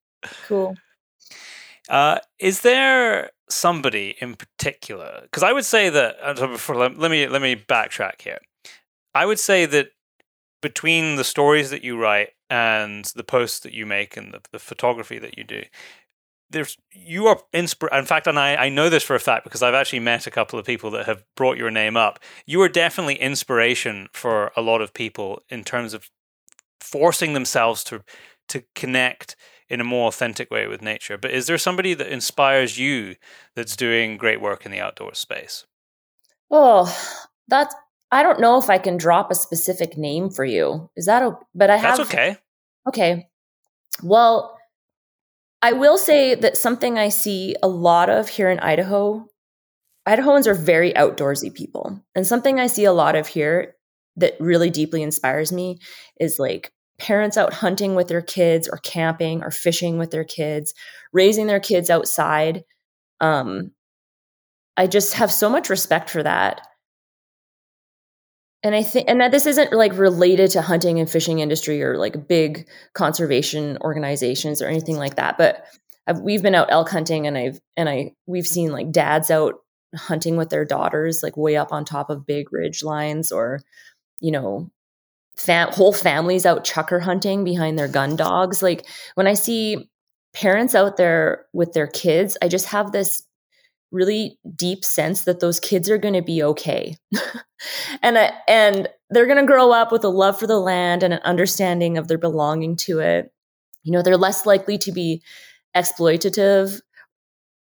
Cool. 0.47 0.75
Uh, 1.87 2.19
is 2.39 2.61
there 2.61 3.31
somebody 3.49 4.15
in 4.19 4.35
particular? 4.35 5.19
Because 5.23 5.43
I 5.43 5.53
would 5.53 5.65
say 5.65 5.89
that. 5.89 6.17
Uh, 6.21 6.47
before, 6.47 6.75
let, 6.75 6.97
let 6.97 7.11
me 7.11 7.27
let 7.27 7.41
me 7.41 7.55
backtrack 7.55 8.21
here. 8.21 8.39
I 9.13 9.25
would 9.25 9.39
say 9.39 9.65
that 9.65 9.89
between 10.61 11.15
the 11.15 11.23
stories 11.23 11.69
that 11.69 11.83
you 11.83 11.97
write 11.97 12.29
and 12.49 13.05
the 13.15 13.23
posts 13.23 13.59
that 13.59 13.73
you 13.73 13.85
make 13.85 14.17
and 14.17 14.33
the, 14.33 14.41
the 14.51 14.59
photography 14.59 15.19
that 15.19 15.37
you 15.37 15.43
do, 15.43 15.63
there's 16.49 16.77
you 16.91 17.27
are 17.27 17.39
inspir- 17.53 17.97
in 17.97 18.05
fact 18.05 18.27
and 18.27 18.39
I, 18.39 18.55
I 18.55 18.69
know 18.69 18.89
this 18.89 19.03
for 19.03 19.15
a 19.15 19.19
fact 19.19 19.43
because 19.43 19.63
I've 19.63 19.73
actually 19.73 19.99
met 19.99 20.27
a 20.27 20.31
couple 20.31 20.59
of 20.59 20.65
people 20.65 20.91
that 20.91 21.05
have 21.05 21.23
brought 21.35 21.57
your 21.57 21.71
name 21.71 21.97
up 21.97 22.19
you 22.45 22.61
are 22.61 22.69
definitely 22.69 23.15
inspiration 23.15 24.07
for 24.13 24.51
a 24.55 24.61
lot 24.61 24.81
of 24.81 24.93
people 24.93 25.41
in 25.49 25.63
terms 25.63 25.93
of 25.93 26.09
forcing 26.79 27.33
themselves 27.33 27.83
to 27.85 28.03
to 28.47 28.63
connect 28.75 29.35
in 29.69 29.81
a 29.81 29.83
more 29.83 30.07
authentic 30.07 30.51
way 30.51 30.67
with 30.67 30.81
nature. 30.81 31.17
But 31.17 31.31
is 31.31 31.47
there 31.47 31.57
somebody 31.57 31.93
that 31.95 32.11
inspires 32.11 32.77
you 32.77 33.15
that's 33.55 33.75
doing 33.75 34.17
great 34.17 34.41
work 34.41 34.65
in 34.65 34.71
the 34.71 34.79
outdoor 34.79 35.15
space? 35.15 35.65
Oh, 36.51 36.95
that's 37.47 37.75
I 38.11 38.21
don't 38.23 38.39
know 38.39 38.57
if 38.57 38.69
I 38.69 38.77
can 38.77 38.97
drop 38.97 39.31
a 39.31 39.35
specific 39.35 39.97
name 39.97 40.29
for 40.29 40.45
you. 40.45 40.89
Is 40.95 41.07
that 41.07 41.23
a, 41.23 41.37
but 41.55 41.69
I 41.69 41.77
have 41.77 41.97
That's 41.97 42.09
okay. 42.09 42.37
Okay. 42.87 43.27
Well, 44.03 44.54
I 45.61 45.73
will 45.73 45.97
say 45.97 46.35
that 46.35 46.57
something 46.57 46.97
I 46.97 47.09
see 47.09 47.55
a 47.63 47.67
lot 47.67 48.09
of 48.09 48.29
here 48.29 48.49
in 48.49 48.59
Idaho, 48.59 49.25
Idahoans 50.07 50.45
are 50.47 50.53
very 50.53 50.93
outdoorsy 50.93 51.53
people. 51.53 51.99
And 52.13 52.27
something 52.27 52.59
I 52.59 52.67
see 52.67 52.85
a 52.85 52.93
lot 52.93 53.15
of 53.15 53.27
here 53.27 53.75
that 54.17 54.35
really 54.39 54.69
deeply 54.69 55.01
inspires 55.01 55.51
me 55.51 55.79
is 56.19 56.39
like 56.39 56.71
parents 56.99 57.37
out 57.37 57.53
hunting 57.53 57.95
with 57.95 58.07
their 58.07 58.21
kids 58.21 58.67
or 58.67 58.77
camping 58.77 59.43
or 59.43 59.51
fishing 59.51 59.97
with 59.97 60.11
their 60.11 60.23
kids, 60.23 60.73
raising 61.11 61.47
their 61.47 61.59
kids 61.59 61.89
outside. 61.89 62.63
Um, 63.19 63.71
I 64.77 64.87
just 64.87 65.13
have 65.15 65.31
so 65.31 65.49
much 65.49 65.69
respect 65.69 66.09
for 66.09 66.23
that. 66.23 66.61
And 68.65 68.73
I 68.73 68.81
think, 68.81 69.07
and 69.07 69.21
that 69.21 69.29
this 69.29 69.45
isn't 69.45 69.73
like 69.73 69.95
related 69.95 70.49
to 70.51 70.61
hunting 70.63 70.99
and 70.99 71.07
fishing 71.07 71.37
industry 71.37 71.83
or 71.83 71.99
like 71.99 72.27
big 72.27 72.67
conservation 72.93 73.77
organizations 73.81 74.59
or 74.59 74.65
anything 74.65 74.97
like 74.97 75.17
that. 75.17 75.37
But 75.37 75.63
I've, 76.07 76.19
we've 76.21 76.41
been 76.41 76.55
out 76.55 76.71
elk 76.71 76.89
hunting, 76.89 77.27
and 77.27 77.37
I've 77.37 77.59
and 77.77 77.87
I 77.87 78.13
we've 78.25 78.47
seen 78.47 78.71
like 78.71 78.91
dads 78.91 79.29
out 79.29 79.53
hunting 79.95 80.35
with 80.35 80.49
their 80.49 80.65
daughters, 80.65 81.21
like 81.21 81.37
way 81.37 81.55
up 81.55 81.71
on 81.71 81.85
top 81.85 82.09
of 82.09 82.25
big 82.25 82.51
ridge 82.51 82.83
lines, 82.83 83.31
or 83.31 83.61
you 84.19 84.31
know, 84.31 84.71
fam- 85.37 85.71
whole 85.71 85.93
families 85.93 86.47
out 86.47 86.65
chukar 86.65 86.99
hunting 86.99 87.43
behind 87.43 87.77
their 87.77 87.87
gun 87.87 88.15
dogs. 88.15 88.63
Like 88.63 88.87
when 89.13 89.27
I 89.27 89.35
see 89.35 89.91
parents 90.33 90.73
out 90.73 90.97
there 90.97 91.45
with 91.53 91.73
their 91.73 91.87
kids, 91.87 92.35
I 92.41 92.47
just 92.47 92.65
have 92.65 92.91
this 92.91 93.27
really 93.95 94.37
deep 94.55 94.85
sense 94.85 95.23
that 95.23 95.39
those 95.39 95.59
kids 95.59 95.89
are 95.89 95.97
going 95.97 96.13
to 96.13 96.21
be 96.21 96.43
okay. 96.43 96.95
and 98.03 98.17
and 98.47 98.87
they're 99.09 99.25
going 99.25 99.39
to 99.39 99.45
grow 99.45 99.71
up 99.71 99.91
with 99.91 100.03
a 100.03 100.09
love 100.09 100.37
for 100.37 100.47
the 100.47 100.59
land 100.59 101.03
and 101.03 101.13
an 101.13 101.21
understanding 101.23 101.97
of 101.97 102.07
their 102.07 102.17
belonging 102.17 102.75
to 102.75 102.99
it. 102.99 103.31
You 103.83 103.91
know, 103.91 104.01
they're 104.01 104.17
less 104.17 104.45
likely 104.45 104.77
to 104.79 104.91
be 104.91 105.23
exploitative 105.75 106.79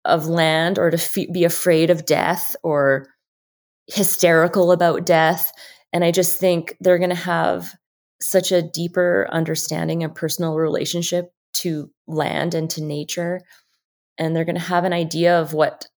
of 0.06 0.28
land 0.28 0.78
or 0.78 0.92
to 0.92 1.28
be 1.32 1.44
afraid 1.44 1.90
of 1.90 2.06
death 2.06 2.56
or 2.64 3.08
hysterical 3.88 4.72
about 4.72 5.06
death. 5.06 5.52
And 5.92 6.04
I 6.04 6.12
just 6.12 6.40
think 6.40 6.76
they're 6.80 6.98
going 6.98 7.10
to 7.10 7.16
have 7.16 7.74
such 8.22 8.52
a 8.52 8.62
deeper 8.62 9.28
understanding 9.32 10.04
and 10.04 10.16
personal 10.16 10.56
relationship 10.56 11.32
to 11.54 11.90
land 12.08 12.54
and 12.54 12.70
to 12.72 12.84
nature. 12.84 13.42
And 14.18 14.36
they're 14.36 14.46
going 14.46 14.56
to 14.56 14.62
have 14.62 14.84
an 14.84 14.94
idea 14.94 15.40
of 15.40 15.54
what 15.54 15.88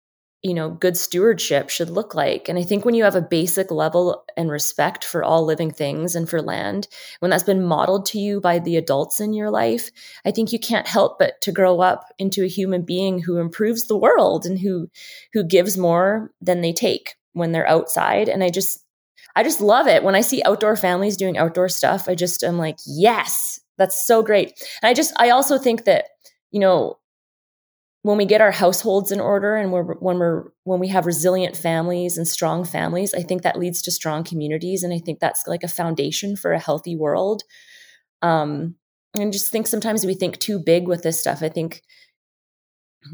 you 0.43 0.55
know 0.55 0.71
good 0.71 0.97
stewardship 0.97 1.69
should 1.69 1.91
look 1.91 2.15
like. 2.15 2.49
And 2.49 2.59
i 2.59 2.63
think 2.63 2.85
when 2.85 2.95
you 2.95 3.05
have 3.05 3.17
a 3.17 3.23
basic 3.23 3.71
level 3.71 4.25
and 4.37 4.51
respect 4.51 5.05
for 5.05 5.25
all 5.25 5.45
living 5.45 5.71
things 5.71 6.15
and 6.15 6.29
for 6.29 6.41
land 6.41 6.89
when 7.19 7.31
that's 7.31 7.43
been 7.43 7.65
modeled 7.65 8.07
to 8.07 8.19
you 8.19 8.41
by 8.41 8.59
the 8.59 8.77
adults 8.77 9.21
in 9.21 9.33
your 9.33 9.51
life 9.51 9.91
i 10.25 10.31
think 10.31 10.53
you 10.53 10.59
can't 10.59 10.87
help 10.87 11.19
but 11.19 11.41
to 11.41 11.53
grow 11.53 11.81
up 11.81 12.13
into 12.19 12.45
a 12.45 12.49
human 12.49 12.83
being 12.83 13.21
who 13.21 13.39
improves 13.39 13.87
the 13.87 13.97
world 13.97 14.47
and 14.47 14.59
who 14.61 14.89
who 15.33 15.43
gives 15.43 15.77
more 15.77 16.31
than 16.41 16.61
they 16.61 16.73
take 16.73 17.17
when 17.33 17.53
they're 17.53 17.69
outside. 17.69 18.29
And 18.29 18.45
i 18.45 18.51
just 18.51 18.85
i 19.37 19.43
just 19.43 19.61
love 19.61 19.87
it. 19.87 20.03
When 20.03 20.15
i 20.15 20.21
see 20.21 20.43
outdoor 20.45 20.77
families 20.77 21.17
doing 21.17 21.39
outdoor 21.39 21.69
stuff 21.69 22.09
i 22.09 22.15
just 22.15 22.43
am 22.45 22.59
like 22.59 22.77
yes 22.87 23.61
that's 23.77 24.07
so 24.07 24.23
great. 24.23 24.53
And 24.83 24.91
i 24.91 24.95
just 24.95 25.13
i 25.19 25.31
also 25.31 25.59
think 25.59 25.85
that 25.85 26.07
you 26.51 26.61
know 26.61 26.99
when 28.09 28.17
we 28.17 28.25
get 28.25 28.41
our 28.41 28.51
households 28.51 29.13
in 29.13 29.21
order 29.21 29.55
and 29.55 29.71
we're, 29.71 29.93
when 29.97 30.19
we're 30.19 30.45
when 30.65 30.81
we 30.81 30.89
have 30.89 31.05
resilient 31.05 31.55
families 31.55 32.17
and 32.17 32.27
strong 32.27 32.65
families 32.65 33.13
i 33.13 33.23
think 33.23 33.43
that 33.43 33.59
leads 33.59 33.83
to 33.83 33.91
strong 33.91 34.25
communities 34.25 34.83
and 34.83 34.95
i 34.95 34.99
think 34.99 35.21
that's 35.21 35.47
like 35.47 35.63
a 35.63 35.69
foundation 35.69 36.35
for 36.35 36.53
a 36.53 36.59
healthy 36.59 36.97
world. 36.97 37.43
Um 38.23 38.77
and 39.15 39.31
just 39.31 39.51
think 39.51 39.67
sometimes 39.67 40.07
we 40.07 40.15
think 40.15 40.39
too 40.39 40.59
big 40.59 40.89
with 40.89 41.03
this 41.03 41.21
stuff. 41.21 41.43
I 41.43 41.51
think 41.51 41.83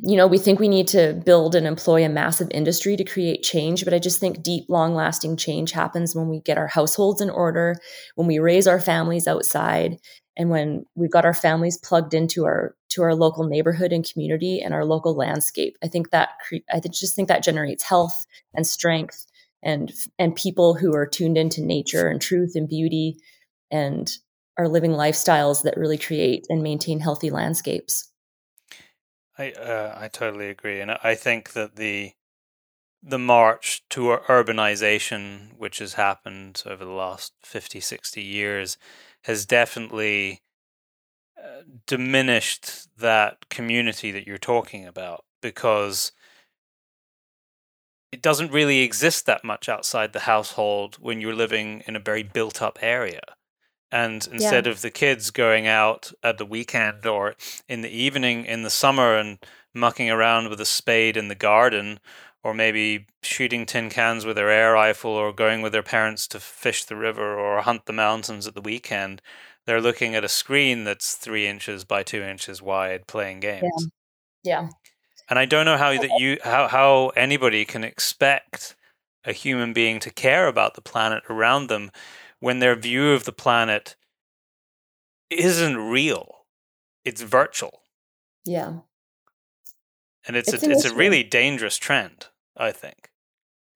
you 0.04 0.16
know 0.16 0.28
we 0.28 0.38
think 0.38 0.60
we 0.60 0.68
need 0.68 0.86
to 0.88 1.20
build 1.26 1.56
and 1.56 1.66
employ 1.66 2.04
a 2.04 2.08
massive 2.08 2.48
industry 2.52 2.96
to 2.96 3.04
create 3.04 3.42
change 3.42 3.84
but 3.84 3.92
i 3.92 3.98
just 3.98 4.18
think 4.18 4.42
deep 4.42 4.64
long 4.68 4.94
lasting 4.94 5.36
change 5.36 5.72
happens 5.72 6.14
when 6.14 6.28
we 6.28 6.40
get 6.40 6.56
our 6.56 6.66
households 6.66 7.20
in 7.20 7.28
order 7.28 7.76
when 8.14 8.26
we 8.26 8.38
raise 8.38 8.66
our 8.66 8.80
families 8.80 9.28
outside 9.28 9.98
and 10.36 10.50
when 10.50 10.84
we've 10.94 11.10
got 11.10 11.24
our 11.24 11.34
families 11.34 11.78
plugged 11.78 12.14
into 12.14 12.44
our 12.44 12.74
to 12.88 13.02
our 13.02 13.14
local 13.14 13.44
neighborhood 13.44 13.92
and 13.92 14.08
community 14.10 14.60
and 14.60 14.74
our 14.74 14.84
local 14.84 15.14
landscape 15.14 15.76
i 15.82 15.88
think 15.88 16.10
that 16.10 16.30
cre- 16.46 16.56
i 16.72 16.80
just 16.80 17.14
think 17.14 17.28
that 17.28 17.42
generates 17.42 17.82
health 17.82 18.26
and 18.54 18.66
strength 18.66 19.26
and 19.64 19.92
and 20.18 20.36
people 20.36 20.74
who 20.74 20.94
are 20.94 21.06
tuned 21.06 21.38
into 21.38 21.62
nature 21.62 22.06
and 22.06 22.20
truth 22.20 22.52
and 22.54 22.68
beauty 22.68 23.16
and 23.70 24.18
are 24.56 24.68
living 24.68 24.92
lifestyles 24.92 25.62
that 25.62 25.76
really 25.76 25.98
create 25.98 26.46
and 26.48 26.62
maintain 26.62 27.00
healthy 27.00 27.30
landscapes. 27.30 28.10
I 29.36 29.50
uh, 29.52 29.96
i 29.98 30.08
totally 30.08 30.48
agree. 30.48 30.80
And 30.80 30.92
i 30.92 31.16
think 31.16 31.54
that 31.54 31.74
the 31.74 32.12
the 33.06 33.18
march 33.18 33.84
to 33.90 34.16
urbanization 34.28 35.56
which 35.58 35.78
has 35.78 35.94
happened 35.94 36.62
over 36.64 36.84
the 36.84 36.90
last 36.90 37.32
50 37.42 37.80
60 37.80 38.22
years 38.22 38.78
has 39.24 39.44
definitely 39.44 40.42
uh, 41.38 41.62
diminished 41.86 42.88
that 42.96 43.48
community 43.50 44.10
that 44.10 44.26
you're 44.26 44.38
talking 44.38 44.86
about 44.86 45.24
because 45.42 46.12
it 48.14 48.22
doesn't 48.22 48.52
really 48.52 48.80
exist 48.80 49.26
that 49.26 49.44
much 49.44 49.68
outside 49.68 50.12
the 50.12 50.20
household 50.20 50.96
when 51.00 51.20
you're 51.20 51.34
living 51.34 51.82
in 51.88 51.96
a 51.96 52.00
very 52.00 52.22
built 52.22 52.62
up 52.62 52.78
area. 52.80 53.20
And 53.90 54.26
instead 54.30 54.66
yeah. 54.66 54.72
of 54.72 54.82
the 54.82 54.90
kids 54.90 55.30
going 55.32 55.66
out 55.66 56.12
at 56.22 56.38
the 56.38 56.46
weekend 56.46 57.06
or 57.06 57.34
in 57.68 57.80
the 57.80 57.90
evening 57.90 58.44
in 58.44 58.62
the 58.62 58.70
summer 58.70 59.16
and 59.16 59.38
mucking 59.74 60.10
around 60.10 60.48
with 60.48 60.60
a 60.60 60.64
spade 60.64 61.16
in 61.16 61.26
the 61.26 61.34
garden, 61.34 61.98
or 62.44 62.54
maybe 62.54 63.06
shooting 63.22 63.66
tin 63.66 63.90
cans 63.90 64.24
with 64.24 64.36
their 64.36 64.50
air 64.50 64.74
rifle, 64.74 65.10
or 65.10 65.32
going 65.32 65.62
with 65.62 65.72
their 65.72 65.82
parents 65.82 66.28
to 66.28 66.38
fish 66.38 66.84
the 66.84 66.96
river 66.96 67.36
or 67.36 67.60
hunt 67.62 67.86
the 67.86 67.92
mountains 67.92 68.46
at 68.46 68.54
the 68.54 68.60
weekend, 68.60 69.20
they're 69.66 69.80
looking 69.80 70.14
at 70.14 70.24
a 70.24 70.28
screen 70.28 70.84
that's 70.84 71.14
three 71.14 71.46
inches 71.46 71.84
by 71.84 72.02
two 72.02 72.22
inches 72.22 72.60
wide 72.60 73.06
playing 73.06 73.40
games. 73.40 73.88
Yeah. 74.44 74.60
yeah. 74.62 74.68
And 75.30 75.38
I 75.38 75.46
don't 75.46 75.64
know 75.64 75.78
how 75.78 75.98
that 75.98 76.10
you 76.20 76.38
how 76.44 76.68
how 76.68 77.08
anybody 77.16 77.64
can 77.64 77.82
expect 77.82 78.76
a 79.24 79.32
human 79.32 79.72
being 79.72 79.98
to 80.00 80.10
care 80.10 80.46
about 80.46 80.74
the 80.74 80.82
planet 80.82 81.22
around 81.30 81.68
them 81.68 81.90
when 82.40 82.58
their 82.58 82.76
view 82.76 83.12
of 83.12 83.24
the 83.24 83.32
planet 83.32 83.96
isn't 85.30 85.76
real. 85.76 86.44
It's 87.04 87.22
virtual. 87.22 87.80
Yeah. 88.44 88.80
And 90.26 90.36
it's, 90.36 90.52
it's 90.52 90.62
a, 90.62 90.70
it's 90.70 90.84
a 90.84 90.94
really 90.94 91.22
dangerous 91.22 91.76
trend, 91.76 92.28
I 92.56 92.72
think. 92.72 93.10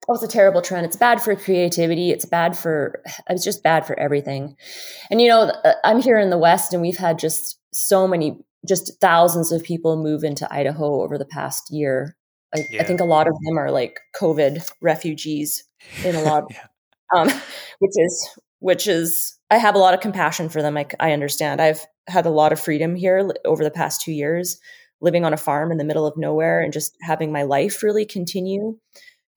Oh, 0.07 0.15
it's 0.15 0.23
a 0.23 0.27
terrible 0.27 0.61
trend. 0.61 0.85
It's 0.85 0.95
bad 0.95 1.21
for 1.21 1.35
creativity. 1.35 2.09
It's 2.09 2.25
bad 2.25 2.57
for, 2.57 3.01
it's 3.29 3.43
just 3.43 3.63
bad 3.63 3.85
for 3.85 3.97
everything. 3.99 4.55
And, 5.11 5.21
you 5.21 5.27
know, 5.27 5.41
uh, 5.63 5.73
I'm 5.83 6.01
here 6.01 6.17
in 6.17 6.29
the 6.29 6.37
West 6.37 6.73
and 6.73 6.81
we've 6.81 6.97
had 6.97 7.19
just 7.19 7.59
so 7.73 8.07
many, 8.07 8.39
just 8.67 8.99
thousands 8.99 9.51
of 9.51 9.63
people 9.63 10.01
move 10.01 10.23
into 10.23 10.51
Idaho 10.51 11.01
over 11.03 11.17
the 11.17 11.25
past 11.25 11.71
year. 11.71 12.15
I, 12.55 12.65
yeah. 12.71 12.81
I 12.81 12.85
think 12.85 12.99
a 12.99 13.05
lot 13.05 13.27
of 13.27 13.33
them 13.45 13.59
are 13.59 13.71
like 13.71 13.99
COVID 14.15 14.71
refugees 14.81 15.63
in 16.03 16.15
a 16.15 16.21
lot, 16.23 16.45
yeah. 16.49 16.65
um, 17.15 17.27
which 17.79 17.93
is, 17.95 18.29
which 18.59 18.87
is, 18.87 19.37
I 19.51 19.57
have 19.57 19.75
a 19.75 19.79
lot 19.79 19.93
of 19.93 19.99
compassion 19.99 20.49
for 20.49 20.61
them. 20.61 20.75
I, 20.75 20.87
I 20.99 21.11
understand. 21.11 21.61
I've 21.61 21.85
had 22.07 22.25
a 22.25 22.31
lot 22.31 22.51
of 22.51 22.59
freedom 22.59 22.95
here 22.95 23.29
over 23.45 23.63
the 23.63 23.71
past 23.71 24.01
two 24.01 24.11
years, 24.11 24.59
living 25.01 25.25
on 25.25 25.33
a 25.33 25.37
farm 25.37 25.71
in 25.71 25.77
the 25.77 25.83
middle 25.83 26.05
of 26.05 26.17
nowhere 26.17 26.61
and 26.61 26.73
just 26.73 26.95
having 27.01 27.31
my 27.31 27.43
life 27.43 27.83
really 27.83 28.05
continue 28.05 28.77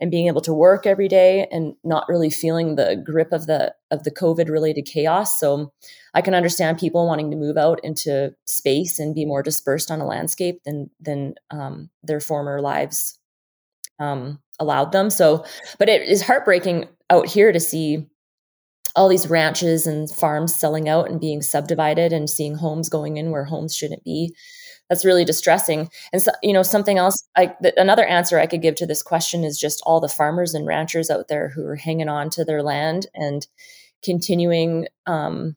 and 0.03 0.11
being 0.11 0.27
able 0.27 0.41
to 0.41 0.53
work 0.53 0.85
every 0.85 1.07
day 1.07 1.47
and 1.53 1.75
not 1.85 2.09
really 2.09 2.29
feeling 2.29 2.75
the 2.75 3.01
grip 3.07 3.31
of 3.31 3.47
the 3.47 3.73
of 3.93 4.03
the 4.03 4.11
covid 4.11 4.49
related 4.49 4.83
chaos. 4.83 5.39
So 5.39 5.73
i 6.13 6.21
can 6.21 6.35
understand 6.35 6.79
people 6.79 7.07
wanting 7.07 7.31
to 7.31 7.37
move 7.37 7.57
out 7.57 7.79
into 7.85 8.35
space 8.45 8.99
and 8.99 9.15
be 9.15 9.25
more 9.25 9.45
dispersed 9.45 9.91
on 9.93 10.01
a 10.01 10.07
landscape 10.07 10.61
than 10.65 10.91
than 11.01 11.35
um, 11.51 11.89
their 12.03 12.21
former 12.21 12.61
lives 12.61 13.19
um, 14.01 14.41
allowed 14.59 14.91
them. 14.91 15.09
So 15.09 15.45
but 15.79 15.89
it 15.89 16.03
is 16.03 16.23
heartbreaking 16.23 16.89
out 17.09 17.29
here 17.29 17.53
to 17.53 17.61
see 17.61 18.09
all 18.97 19.09
these 19.09 19.31
ranches 19.31 19.87
and 19.87 20.11
farms 20.11 20.55
selling 20.55 20.89
out 20.89 21.09
and 21.09 21.21
being 21.21 21.43
subdivided 21.43 22.13
and 22.13 22.29
seeing 22.29 22.57
homes 22.57 22.89
going 22.89 23.17
in 23.17 23.31
where 23.31 23.45
homes 23.45 23.75
shouldn't 23.75 24.05
be 24.05 24.35
that's 24.93 25.07
really 25.07 25.25
distressing. 25.25 25.89
And 26.13 26.21
so, 26.21 26.33
you 26.43 26.53
know, 26.53 26.63
something 26.63 26.99
else, 26.99 27.27
I, 27.35 27.55
th- 27.63 27.73
another 27.79 28.05
answer 28.05 28.39
I 28.39 28.47
could 28.47 28.61
give 28.61 28.75
to 28.75 28.87
this 28.87 29.03
question 29.03 29.43
is 29.43 29.59
just 29.59 29.83
all 29.87 30.01
the 30.01 30.09
farmers 30.09 30.53
and 30.53 30.67
ranchers 30.67 31.09
out 31.09 31.29
there 31.29 31.49
who 31.49 31.65
are 31.65 31.77
hanging 31.77 32.11
on 32.11 32.29
to 32.29 32.45
their 32.45 32.63
land 32.63 33.07
and 33.15 33.47
continuing 34.05 34.89
um, 35.07 35.57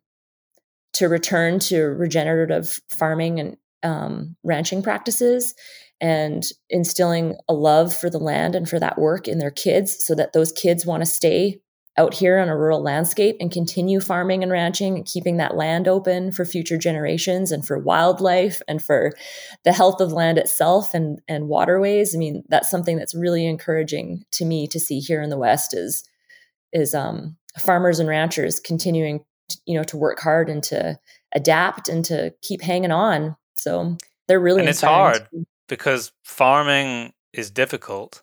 to 0.93 1.09
return 1.09 1.59
to 1.59 1.83
regenerative 1.83 2.79
farming 2.87 3.41
and 3.41 3.57
um, 3.83 4.37
ranching 4.45 4.81
practices 4.81 5.53
and 5.99 6.45
instilling 6.69 7.35
a 7.49 7.53
love 7.53 7.93
for 7.93 8.09
the 8.09 8.17
land 8.17 8.55
and 8.55 8.69
for 8.69 8.79
that 8.79 8.97
work 8.97 9.27
in 9.27 9.39
their 9.39 9.51
kids 9.51 10.05
so 10.05 10.15
that 10.15 10.31
those 10.31 10.53
kids 10.53 10.85
want 10.85 11.01
to 11.01 11.05
stay 11.05 11.59
out 11.97 12.13
here 12.13 12.39
on 12.39 12.49
a 12.49 12.57
rural 12.57 12.81
landscape 12.81 13.37
and 13.39 13.51
continue 13.51 14.01
farming 14.01 14.43
and 14.43 14.51
ranching 14.51 14.95
and 14.95 15.05
keeping 15.05 15.37
that 15.37 15.55
land 15.55 15.87
open 15.87 16.31
for 16.31 16.43
future 16.43 16.77
generations 16.77 17.51
and 17.51 17.65
for 17.65 17.77
wildlife 17.77 18.61
and 18.67 18.83
for 18.83 19.13
the 19.63 19.71
health 19.71 20.01
of 20.01 20.11
land 20.11 20.37
itself 20.37 20.93
and, 20.93 21.21
and 21.27 21.47
waterways. 21.47 22.13
I 22.13 22.17
mean, 22.17 22.43
that's 22.49 22.69
something 22.69 22.97
that's 22.97 23.15
really 23.15 23.45
encouraging 23.45 24.25
to 24.31 24.45
me 24.45 24.67
to 24.67 24.79
see 24.79 24.99
here 24.99 25.21
in 25.21 25.29
the 25.29 25.37
West 25.37 25.73
is, 25.73 26.03
is 26.73 26.93
um, 26.93 27.37
farmers 27.57 27.99
and 27.99 28.09
ranchers 28.09 28.59
continuing, 28.59 29.23
to, 29.49 29.57
you 29.65 29.77
know, 29.77 29.83
to 29.85 29.97
work 29.97 30.19
hard 30.19 30.49
and 30.49 30.61
to 30.63 30.99
adapt 31.33 31.87
and 31.87 32.03
to 32.05 32.33
keep 32.41 32.61
hanging 32.61 32.91
on. 32.91 33.37
So 33.55 33.97
they're 34.27 34.39
really, 34.39 34.61
and 34.61 34.69
it's 34.69 34.81
hard 34.81 35.27
because 35.69 36.11
farming 36.23 37.13
is 37.31 37.51
difficult 37.51 38.21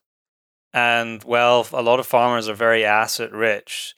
and 0.73 1.23
well, 1.25 1.67
a 1.73 1.83
lot 1.83 2.01
of 2.01 2.07
farmers 2.07 2.49
are 2.49 2.55
very 2.55 2.85
asset 2.85 3.33
rich. 3.33 3.95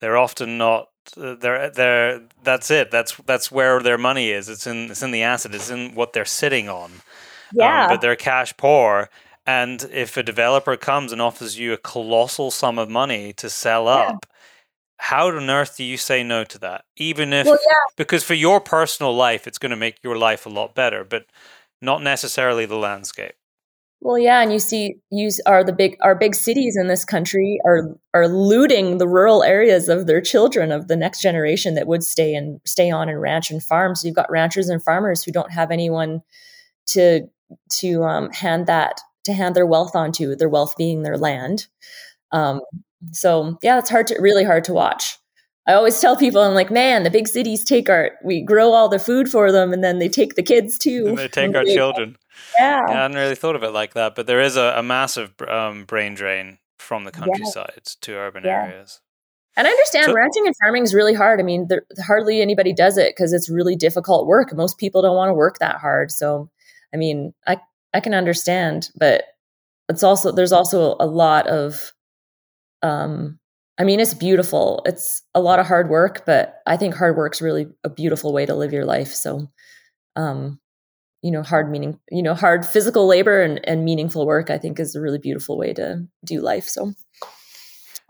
They're 0.00 0.16
often 0.16 0.58
not. 0.58 0.88
Uh, 1.16 1.34
they're 1.34 1.70
they're. 1.70 2.22
That's 2.42 2.70
it. 2.70 2.90
That's 2.90 3.16
that's 3.26 3.50
where 3.50 3.80
their 3.80 3.98
money 3.98 4.30
is. 4.30 4.48
It's 4.48 4.66
in 4.66 4.90
it's 4.90 5.02
in 5.02 5.10
the 5.10 5.22
asset. 5.22 5.54
It's 5.54 5.70
in 5.70 5.94
what 5.94 6.12
they're 6.12 6.24
sitting 6.24 6.68
on. 6.68 6.92
Um, 6.92 7.00
yeah. 7.52 7.82
Um, 7.84 7.88
but 7.88 8.00
they're 8.00 8.16
cash 8.16 8.56
poor. 8.56 9.08
And 9.46 9.88
if 9.92 10.16
a 10.16 10.22
developer 10.22 10.76
comes 10.76 11.12
and 11.12 11.20
offers 11.20 11.58
you 11.58 11.72
a 11.72 11.76
colossal 11.76 12.50
sum 12.50 12.78
of 12.78 12.88
money 12.88 13.32
to 13.34 13.50
sell 13.50 13.88
up, 13.88 14.24
yeah. 14.24 14.36
how 14.98 15.28
on 15.28 15.50
earth 15.50 15.76
do 15.76 15.84
you 15.84 15.96
say 15.96 16.22
no 16.22 16.44
to 16.44 16.58
that? 16.60 16.84
Even 16.96 17.32
if, 17.32 17.46
well, 17.46 17.58
yeah. 17.60 17.94
because 17.96 18.22
for 18.22 18.34
your 18.34 18.60
personal 18.60 19.14
life, 19.14 19.48
it's 19.48 19.58
going 19.58 19.70
to 19.70 19.76
make 19.76 19.96
your 20.04 20.16
life 20.16 20.46
a 20.46 20.48
lot 20.48 20.76
better, 20.76 21.02
but 21.02 21.26
not 21.80 22.02
necessarily 22.02 22.66
the 22.66 22.76
landscape. 22.76 23.34
Well, 24.04 24.18
yeah, 24.18 24.42
and 24.42 24.52
you 24.52 24.58
see, 24.58 24.96
use 25.10 25.40
are 25.46 25.62
the 25.62 25.72
big 25.72 25.96
our 26.00 26.16
big 26.16 26.34
cities 26.34 26.76
in 26.76 26.88
this 26.88 27.04
country 27.04 27.60
are 27.64 27.96
are 28.12 28.26
looting 28.26 28.98
the 28.98 29.06
rural 29.06 29.44
areas 29.44 29.88
of 29.88 30.08
their 30.08 30.20
children 30.20 30.72
of 30.72 30.88
the 30.88 30.96
next 30.96 31.22
generation 31.22 31.76
that 31.76 31.86
would 31.86 32.02
stay 32.02 32.34
and 32.34 32.60
stay 32.64 32.90
on 32.90 33.08
and 33.08 33.20
ranch 33.20 33.52
and 33.52 33.62
farm. 33.62 33.94
So 33.94 34.08
you've 34.08 34.16
got 34.16 34.28
ranchers 34.28 34.68
and 34.68 34.82
farmers 34.82 35.22
who 35.22 35.30
don't 35.30 35.52
have 35.52 35.70
anyone 35.70 36.20
to 36.86 37.28
to 37.78 38.02
um, 38.02 38.30
hand 38.32 38.66
that 38.66 39.00
to 39.22 39.32
hand 39.32 39.54
their 39.54 39.66
wealth 39.66 39.94
onto. 39.94 40.34
Their 40.34 40.48
wealth 40.48 40.74
being 40.76 41.04
their 41.04 41.16
land. 41.16 41.68
Um, 42.32 42.60
so 43.12 43.56
yeah, 43.62 43.78
it's 43.78 43.90
hard 43.90 44.08
to 44.08 44.20
really 44.20 44.42
hard 44.42 44.64
to 44.64 44.72
watch. 44.72 45.16
I 45.68 45.74
always 45.74 46.00
tell 46.00 46.16
people, 46.16 46.42
I'm 46.42 46.54
like, 46.54 46.72
man, 46.72 47.04
the 47.04 47.10
big 47.10 47.28
cities 47.28 47.64
take 47.64 47.88
our, 47.88 48.10
we 48.24 48.42
grow 48.42 48.72
all 48.72 48.88
the 48.88 48.98
food 48.98 49.28
for 49.28 49.52
them, 49.52 49.72
and 49.72 49.84
then 49.84 50.00
they 50.00 50.08
take 50.08 50.34
the 50.34 50.42
kids 50.42 50.76
too. 50.76 51.06
And 51.06 51.18
they 51.18 51.28
take 51.28 51.54
our 51.54 51.64
children. 51.64 52.16
Yeah. 52.58 52.80
yeah. 52.86 52.92
I 52.92 53.02
hadn't 53.02 53.16
really 53.16 53.34
thought 53.34 53.56
of 53.56 53.62
it 53.62 53.70
like 53.70 53.94
that, 53.94 54.14
but 54.14 54.26
there 54.26 54.40
is 54.40 54.56
a, 54.56 54.74
a 54.76 54.82
massive 54.82 55.34
um, 55.48 55.84
brain 55.84 56.14
drain 56.14 56.58
from 56.78 57.04
the 57.04 57.12
countryside 57.12 57.72
yeah. 57.76 57.92
to 58.00 58.12
urban 58.14 58.44
yeah. 58.44 58.64
areas. 58.64 59.00
And 59.56 59.66
I 59.66 59.70
understand 59.70 60.06
so, 60.06 60.14
ranching 60.14 60.46
and 60.46 60.54
farming 60.62 60.84
is 60.84 60.94
really 60.94 61.14
hard. 61.14 61.38
I 61.38 61.42
mean, 61.42 61.66
there, 61.68 61.82
hardly 62.06 62.40
anybody 62.40 62.72
does 62.72 62.96
it 62.96 63.14
because 63.14 63.32
it's 63.32 63.50
really 63.50 63.76
difficult 63.76 64.26
work. 64.26 64.54
Most 64.54 64.78
people 64.78 65.02
don't 65.02 65.16
want 65.16 65.28
to 65.28 65.34
work 65.34 65.58
that 65.58 65.76
hard. 65.76 66.10
So, 66.10 66.48
I 66.94 66.96
mean, 66.96 67.34
I 67.46 67.58
I 67.92 68.00
can 68.00 68.14
understand, 68.14 68.88
but 68.96 69.24
it's 69.90 70.02
also 70.02 70.32
there's 70.32 70.52
also 70.52 70.96
a 70.98 71.06
lot 71.06 71.46
of, 71.48 71.92
um, 72.82 73.38
I 73.76 73.84
mean, 73.84 74.00
it's 74.00 74.14
beautiful. 74.14 74.82
It's 74.86 75.22
a 75.34 75.40
lot 75.40 75.58
of 75.58 75.66
hard 75.66 75.90
work, 75.90 76.24
but 76.24 76.62
I 76.66 76.78
think 76.78 76.94
hard 76.94 77.16
work's 77.16 77.42
really 77.42 77.66
a 77.84 77.90
beautiful 77.90 78.32
way 78.32 78.46
to 78.46 78.54
live 78.54 78.72
your 78.72 78.86
life. 78.86 79.08
So, 79.08 79.50
um, 80.16 80.60
you 81.22 81.30
know 81.30 81.42
hard 81.42 81.70
meaning 81.70 81.98
you 82.10 82.22
know 82.22 82.34
hard 82.34 82.66
physical 82.66 83.06
labor 83.06 83.40
and, 83.42 83.60
and 83.66 83.84
meaningful 83.84 84.26
work 84.26 84.50
i 84.50 84.58
think 84.58 84.78
is 84.78 84.94
a 84.94 85.00
really 85.00 85.18
beautiful 85.18 85.56
way 85.56 85.72
to 85.72 86.06
do 86.24 86.40
life 86.40 86.68
so. 86.68 86.92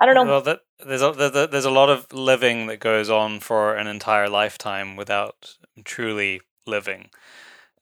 I 0.00 0.06
don't 0.06 0.16
know. 0.16 0.24
Well 0.24 0.42
that, 0.42 0.60
there's 0.84 1.02
a 1.02 1.48
there's 1.48 1.64
a 1.64 1.70
lot 1.70 1.88
of 1.88 2.12
living 2.12 2.66
that 2.66 2.80
goes 2.80 3.08
on 3.08 3.38
for 3.38 3.76
an 3.76 3.86
entire 3.86 4.28
lifetime 4.28 4.96
without 4.96 5.56
truly 5.84 6.40
living. 6.66 7.10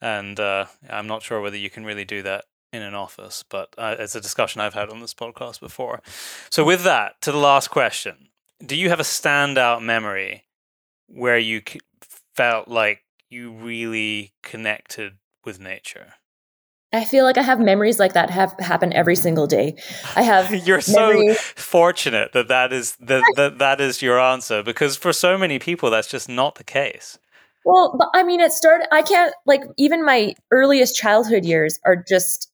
And 0.02 0.38
uh, 0.38 0.66
i'm 0.90 1.06
not 1.06 1.22
sure 1.22 1.40
whether 1.40 1.56
you 1.56 1.70
can 1.70 1.86
really 1.86 2.04
do 2.04 2.22
that 2.22 2.44
in 2.72 2.82
an 2.82 2.94
office 2.94 3.42
but 3.48 3.74
uh, 3.78 3.96
it's 3.98 4.14
a 4.14 4.20
discussion 4.20 4.60
i've 4.60 4.74
had 4.74 4.90
on 4.90 5.00
this 5.00 5.14
podcast 5.14 5.60
before. 5.60 6.02
So 6.50 6.62
with 6.62 6.84
that 6.84 7.20
to 7.22 7.32
the 7.32 7.38
last 7.38 7.68
question. 7.68 8.28
Do 8.64 8.76
you 8.76 8.90
have 8.90 9.00
a 9.00 9.04
standout 9.04 9.80
memory 9.80 10.44
where 11.06 11.38
you 11.38 11.62
felt 12.34 12.68
like 12.68 13.02
you 13.30 13.52
really 13.52 14.34
connected 14.42 15.14
with 15.44 15.60
nature? 15.60 16.14
I 16.92 17.04
feel 17.04 17.24
like 17.24 17.38
I 17.38 17.42
have 17.42 17.60
memories 17.60 18.00
like 18.00 18.14
that 18.14 18.30
have 18.30 18.52
happen 18.58 18.92
every 18.92 19.14
single 19.14 19.46
day. 19.46 19.76
I 20.16 20.22
have. 20.22 20.52
You're 20.66 20.80
so 20.80 21.34
fortunate 21.34 22.32
that 22.32 22.48
that 22.48 22.72
is 22.72 22.96
that, 22.96 23.22
that 23.36 23.58
that 23.58 23.80
is 23.80 24.02
your 24.02 24.18
answer 24.18 24.62
because 24.64 24.96
for 24.96 25.12
so 25.12 25.38
many 25.38 25.60
people 25.60 25.90
that's 25.90 26.08
just 26.08 26.28
not 26.28 26.56
the 26.56 26.64
case. 26.64 27.18
Well, 27.64 27.94
but 27.96 28.08
I 28.12 28.24
mean, 28.24 28.40
it 28.40 28.52
started. 28.52 28.88
I 28.92 29.02
can't 29.02 29.32
like 29.46 29.62
even 29.76 30.04
my 30.04 30.34
earliest 30.50 30.96
childhood 30.96 31.44
years 31.44 31.78
are 31.84 31.96
just 31.96 32.49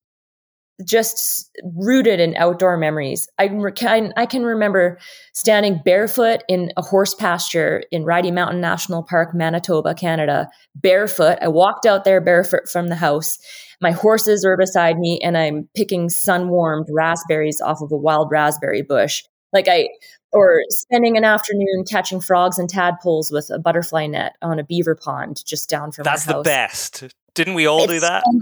just 0.85 1.51
rooted 1.75 2.21
in 2.21 2.37
outdoor 2.37 2.77
memories. 2.77 3.29
I 3.39 3.49
can 3.49 4.13
I 4.17 4.27
can 4.27 4.45
remember 4.45 4.99
standing 5.33 5.81
barefoot 5.85 6.43
in 6.49 6.73
a 6.77 6.83
horse 6.83 7.15
pasture 7.15 7.83
in 7.91 8.05
Riding 8.05 8.35
Mountain 8.35 8.61
National 8.61 9.03
Park, 9.03 9.35
Manitoba, 9.35 9.95
Canada, 9.95 10.51
barefoot. 10.75 11.39
I 11.41 11.49
walked 11.49 11.87
out 11.87 12.05
there 12.05 12.21
barefoot 12.21 12.69
from 12.71 12.89
the 12.89 12.97
house. 12.97 13.39
My 13.81 13.91
horses 13.91 14.45
are 14.45 14.57
beside 14.57 14.99
me 14.99 15.19
and 15.23 15.37
I'm 15.37 15.69
picking 15.75 16.09
sun-warmed 16.09 16.89
raspberries 16.91 17.61
off 17.61 17.81
of 17.81 17.93
a 17.93 17.97
wild 17.97 18.31
raspberry 18.31 18.83
bush. 18.83 19.23
Like 19.53 19.69
I 19.69 19.89
or 20.33 20.61
spending 20.69 21.17
an 21.17 21.25
afternoon 21.25 21.85
catching 21.89 22.21
frogs 22.21 22.59
and 22.59 22.69
tadpoles 22.69 23.31
with 23.31 23.49
a 23.51 23.59
butterfly 23.59 24.07
net 24.07 24.37
on 24.43 24.59
a 24.59 24.65
beaver 24.65 24.95
pond 24.95 25.43
just 25.47 25.71
down 25.71 25.93
from 25.93 26.05
That's 26.05 26.25
the 26.25 26.43
best. 26.43 27.05
Didn't 27.35 27.55
we 27.55 27.67
all 27.67 27.85
it's 27.85 27.93
do 27.93 28.01
that? 28.01 28.23
So 28.25 28.41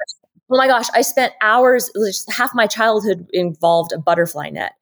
oh 0.50 0.56
my 0.56 0.66
gosh, 0.66 0.86
I 0.94 1.02
spent 1.02 1.32
hours, 1.40 1.90
half 2.30 2.54
my 2.54 2.66
childhood 2.66 3.26
involved 3.32 3.92
a 3.92 3.98
butterfly 3.98 4.50
net. 4.50 4.72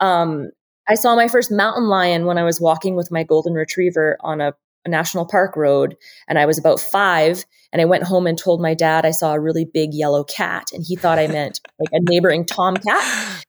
Um, 0.00 0.50
I 0.88 0.94
saw 0.94 1.14
my 1.14 1.28
first 1.28 1.50
mountain 1.50 1.88
lion 1.88 2.26
when 2.26 2.38
I 2.38 2.42
was 2.42 2.60
walking 2.60 2.96
with 2.96 3.10
my 3.10 3.22
golden 3.22 3.54
retriever 3.54 4.16
on 4.20 4.40
a, 4.40 4.52
a, 4.84 4.88
national 4.88 5.26
park 5.26 5.56
road, 5.56 5.96
and 6.28 6.38
I 6.38 6.46
was 6.46 6.58
about 6.58 6.80
five. 6.80 7.44
And 7.72 7.80
I 7.80 7.86
went 7.86 8.04
home 8.04 8.26
and 8.26 8.36
told 8.36 8.60
my 8.60 8.74
dad 8.74 9.06
I 9.06 9.12
saw 9.12 9.32
a 9.32 9.40
really 9.40 9.64
big 9.64 9.94
yellow 9.94 10.24
cat, 10.24 10.70
and 10.72 10.84
he 10.86 10.96
thought 10.96 11.18
I 11.18 11.28
meant 11.28 11.60
like 11.78 11.88
a 11.92 12.10
neighboring 12.10 12.44
tomcat. 12.44 13.44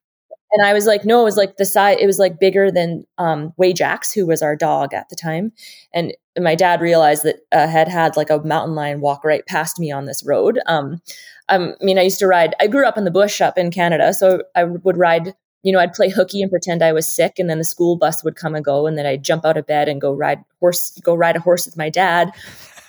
And 0.54 0.66
I 0.68 0.74
was 0.74 0.86
like, 0.86 1.04
no, 1.04 1.22
it 1.22 1.24
was 1.24 1.36
like 1.36 1.58
the 1.58 1.66
size, 1.66 1.98
it 2.00 2.06
was 2.06 2.20
like 2.20 2.40
bigger 2.40 2.70
than 2.70 3.06
um, 3.18 3.54
Wajax, 3.58 4.14
who 4.14 4.28
was 4.28 4.44
our 4.44 4.56
dog 4.56 4.94
at 4.94 5.10
the 5.10 5.16
time. 5.16 5.52
And 5.94 6.14
my 6.40 6.54
dad 6.54 6.80
realized 6.80 7.24
that 7.24 7.38
uh, 7.52 7.68
had 7.68 7.88
had 7.88 8.16
like 8.16 8.30
a 8.30 8.38
mountain 8.44 8.76
lion 8.76 9.02
walk 9.02 9.24
right 9.24 9.46
past 9.48 9.80
me 9.80 9.92
on 9.92 10.06
this 10.06 10.24
road. 10.24 10.60
Um, 10.68 11.02
um, 11.50 11.76
I 11.82 11.84
mean, 11.84 12.00
I 12.00 12.04
used 12.04 12.20
to 12.20 12.28
ride, 12.28 12.56
I 12.60 12.68
grew 12.68 12.86
up 12.86 12.98
in 12.98 13.04
the 13.04 13.12
bush 13.12 13.42
up 13.42 13.58
in 13.58 13.72
Canada. 13.72 14.14
So 14.14 14.44
I 14.56 14.64
would 14.64 14.98
ride, 14.98 15.34
you 15.64 15.72
know, 15.72 15.80
I'd 15.80 15.94
play 15.94 16.10
hooky 16.10 16.42
and 16.42 16.52
pretend 16.52 16.84
I 16.84 16.94
was 16.94 17.08
sick. 17.08 17.40
And 17.40 17.50
then 17.50 17.58
the 17.58 17.64
school 17.64 17.98
bus 17.98 18.24
would 18.24 18.36
come 18.36 18.56
and 18.56 18.64
go. 18.64 18.88
And 18.88 18.98
then 18.98 19.06
I'd 19.06 19.24
jump 19.24 19.46
out 19.46 19.58
of 19.58 19.68
bed 19.68 19.88
and 19.88 20.02
go 20.02 20.14
ride 20.14 20.44
horse, 20.60 20.98
go 21.04 21.16
ride 21.16 21.36
a 21.36 21.40
horse 21.40 21.66
with 21.66 21.78
my 21.78 21.90
dad 21.90 22.32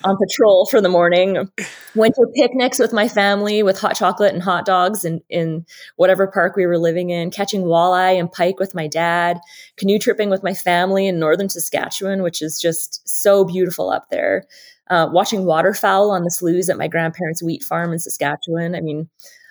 on 0.05 0.17
patrol 0.19 0.67
for 0.67 0.81
the 0.81 0.89
morning. 0.89 1.49
Went 1.95 2.15
to 2.15 2.27
picnics 2.35 2.79
with 2.79 2.93
my 2.93 3.09
family 3.09 3.63
with 3.63 3.79
hot 3.79 3.97
chocolate 3.97 4.35
and 4.35 4.43
hot 4.43 4.67
dogs 4.67 5.05
in, 5.05 5.23
in 5.31 5.65
whatever 5.97 6.27
park 6.27 6.57
we 6.57 6.67
were 6.67 6.79
living 6.79 7.11
in, 7.11 7.31
catching 7.31 7.63
walleye 7.63 8.19
and 8.19 8.31
pike 8.31 8.59
with 8.59 8.75
my 8.75 8.87
dad, 8.87 9.41
canoe 9.77 9.99
tripping 9.99 10.31
with 10.31 10.43
my 10.43 10.55
family 10.55 11.07
in 11.07 11.19
northern 11.19 11.49
Saskatchewan, 11.49 12.23
which 12.23 12.43
is 12.43 12.61
just 12.61 13.07
so 13.09 13.45
beautiful 13.45 13.91
up 13.91 14.11
there. 14.11 14.45
Uh, 14.91 15.09
watching 15.11 15.47
waterfowl 15.47 16.11
on 16.11 16.25
the 16.25 16.31
sloughs 16.31 16.69
at 16.69 16.77
my 16.77 16.87
grandparents' 16.87 17.43
wheat 17.43 17.63
farm 17.63 17.93
in 17.93 17.99
Saskatchewan. 17.99 18.75
I 18.75 18.81
mean, 18.81 19.09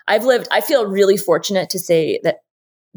I've 0.08 0.26
lived, 0.26 0.48
I 0.52 0.62
feel 0.62 0.86
really 0.86 1.18
fortunate 1.18 1.72
to 1.72 1.80
say 1.80 2.20
that, 2.24 2.42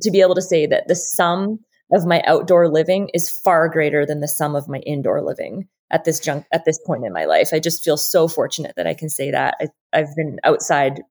to 0.02 0.10
be 0.10 0.20
able 0.20 0.34
to 0.34 0.42
say 0.42 0.66
that 0.66 0.86
the 0.86 0.94
sum 0.94 1.60
of 1.92 2.04
my 2.04 2.20
outdoor 2.22 2.68
living 2.68 3.10
is 3.14 3.30
far 3.30 3.68
greater 3.68 4.04
than 4.04 4.20
the 4.20 4.28
sum 4.28 4.54
of 4.54 4.68
my 4.68 4.78
indoor 4.78 5.22
living 5.22 5.68
at 5.90 6.04
this 6.04 6.18
junk 6.18 6.44
at 6.52 6.64
this 6.64 6.78
point 6.84 7.04
in 7.04 7.12
my 7.12 7.24
life. 7.24 7.50
I 7.52 7.58
just 7.58 7.84
feel 7.84 7.96
so 7.96 8.28
fortunate 8.28 8.74
that 8.76 8.86
I 8.86 8.94
can 8.94 9.08
say 9.08 9.30
that. 9.30 9.54
I, 9.60 9.68
I've 9.92 10.14
been 10.16 10.38
outside 10.44 11.02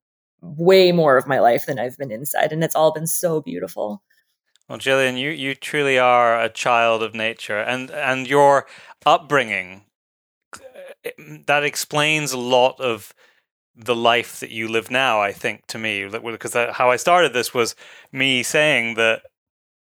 way 0.41 0.91
more 0.91 1.17
of 1.17 1.27
my 1.27 1.39
life 1.39 1.65
than 1.65 1.79
I've 1.79 1.97
been 1.97 2.11
inside, 2.11 2.51
and 2.51 2.63
it's 2.63 2.75
all 2.75 2.93
been 2.93 3.07
so 3.07 3.41
beautiful. 3.41 4.03
Well, 4.67 4.79
Jillian, 4.79 5.17
you 5.17 5.29
you 5.29 5.55
truly 5.55 5.97
are 5.97 6.39
a 6.39 6.49
child 6.49 7.03
of 7.03 7.15
nature, 7.15 7.59
and 7.59 7.89
and 7.91 8.27
your 8.27 8.67
upbringing 9.05 9.83
that 11.47 11.63
explains 11.63 12.31
a 12.31 12.37
lot 12.37 12.79
of 12.79 13.13
the 13.75 13.95
life 13.95 14.39
that 14.39 14.51
you 14.51 14.67
live 14.67 14.89
now. 14.91 15.21
I 15.21 15.31
think 15.33 15.67
to 15.67 15.77
me, 15.77 16.07
because 16.07 16.55
uh, 16.55 16.73
how 16.73 16.91
I 16.91 16.97
started 16.97 17.33
this 17.33 17.53
was 17.53 17.75
me 18.11 18.43
saying 18.43 18.95
that 18.95 19.21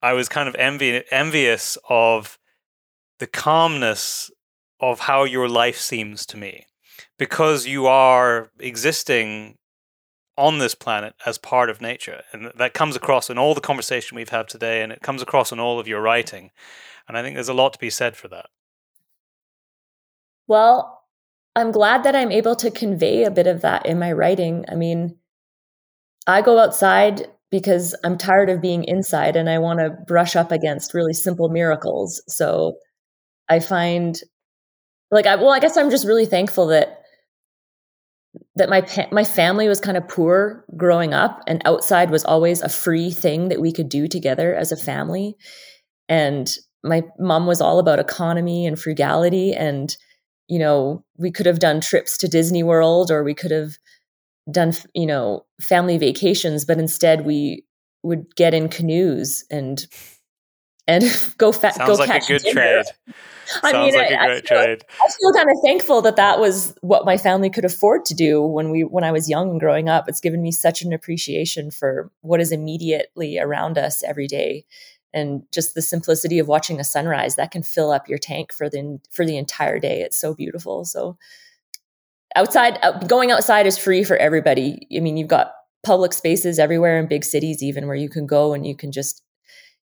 I 0.01 0.13
was 0.13 0.29
kind 0.29 0.47
of 0.47 0.55
envy, 0.55 1.03
envious 1.11 1.77
of 1.89 2.37
the 3.19 3.27
calmness 3.27 4.31
of 4.79 5.01
how 5.01 5.23
your 5.25 5.49
life 5.49 5.77
seems 5.77 6.25
to 6.27 6.37
me. 6.37 6.65
because 7.19 7.67
you 7.67 7.85
are 7.85 8.49
existing 8.59 9.57
on 10.37 10.57
this 10.59 10.73
planet 10.73 11.13
as 11.25 11.37
part 11.37 11.69
of 11.69 11.81
nature. 11.81 12.23
And 12.31 12.51
that 12.57 12.73
comes 12.73 12.95
across 12.95 13.29
in 13.29 13.37
all 13.37 13.53
the 13.53 13.61
conversation 13.61 14.15
we've 14.15 14.29
had 14.29 14.47
today, 14.47 14.81
and 14.81 14.91
it 14.91 15.01
comes 15.01 15.21
across 15.21 15.51
in 15.51 15.59
all 15.59 15.79
of 15.79 15.87
your 15.87 16.01
writing. 16.01 16.51
And 17.07 17.17
I 17.17 17.21
think 17.21 17.35
there's 17.35 17.49
a 17.49 17.53
lot 17.53 17.73
to 17.73 17.79
be 17.79 17.89
said 17.89 18.15
for 18.15 18.29
that. 18.29 18.47
Well, 20.47 20.98
I'm 21.55 21.71
glad 21.71 22.03
that 22.03 22.15
I'm 22.15 22.31
able 22.31 22.55
to 22.57 22.71
convey 22.71 23.23
a 23.23 23.31
bit 23.31 23.47
of 23.47 23.61
that 23.61 23.85
in 23.85 23.99
my 23.99 24.11
writing. 24.11 24.65
I 24.69 24.75
mean, 24.75 25.17
I 26.27 26.41
go 26.41 26.59
outside 26.59 27.27
because 27.51 27.95
I'm 28.03 28.17
tired 28.17 28.49
of 28.49 28.61
being 28.61 28.83
inside 28.83 29.35
and 29.35 29.49
I 29.49 29.57
want 29.57 29.79
to 29.79 29.89
brush 29.89 30.35
up 30.35 30.51
against 30.51 30.93
really 30.93 31.13
simple 31.13 31.49
miracles. 31.49 32.21
So 32.27 32.77
I 33.49 33.59
find 33.59 34.19
like 35.11 35.25
I 35.25 35.35
well 35.35 35.49
I 35.49 35.59
guess 35.59 35.75
I'm 35.75 35.89
just 35.89 36.05
really 36.05 36.27
thankful 36.27 36.67
that 36.67 37.01
that 38.55 38.69
my 38.69 38.85
my 39.11 39.23
family 39.23 39.67
was 39.67 39.79
kind 39.79 39.97
of 39.97 40.07
poor 40.07 40.65
growing 40.77 41.13
up 41.13 41.41
and 41.47 41.61
outside 41.65 42.11
was 42.11 42.23
always 42.25 42.61
a 42.61 42.69
free 42.69 43.09
thing 43.09 43.49
that 43.49 43.61
we 43.61 43.71
could 43.71 43.89
do 43.89 44.07
together 44.07 44.53
as 44.53 44.71
a 44.71 44.77
family 44.77 45.35
and 46.07 46.55
my 46.83 47.03
mom 47.17 47.47
was 47.47 47.59
all 47.59 47.79
about 47.79 47.99
economy 47.99 48.65
and 48.65 48.79
frugality 48.79 49.53
and 49.53 49.97
you 50.49 50.59
know 50.59 51.03
we 51.17 51.31
could 51.31 51.45
have 51.45 51.59
done 51.59 51.79
trips 51.79 52.17
to 52.17 52.27
Disney 52.27 52.63
World 52.63 53.11
or 53.11 53.23
we 53.23 53.33
could 53.33 53.51
have 53.51 53.77
done 54.51 54.73
you 54.93 55.05
know 55.05 55.45
family 55.61 55.97
vacations 55.97 56.65
but 56.65 56.79
instead 56.79 57.25
we 57.25 57.63
would 58.03 58.35
get 58.35 58.53
in 58.53 58.67
canoes 58.67 59.45
and 59.49 59.85
and 60.89 61.03
go 61.37 61.51
fa- 61.51 61.73
Sounds 61.73 61.87
go 61.87 61.93
like 61.95 62.07
catch 62.07 62.29
a 62.29 62.33
good 62.33 62.41
dinner. 62.41 62.83
trade. 62.83 62.85
I 63.63 63.71
Sounds 63.71 63.93
mean, 63.93 64.01
like 64.01 64.11
I, 64.11 64.13
a 64.13 64.17
I 64.19 64.25
great 64.27 64.47
feel, 64.47 64.63
trade. 64.63 64.85
I 65.01 65.07
feel 65.09 65.33
kind 65.33 65.49
of 65.49 65.57
thankful 65.63 66.01
that 66.03 66.15
that 66.17 66.39
was 66.39 66.75
what 66.81 67.05
my 67.05 67.17
family 67.17 67.49
could 67.49 67.65
afford 67.65 68.05
to 68.05 68.13
do 68.13 68.43
when 68.43 68.69
we 68.69 68.83
when 68.83 69.03
I 69.03 69.11
was 69.11 69.29
young 69.29 69.49
and 69.49 69.59
growing 69.59 69.89
up. 69.89 70.07
It's 70.07 70.21
given 70.21 70.41
me 70.41 70.51
such 70.51 70.81
an 70.83 70.93
appreciation 70.93 71.71
for 71.71 72.11
what 72.21 72.41
is 72.41 72.51
immediately 72.51 73.39
around 73.39 73.77
us 73.77 74.03
every 74.03 74.27
day, 74.27 74.65
and 75.13 75.43
just 75.51 75.73
the 75.73 75.81
simplicity 75.81 76.39
of 76.39 76.47
watching 76.47 76.79
a 76.79 76.83
sunrise 76.83 77.35
that 77.35 77.51
can 77.51 77.63
fill 77.63 77.91
up 77.91 78.07
your 78.07 78.19
tank 78.19 78.53
for 78.53 78.69
the 78.69 78.99
for 79.11 79.25
the 79.25 79.37
entire 79.37 79.79
day. 79.79 80.01
It's 80.01 80.19
so 80.19 80.33
beautiful. 80.33 80.85
So 80.85 81.17
outside, 82.35 82.77
uh, 82.83 82.99
going 82.99 83.31
outside 83.31 83.65
is 83.65 83.77
free 83.77 84.03
for 84.03 84.17
everybody. 84.17 84.87
I 84.95 84.99
mean, 84.99 85.17
you've 85.17 85.27
got 85.27 85.53
public 85.83 86.13
spaces 86.13 86.59
everywhere 86.59 86.99
in 86.99 87.07
big 87.07 87.23
cities, 87.23 87.63
even 87.63 87.87
where 87.87 87.95
you 87.95 88.09
can 88.09 88.27
go 88.27 88.53
and 88.53 88.67
you 88.67 88.75
can 88.75 88.91
just 88.91 89.23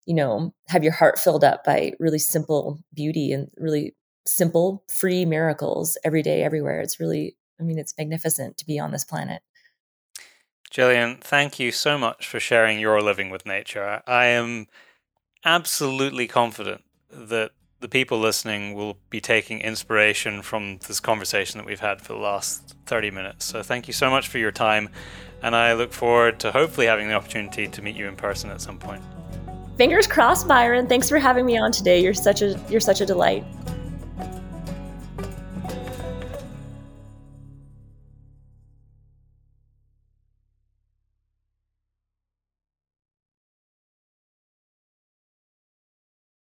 you 0.07 0.15
know, 0.15 0.55
have 0.69 0.85
your 0.85 0.93
heart 0.93 1.19
filled 1.19 1.45
up 1.45 1.65
by 1.65 1.93
really 1.99 2.19
simple 2.19 2.79
beauty 2.95 3.33
and 3.33 3.51
really 3.57 3.95
simple, 4.25 4.85
free 4.89 5.25
miracles 5.25 5.99
every 6.05 6.23
day, 6.23 6.43
everywhere. 6.43 6.81
It's 6.81 6.99
really, 7.01 7.37
I 7.61 7.65
mean, 7.65 7.79
it's 7.79 7.95
magnificent 7.99 8.57
to 8.59 8.67
be 8.67 8.79
on 8.79 8.93
this 8.93 9.05
planet. 9.05 9.43
Jillian, 10.73 11.21
thank 11.21 11.59
you 11.59 11.73
so 11.73 11.99
much 11.99 12.27
for 12.27 12.41
sharing 12.41 12.79
your 12.79 13.01
living 13.01 13.31
with 13.31 13.47
nature. 13.47 14.03
I 14.07 14.27
am 14.27 14.67
absolutely 15.47 16.27
confident 16.27 16.83
that 17.11 17.53
the 17.81 17.89
people 17.89 18.19
listening 18.19 18.75
will 18.75 18.99
be 19.11 19.21
taking 19.21 19.61
inspiration 19.61 20.43
from 20.43 20.79
this 20.89 20.99
conversation 20.99 21.59
that 21.59 21.67
we've 21.67 21.81
had 21.81 22.03
for 22.03 22.15
the 22.15 22.19
last 22.19 22.75
30 22.87 23.13
minutes. 23.13 23.45
So 23.45 23.63
thank 23.63 23.87
you 23.87 23.95
so 23.95 24.11
much 24.11 24.29
for 24.29 24.39
your 24.39 24.51
time. 24.51 24.89
And 25.43 25.55
I 25.55 25.75
look 25.75 25.93
forward 25.93 26.41
to 26.41 26.51
hopefully 26.51 26.87
having 26.87 27.09
the 27.09 27.15
opportunity 27.15 27.69
to 27.69 27.83
meet 27.83 27.95
you 27.95 28.09
in 28.09 28.17
person 28.17 28.51
at 28.51 28.61
some 28.61 28.79
point. 28.79 29.03
Fingers 29.77 30.07
crossed, 30.07 30.49
Byron. 30.49 30.89
Thanks 30.89 31.09
for 31.09 31.19
having 31.19 31.47
me 31.47 31.59
on 31.59 31.71
today. 31.71 32.03
You're 32.03 32.15
such 32.15 32.43
a 32.43 32.59
you're 32.69 32.81
such 32.81 33.03
a 33.03 33.07
delight. 33.07 33.45